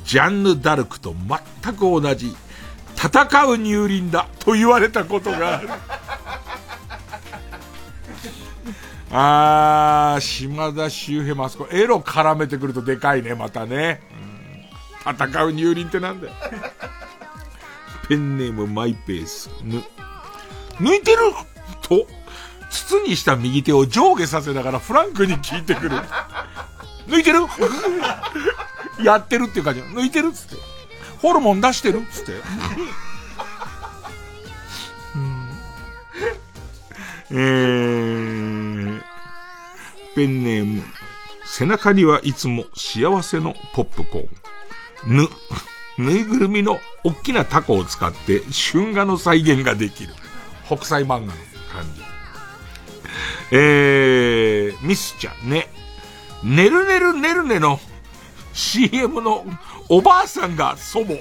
[0.06, 1.16] ジャンヌ・ダルクと
[1.64, 2.36] 全く同じ、
[2.96, 5.70] 戦う乳輪だと言われたことがある。
[9.12, 14.02] あー、島田周平マスコ、エロ絡めてくるとでかいね、またね。
[15.06, 16.34] うん、戦う乳輪ってなんだよ。
[18.08, 19.84] ペンネームマイペース、ぬ。
[20.80, 21.18] 抜いてる
[21.82, 22.06] と、
[22.70, 25.98] 筒にした右手を上下させながらフランクに聞いてくる。
[27.08, 27.40] 抜いてる？
[29.04, 29.82] やってるっていう感じ。
[29.82, 30.56] 抜いてるっつって。
[31.22, 32.02] ホルモン出してる？
[32.02, 32.34] っつって。
[37.32, 39.02] えー、
[40.16, 40.84] ペンネーム。
[41.46, 44.28] 背中にはいつも幸せのポップコー
[45.08, 45.18] ン。
[45.18, 45.28] ぬ、
[45.98, 48.42] ぬいぐるみの大きなタコを使って
[48.72, 50.14] 春画の再現ができる。
[50.66, 51.49] 北斎漫画の。
[53.52, 55.70] えー、ミスちゃんね。
[56.44, 57.80] ねるねるねるねの
[58.54, 59.46] CM の
[59.90, 61.14] おばあさんが祖母。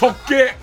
[0.00, 0.54] 直径、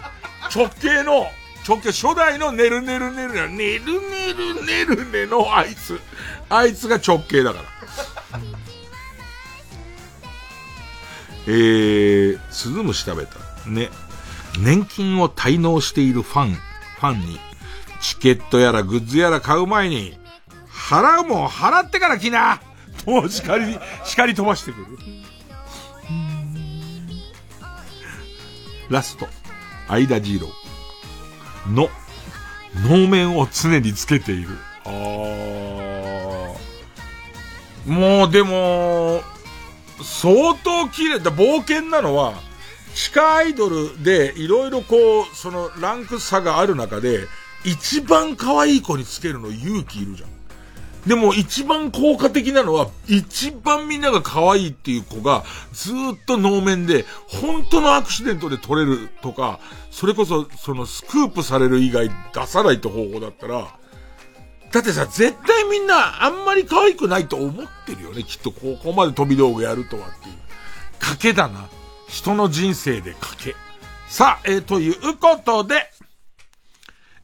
[0.53, 1.27] 直径の、
[1.67, 5.99] 直径初代のねるねるねるね、ねるねるねるねのあいつ。
[6.49, 8.39] あいつが直径だから。
[11.47, 13.39] えー、スズムシ食べた。
[13.69, 13.89] ね。
[14.59, 17.39] 年金を滞納しているファン、ファンに、
[18.07, 20.17] チケットやらグッズやら買う前に、
[20.69, 22.61] 払うもん払ってから来な
[23.05, 24.85] もう叱り、叱り飛ばしてくる。
[28.89, 29.27] ラスト、
[29.89, 30.47] 間二郎
[31.69, 31.89] の、
[32.87, 34.57] 能面を常につけている。
[34.85, 36.57] あー。
[37.87, 39.21] もうでも、
[40.01, 41.29] 相当綺麗だ。
[41.29, 42.35] 冒険なのは、
[42.95, 47.27] 地下アイドルでいろいろこう、そのランク差がある中で、
[47.67, 50.29] 一番可愛い子につけるの勇気いるじゃん。
[51.05, 55.95] でも一番効果的なのは、一番みんなが可愛いっていう子が、ずっ
[56.25, 59.59] と能面で、本当のアクシデントで取れるとか、
[59.91, 63.67] それこそ、そのスクープされる以外出さないって方法だったら、
[64.71, 70.35] だってさ、絶対みんなあんまり可愛くないと思ってるよね、きっとここまで飛び道具やるとはっていう。
[70.99, 71.67] 賭けだな。
[72.07, 73.55] 人の人生で賭け。
[74.07, 75.89] さあ、えー、ということで、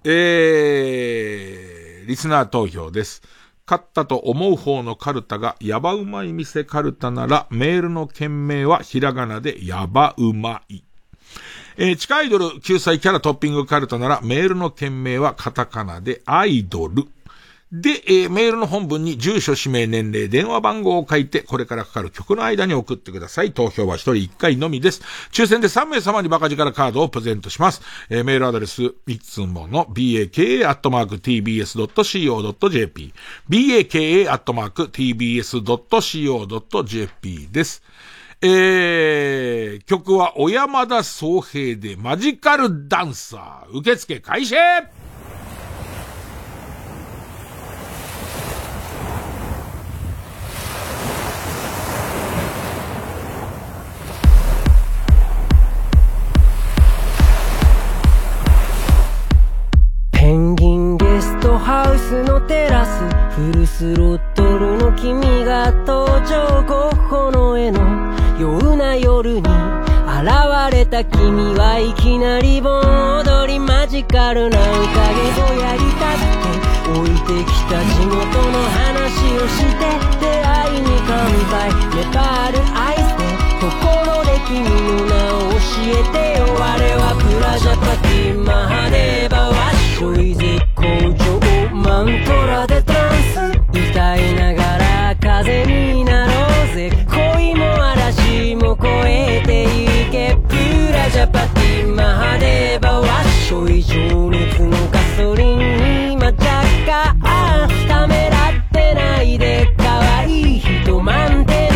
[0.06, 3.22] えー、リスナー投票です。
[3.66, 10.84] 勝ったと思う方のカルタがやばうまい店カルタならメールの件名はひらがなでやばうまい。
[11.78, 17.08] えー、地下アイドル救済キャラトッピングカルタならメールの件名はカタカナでアイドル。
[17.74, 23.52] で、えー、メールの本文に住所、氏名、年齢、電話番号を書いて、これからかかる曲の間に送ってください。
[23.52, 25.02] 投票は1人1回のみです。
[25.32, 27.82] 抽選で3名様にバカ力カードをプレゼントします。
[28.12, 30.74] えー、メールアドレス、いつもの baka.tbs.co.jp
[33.50, 33.88] baka.tbs.co.jp
[37.52, 37.82] です。
[38.44, 43.76] えー、曲は小山田総平でマジカルダンサー。
[43.76, 44.54] 受付開始
[60.24, 63.04] ペンギンゲストハウスのテラス
[63.36, 67.82] フルスロットルの君が登場ゴッホの絵の
[68.40, 69.52] ような夜に現
[70.72, 72.80] れた君はいきなり盆
[73.20, 74.95] 踊りマジカルな宴
[75.36, 79.91] ぼやりたって置いてきた地元の話をして
[80.24, 81.20] 出会いに乾
[81.52, 81.68] 杯
[82.00, 83.28] ネパールアイスで
[83.60, 86.64] ところで君の名を教えてよ我
[86.95, 90.84] はプラジャパティマハデバワショイ絶好
[91.24, 91.40] 調
[91.74, 93.40] マントラでトランス
[93.70, 96.32] 歌いながら風になろ
[96.72, 96.92] うぜ。
[97.10, 100.38] 恋も嵐も越えていけ。
[100.48, 100.56] プ
[100.94, 106.36] ラジャパティマハデバワッショイ情熱のガソリンに今若
[107.22, 109.74] 干ためらってないで。
[109.78, 111.73] 可愛い人満点。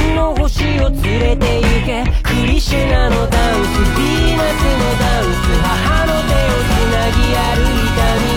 [0.48, 2.08] 星を連れて行け。
[2.24, 5.52] クリシュナのダンスヴィーナスのダンス。
[5.60, 8.32] 母の手をつなぎ歩いた道。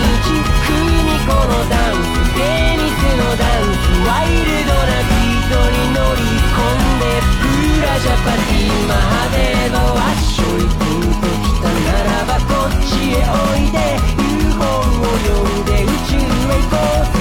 [0.67, 0.75] ク
[1.07, 2.43] ミコのダンスデ
[2.75, 3.87] ニスのダンス。
[4.03, 7.07] ワイルドなビートに乗り込んで。
[7.39, 13.79] ブラジャパティマハデのワッショイピンときたならばこっちへおいで。
[14.19, 16.75] UFO を呼んで宇宙へ行こ
[17.17, 17.20] う。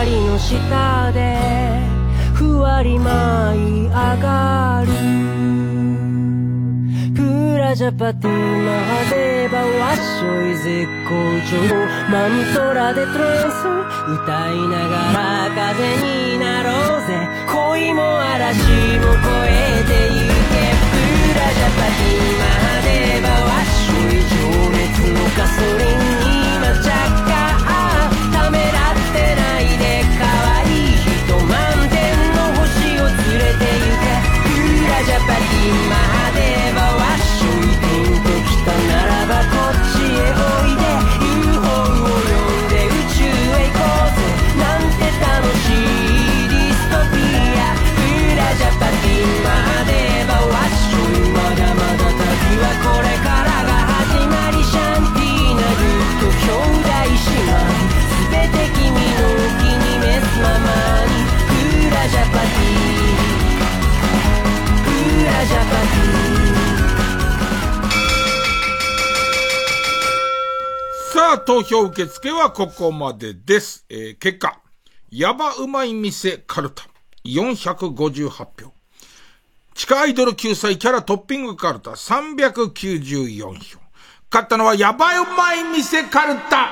[0.00, 1.36] 光の下で
[2.32, 4.92] ふわり舞い上がる。
[7.14, 7.20] プ
[7.58, 11.12] ラジャパティマハデーバワッショイ絶好
[11.50, 11.52] 調
[12.10, 13.68] マントラでトランス。
[14.08, 17.28] 歌いながら風になろうぜ。
[17.52, 20.64] 恋も嵐も越えてゆけ。
[20.88, 20.96] プ
[21.36, 24.32] ラジャパティマハデーバワッショイ情
[24.70, 26.29] 熱のガソリンに。
[35.10, 40.86] プラジャパティマハデーバワッショイピンときたならばこっちへおいで
[41.50, 44.22] UFO を呼んで宇宙へ行こうぜ
[44.54, 47.26] なんて楽しいディストピ
[47.58, 48.06] アプ
[48.38, 57.58] ラジャパティマハデーバワッショイまだまだ旅はこれからが始まりシャンティーナグッド兄弟姉妹
[58.30, 60.69] 全て君のお気に召すまま。
[71.30, 73.86] さあ、投票受付はここまでです。
[73.88, 74.60] えー結果、
[75.12, 76.88] ヤバうまい店カルタ、
[77.24, 78.72] 458票。
[79.74, 83.78] 地下アイドル救済キャラトッピングカルタ、394票。
[84.28, 86.68] 勝ったのはヤバうまい店カルタ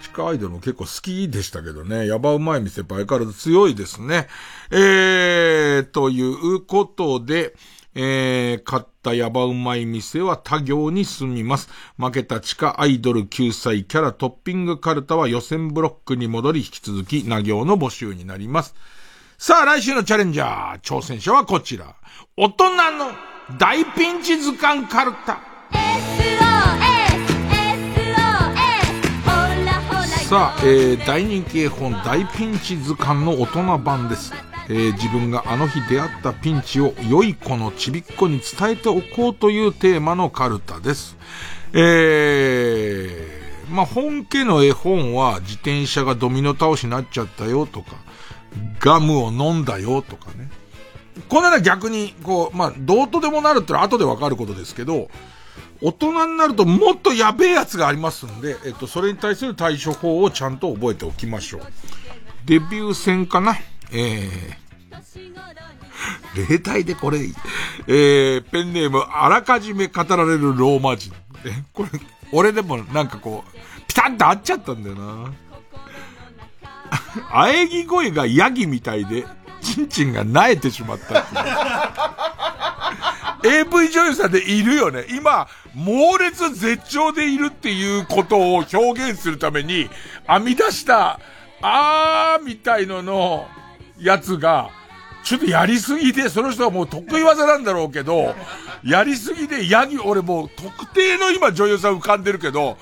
[0.00, 2.06] 地下アイドルも結構好きでしたけどね。
[2.06, 4.26] ヤバうまい店相変わらず強いですね。
[4.70, 7.54] えー、ということで、
[7.94, 11.68] えー、買ったヤバうまい店は他行に進みます。
[11.98, 18.74] 負けた地下アイドル救済キャラトッピングカルタは予選ブロックに戻り引き続きな行の募集になります。
[19.38, 21.96] さあ、来週のチャレンジャー、挑戦者はこちら。
[22.36, 23.12] 大人の
[23.58, 25.40] 大ピンチ図鑑カルタ。
[30.30, 34.32] さあ、えー、大人気絵本大ピンチ図鑑の大人版です。
[34.70, 41.16] えー自分があの日出会ったピンチを良い子のちびっ子に伝えておこうというテーマのカルタです。
[41.72, 47.96] えー、まあ、本家の絵本は自転車がドミノ倒しになっちゃったよとか、
[48.78, 50.48] ガムを飲んだよとかね。
[51.28, 55.08] こんなのは逆に、こう、まあ、どうとでもなるってのは後でわかることですけど、
[55.82, 61.62] 大人になるともっとやべえやつがありますんで、えっと、それに対する対処法をちゃんと覚えておきましょう。
[62.44, 63.56] デビュー戦かな
[63.92, 67.18] えー、例題でこれ、
[67.86, 71.14] えー、ペンネーム、あらかじめ語られるローマ人。
[71.44, 71.88] え、これ、
[72.32, 73.52] 俺でもなんかこう、
[73.88, 75.32] ピタッと合っちゃったんだよな。
[77.32, 79.26] 喘ぎ声がヤギみたいで、
[79.60, 81.44] チンチンが萎えてしまったっていう。
[83.42, 85.06] AV 女優さんでいるよね。
[85.08, 89.88] 今、猛烈絶頂でいるっていうことを表現するために、
[90.26, 91.18] 編み出した、
[91.62, 93.48] あーみたいのの
[94.00, 94.70] やつが、
[95.22, 98.34] ちょっとやりすぎで、その人はもう得意技なんだろうけど、
[98.82, 102.78] やりすぎでヤギ、俺もう特定の今女優さん浮かんでるけど、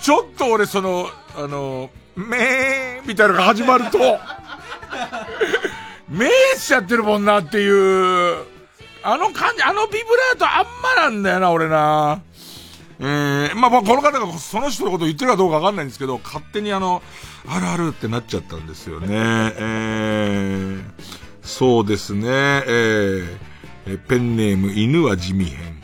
[0.00, 3.98] ちょっと俺その、あの、めーみたいなのが始まると、
[6.08, 8.44] めーしちゃってるもんなっていう、
[9.02, 12.20] あの感じ、あのビブラートあんまなんだよな、俺な。
[13.00, 17.02] えー、まあこの方がその人のことを言ってるかどうかわかんないんですけど、勝手にあの、
[17.48, 19.08] あるあるってなっちゃったんですよね。
[19.10, 20.84] えー、
[21.42, 23.38] そうですね、えー、
[23.86, 25.74] えペンネーム犬は地味編。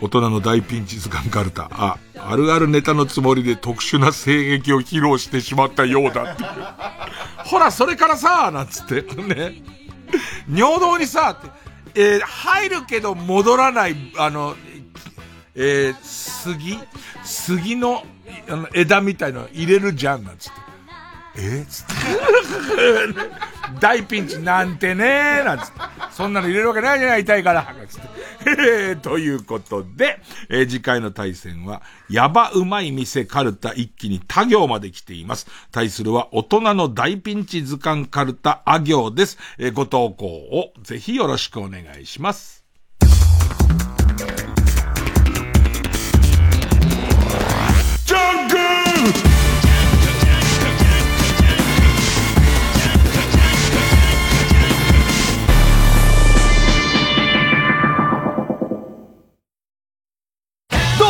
[0.00, 1.68] 大人の大ピンチ図鑑カルタ。
[1.72, 6.48] あ、あるあるネタのつもりで特殊な声劇を披露してしまったようだっていう。
[7.44, 9.62] ほら、それからさ、なんつって、ね。
[10.52, 11.50] 尿道にさ、って、
[11.94, 14.56] えー入るけど戻らない、あの、
[15.54, 16.78] えー杉
[17.24, 18.02] 杉の
[18.48, 20.60] あの枝みたいの入れるじゃん、なんつって。
[21.36, 21.92] えつって。
[23.80, 25.72] 大ピンチなんてねなんつって。
[26.12, 27.62] そんなの入れるわけないじゃない、痛いから。
[27.62, 28.08] なんつって。
[28.46, 35.46] え ーということで、えー次回の対戦は、やばうまい店カルタ一気に他行まで来ています。
[35.72, 39.38] 対するは大人の大ピンチ図鑑カルタあ行です。
[39.58, 42.64] えーご投稿をぜひよろしくお願いします。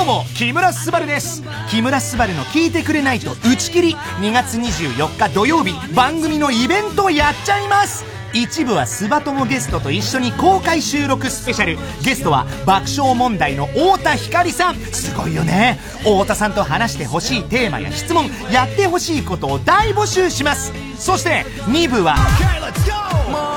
[0.05, 1.43] うも木村昴です。
[1.71, 3.95] 木村昴の聞いてくれないと打ち切り。
[4.21, 8.05] 2月24日土曜日番組のイベントをやっちゃいます。
[8.35, 11.79] 一部はスバ友ゲストと一緒に公開収録スペシャル。
[12.03, 14.77] ゲストは爆笑問題の太田光さん。
[14.77, 15.79] すごいよね。
[16.01, 20.73] 太田さんと話してほしいテーマや質問やってほしいことを大募集します。
[20.99, 22.17] そして2部は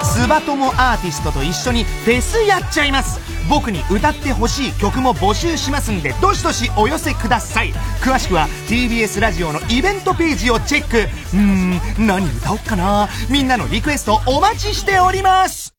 [0.04, 3.20] スバ友アーティストと一緒にフェスやっちゃいます
[3.50, 7.74] 僕に歌ってほしい曲も募集しますんでどしどしお寄せください。
[8.02, 11.08] 詳しくは TBS ラジオのイベントページをチェック。
[11.34, 13.10] うん何歌おっかな。
[13.30, 15.74] みんなのリクエストお待ちしております。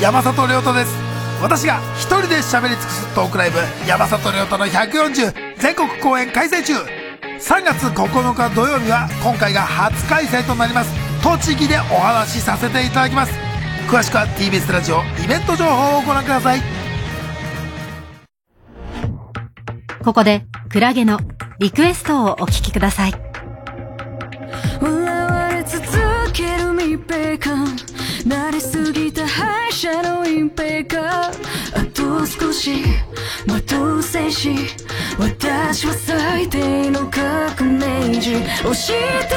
[0.00, 0.92] 山里亮太です。
[1.42, 6.74] 私が一人で喋り尽くすトークライブ山里亮太の140全国公演開催中。
[7.40, 10.90] 3月9日土曜日は今回が初開催となります。
[11.22, 13.49] 栃木でお話しさせていただきます。
[13.88, 16.60] 詳しくは TBS ラジオイベント情報をご覧ください。
[20.02, 21.18] ここでクラゲの
[21.58, 23.12] リクエストをお聞きください。
[24.80, 25.82] 笑われ続
[26.32, 27.66] ける密閉感。
[28.26, 31.28] 慣れすぎた敗者の隠蔽か。
[31.28, 31.32] あ
[31.94, 32.84] と少し
[33.46, 34.54] 待とう静止
[35.18, 38.32] 私は最低の革命児。
[38.32, 38.38] 教
[38.94, 39.36] えて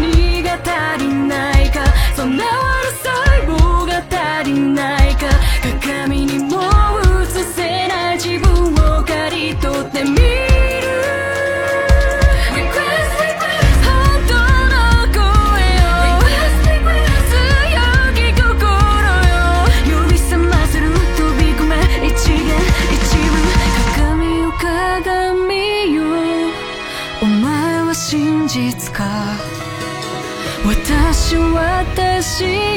[0.00, 0.54] 何が
[0.94, 1.80] 足りないか。
[2.14, 2.50] そんな悪
[3.04, 3.35] 細胞が足
[4.46, 5.26] りないか
[5.84, 10.22] 鏡にも映せない自分を刈り取ってみる。
[12.54, 13.90] Request, request 本
[14.28, 14.34] 当
[14.70, 14.78] の
[15.10, 15.18] 声
[15.82, 15.90] よ
[16.22, 18.46] Request, request 強き心
[19.26, 19.42] よ。
[19.90, 21.74] 呼び覚ませる飛び込め
[22.06, 22.38] 一元
[22.94, 23.02] 一
[23.32, 23.34] 部。
[23.96, 25.98] 鏡よ鏡よ。
[27.20, 29.02] お前は真実か。
[30.64, 32.75] 私私。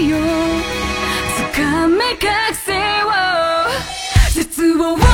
[4.34, 5.08] 絶望の淵を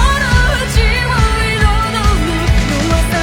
[0.81, 3.21] 彩る弱さ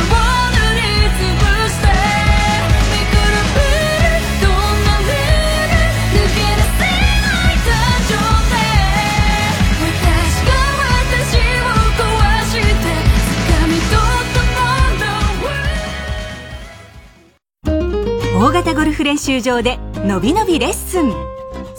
[18.39, 21.32] を大型ゴルフ練習場でのびのびレッスン。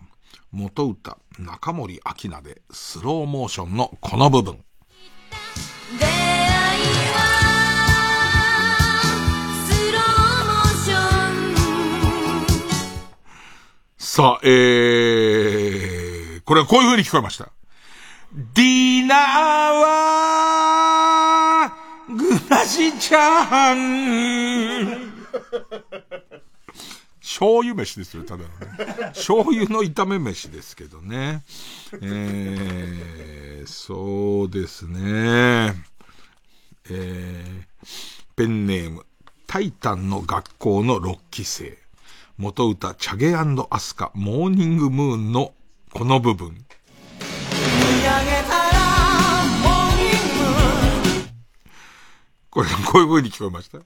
[0.56, 4.64] 元歌、中森明菜でスローモーションのこの部分。
[13.98, 17.52] さあ、えー、これはこういう風に聞こえました。
[18.54, 19.18] ディナー
[21.68, 21.74] は、
[22.08, 25.12] グラシチャーハン。
[27.38, 29.12] 醤油飯ですよ、ただのね。
[29.14, 31.44] 醤油の炒め飯ですけどね。
[32.02, 35.76] えー、そうですね。
[36.90, 37.66] えー、
[38.38, 39.06] ペンネーム、
[39.48, 41.78] タイタンの学校の6期生。
[42.38, 45.54] 元歌、チャゲアスカ、モーニングムーンの
[45.92, 46.66] この部分。
[52.50, 53.80] これ、こういう風に聞こえました？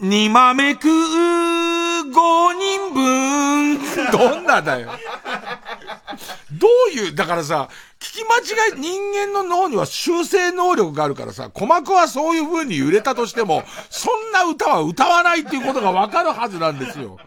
[0.00, 1.67] 二豆食う
[2.10, 3.78] 人分。
[4.10, 4.90] どんなだよ。
[6.52, 7.68] どういう、だからさ、
[8.00, 17.18] 聞き間違い、人間の脳には修正能力があるからさ、鼓膜はそういう風に揺れたとしても、そんな歌は歌わないっていうことがわかるはずなんですよ。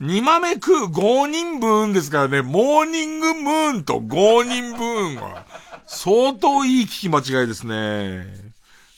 [0.00, 5.44] 二豆食う五人分ですからね、モーニングムーンと五人分は、
[5.86, 8.24] 相当いい聞き間違いですね。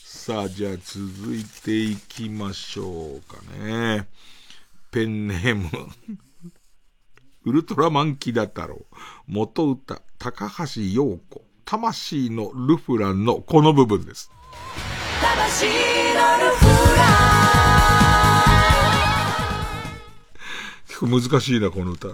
[0.04, 4.06] さあ、じゃあ続いていきましょうかね。
[4.92, 5.70] ペンネーム。
[7.44, 8.84] ウルトラマンキダ太郎。
[9.26, 11.42] 元歌、高橋陽子。
[11.64, 14.30] 魂のルフランのこの部分です。
[15.22, 16.66] 魂のルフ
[16.96, 17.22] ラン
[20.88, 22.08] 結構難しいな、この歌。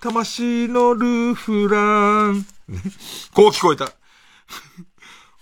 [0.00, 2.44] 魂のルフラン。
[3.32, 3.90] こう聞こえた。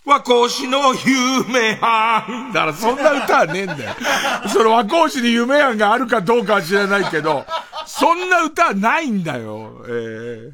[0.07, 2.53] 和光市の夢案。
[2.53, 3.97] だからそんな歌はねえんだよ。
[4.49, 7.45] その和光市に夢案があるかどうかは知らないけど、
[7.87, 9.85] そんな歌はないんだよ。
[9.89, 10.53] えー、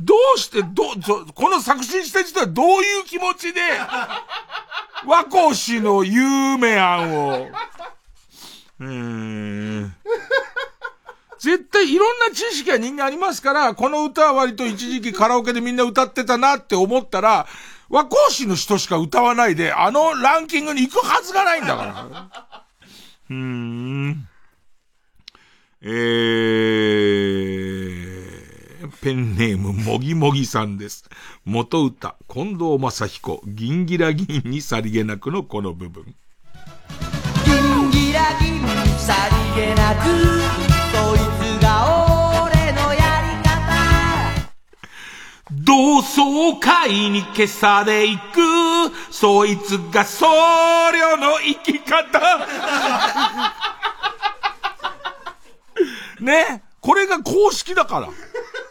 [0.00, 0.84] どうして、ど、
[1.34, 3.60] この作詞した人はどういう気持ちで、
[5.04, 7.48] 和光市の夢案を、
[8.80, 9.94] うーん。
[11.38, 17.46] 絶対いろんな知識が人間ありますから、この歌は割と一時期カラオケでみんな歌ってたなって思ったら、
[17.94, 22.64] 和光市の人しか歌わないで、あのランキングに行くはずがないんだから。
[23.30, 24.28] うーん。
[25.80, 31.08] えー、ペンネームもぎもぎさんです。
[31.44, 36.16] 元歌、近藤正彦、銀ギラ銀にさりげなくのこの部分。
[37.44, 38.66] 銀ギラ銀に
[38.98, 39.14] さ
[39.54, 41.43] りげなく、
[45.52, 48.22] 同窓会に消されいく、
[49.10, 52.46] そいつが僧侶の生き方。
[56.20, 56.62] ね？
[56.80, 58.08] これが公式だから。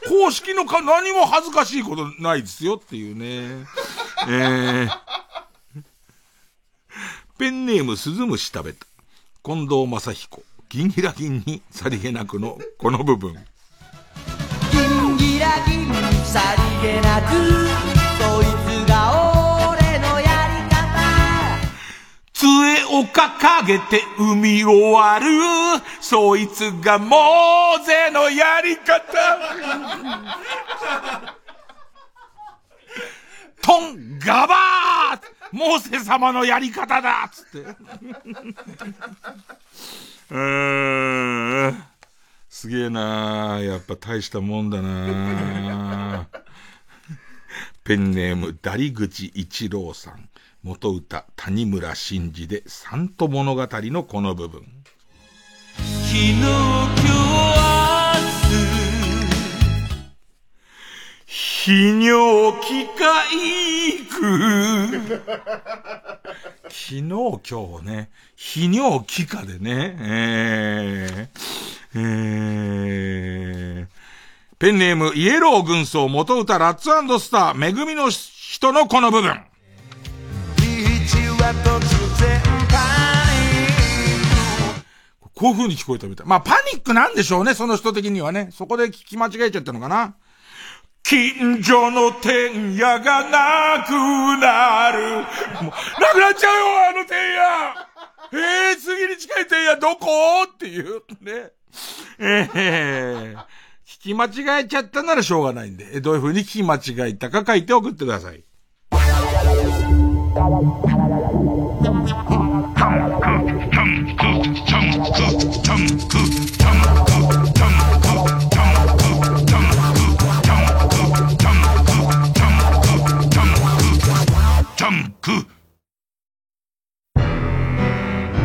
[0.07, 3.65] 公式のか何も恥ずかしいことないですよっていうね。
[4.27, 4.89] えー、
[7.37, 8.85] ペンネーム鈴虫食べた。
[9.43, 10.43] 近藤正彦。
[10.69, 13.37] 銀ギラ銀にさりげなくのこの部分。
[16.83, 17.27] げなく、
[18.19, 20.75] そいつが俺のやり方。
[22.33, 25.31] 杖を掲げて海を割る、
[26.01, 29.01] そいつがモーゼのやり方。
[33.61, 35.21] トン、ガバー
[35.53, 37.59] モーセ様のやり方だつって。
[40.31, 41.83] うーん。
[42.49, 46.27] すげえなやっぱ大したもんだな
[47.83, 50.29] ペンネーム、ダリ口一郎さん。
[50.63, 54.65] 元歌、谷村新司で、サント物語のこの部分。
[55.75, 56.47] 昨日、今
[61.27, 61.33] 日、
[61.65, 63.03] 泌尿器科
[63.33, 64.21] 医区。
[66.69, 67.41] 昨日、今
[67.81, 73.92] 日ね、泌尿器科でね、えー、えー、
[74.59, 76.89] ペンネーム、イエロー軍曹元歌ラッツ
[77.19, 79.39] スター、めぐみの人のこの部分。
[85.35, 86.27] こういう風に聞こえたみたい。
[86.27, 88.49] まあ、パニックなんでしょうね、その人的にはね。
[88.53, 90.15] そこで聞き間違えちゃったのかな。
[91.01, 93.91] 近所の天屋がなく
[94.39, 95.21] なる。
[95.21, 95.27] な
[96.13, 97.89] くなっちゃうよ、あの天屋
[98.31, 100.43] ええー、次に近い天屋どこ？
[100.43, 101.51] っていうね。
[102.19, 103.45] ええー、
[103.93, 108.43] 聞き間違えちゃったならしょうがないんで、どういう風に聞き間違えたか書いて送ってください。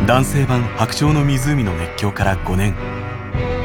[0.05, 2.98] 男性版「白鳥の湖」の熱狂から5年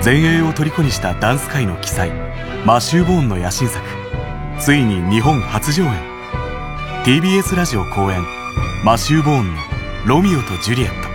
[0.05, 2.11] 全英を虜にしたダンス界の奇才
[2.67, 3.83] マシュー・ボーンの野心作
[4.61, 5.93] ついに日本初上演。
[7.07, 8.23] TBS ラジオ公演
[8.85, 9.63] マシュー・ボーンの
[10.05, 11.09] 「ロミオとジュリエット」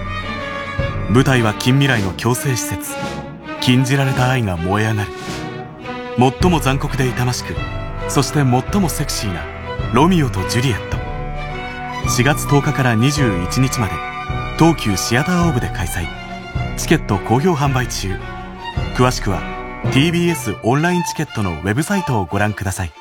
[1.14, 2.96] 舞台は近未来の強制施設
[3.62, 5.12] 禁じられた愛が燃え上がる。
[6.42, 7.54] 最も残酷で痛ましく
[8.08, 9.44] そして最もセクシーな
[9.94, 10.98] 「ロミオとジュリエット」
[12.10, 13.94] 4月10日から21日まで
[14.58, 16.08] 東急シアターオーブで開催。
[16.76, 18.39] チケット好評販売中。
[19.00, 19.40] 詳しくは
[19.94, 22.92] TBS オンラインチケットのウェブサイトをご覧ください。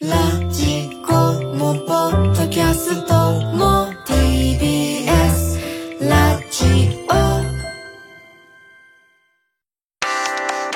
[0.00, 0.16] ラ
[0.52, 1.12] ジコ
[1.56, 3.12] もポッドキャスト
[3.56, 5.58] も TBS
[6.08, 7.14] ラジオ。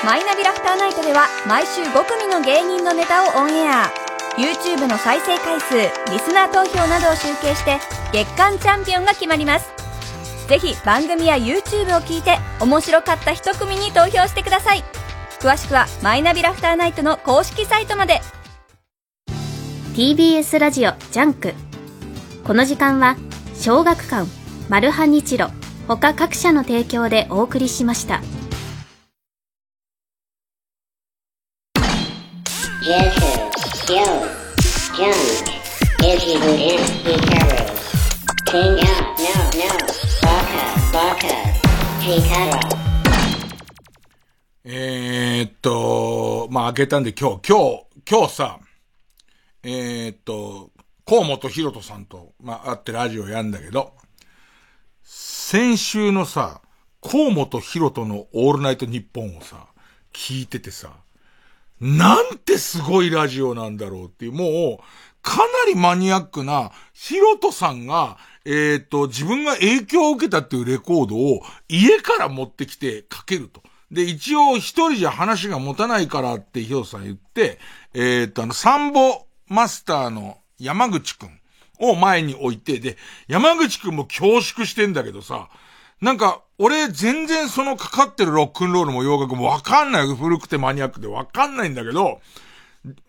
[0.05, 3.89] マイナビラフターナイトでは毎週5組の芸人のネタをオンエア。
[4.35, 5.75] YouTube の再生回数
[6.11, 7.79] リスナー投票などを集計して
[8.11, 9.82] 月間チャンピオンが決まります。
[10.47, 14.83] ぜひ番組や YouTube を聞いて面白かった一組に投票してください。
[15.39, 18.21] 詳しくはマイナビラフターナイトの公式サイトまで。
[19.95, 21.53] TBS ラジオジャンク。
[22.43, 23.15] この時間は
[23.55, 24.27] 小学館
[24.67, 25.47] マルハニチロ
[25.87, 28.21] 他各社の提供でお送りしました
[44.65, 48.59] え、っと、まあ開けたんで今日、今日、今日さ、
[49.63, 50.71] えー、っと、
[51.05, 53.93] 河本ひろとさんと、まあ会ってラジオやんだけど、
[55.01, 56.61] 先週のさ、
[57.01, 59.67] 河本ひろとのオールナイトニッポンをさ、
[60.11, 60.91] 聞いててさ、
[61.79, 64.83] なんてすごいラジオなんだろうっていう、もう、
[65.21, 73.63] かなりマニアックな、ヒロトさんが、えっ、と、自分が影響を受けたっていうレコードを家から持ってきてかけると。
[73.91, 77.59] で、一応一人じゃ話が持たないからってヒロさん言って、
[77.93, 81.39] えっ、と、あの、サンボマスターの山口くん
[81.79, 82.97] を前に置いて、で、
[83.27, 85.49] 山口くんも恐縮してんだけどさ、
[86.01, 90.15] なんか、俺全然そのかかってるロックンロールも洋楽もわかんない。
[90.15, 92.19] 古くてマニアックでわかんないんだけど、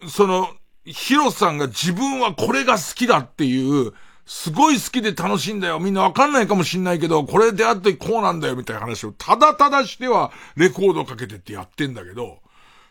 [0.09, 0.49] その、
[0.85, 3.93] ヒロさんが自分はこれが好きだっていう、
[4.27, 5.79] すごい好きで楽しいんだよ。
[5.81, 12.39] みんなわかんないかもしんないけど、これであってこうなんだよみたいな話をただただしてはレコードかけてってやってんだけど、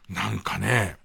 [0.10, 0.98] なんかね、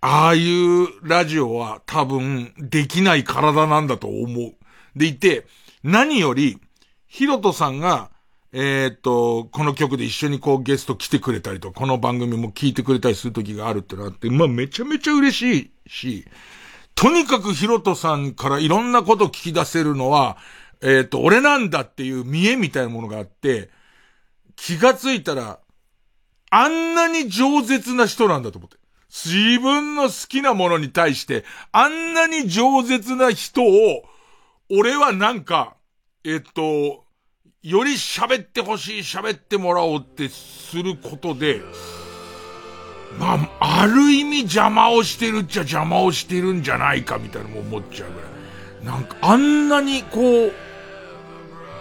[0.00, 4.54] ああいうラジオは多分できない体なんだと思う。
[4.94, 5.46] でいて、
[5.82, 6.58] 何より、
[7.06, 8.10] ヒロトさんが、
[8.52, 16.24] え、っと、この曲で一緒にこうゲスト来てくれたりと、この番組も聞いてくれたりする時があるってなって、まあめちゃめちゃ嬉しいし、
[16.94, 20.36] とにかくヒロトさんからいろんなこと聞き出せるのは、
[20.80, 23.70] えっ、と、俺なんだっていう見栄みたいなものがあって、
[24.56, 25.58] 気がついたら、
[26.50, 28.76] あんなに饒舌な人なんだと思って。
[29.08, 34.04] 自分の好きなものに対して、あんなに饒舌な人を、
[34.70, 35.76] 俺はなんか、
[36.24, 37.04] えっと、
[37.62, 41.62] より喋ってほしい、喋ってもらおうってすることで、
[43.18, 48.30] まあ、ある意味邪魔をしてるっちゃ邪魔をしてるんじゃないかみたいなのも思っちゃうぐらい。
[48.84, 50.52] なんかあんなにこう、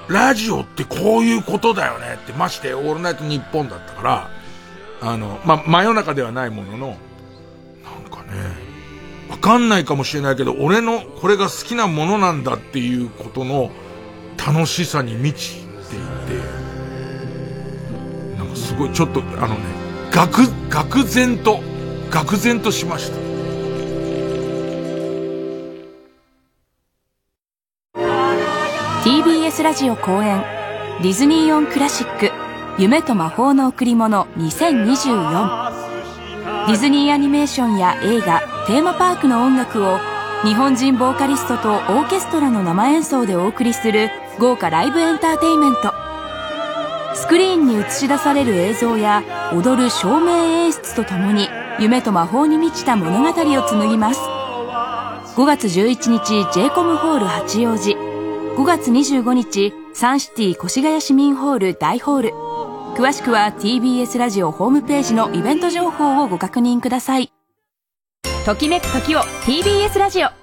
[0.09, 4.29] ラジオってこういうことだよねって、ましてオールナイトニッポンだったから、
[5.01, 6.97] あの、まあ、真夜中ではないものの、なん
[8.09, 8.29] かね、
[9.29, 13.71] わかんないかもしれないけど、俺のこれが好きなものなんだっていうことの
[14.37, 16.03] 楽しさに満ちていて、
[18.37, 19.82] なんかすごいちょっとあのね、
[20.13, 21.59] がく、愕然と、
[22.11, 23.17] 愕然としました。
[29.03, 30.43] TBS ラジオ公演
[31.01, 32.29] ディズニーオンクラシック
[32.77, 39.97] 夢と魔法の贈り物2024ディズニーアニメーションや映画テーマパークの音楽を
[40.43, 46.02] 日本人ボーカリストとオーケストラの生演奏でお送りする豪華ライブエンターテインメント
[47.15, 49.23] スクリーンに映し出される映像や
[49.53, 50.31] 踊る照明
[50.65, 51.47] 演出とともに
[51.79, 53.33] 夢と魔法に満ちた物語を
[53.63, 54.19] 紡ぎます。
[55.35, 57.91] 5月11日 j コムホール八王子。
[57.93, 62.29] 5月25日サンシティ越谷市民ホール大ホール。
[62.95, 67.31] 詳しくは TBS ラジオホームページのイベント情報をご確認ください。
[68.45, 70.42] ときめく時を TBS ラジオ。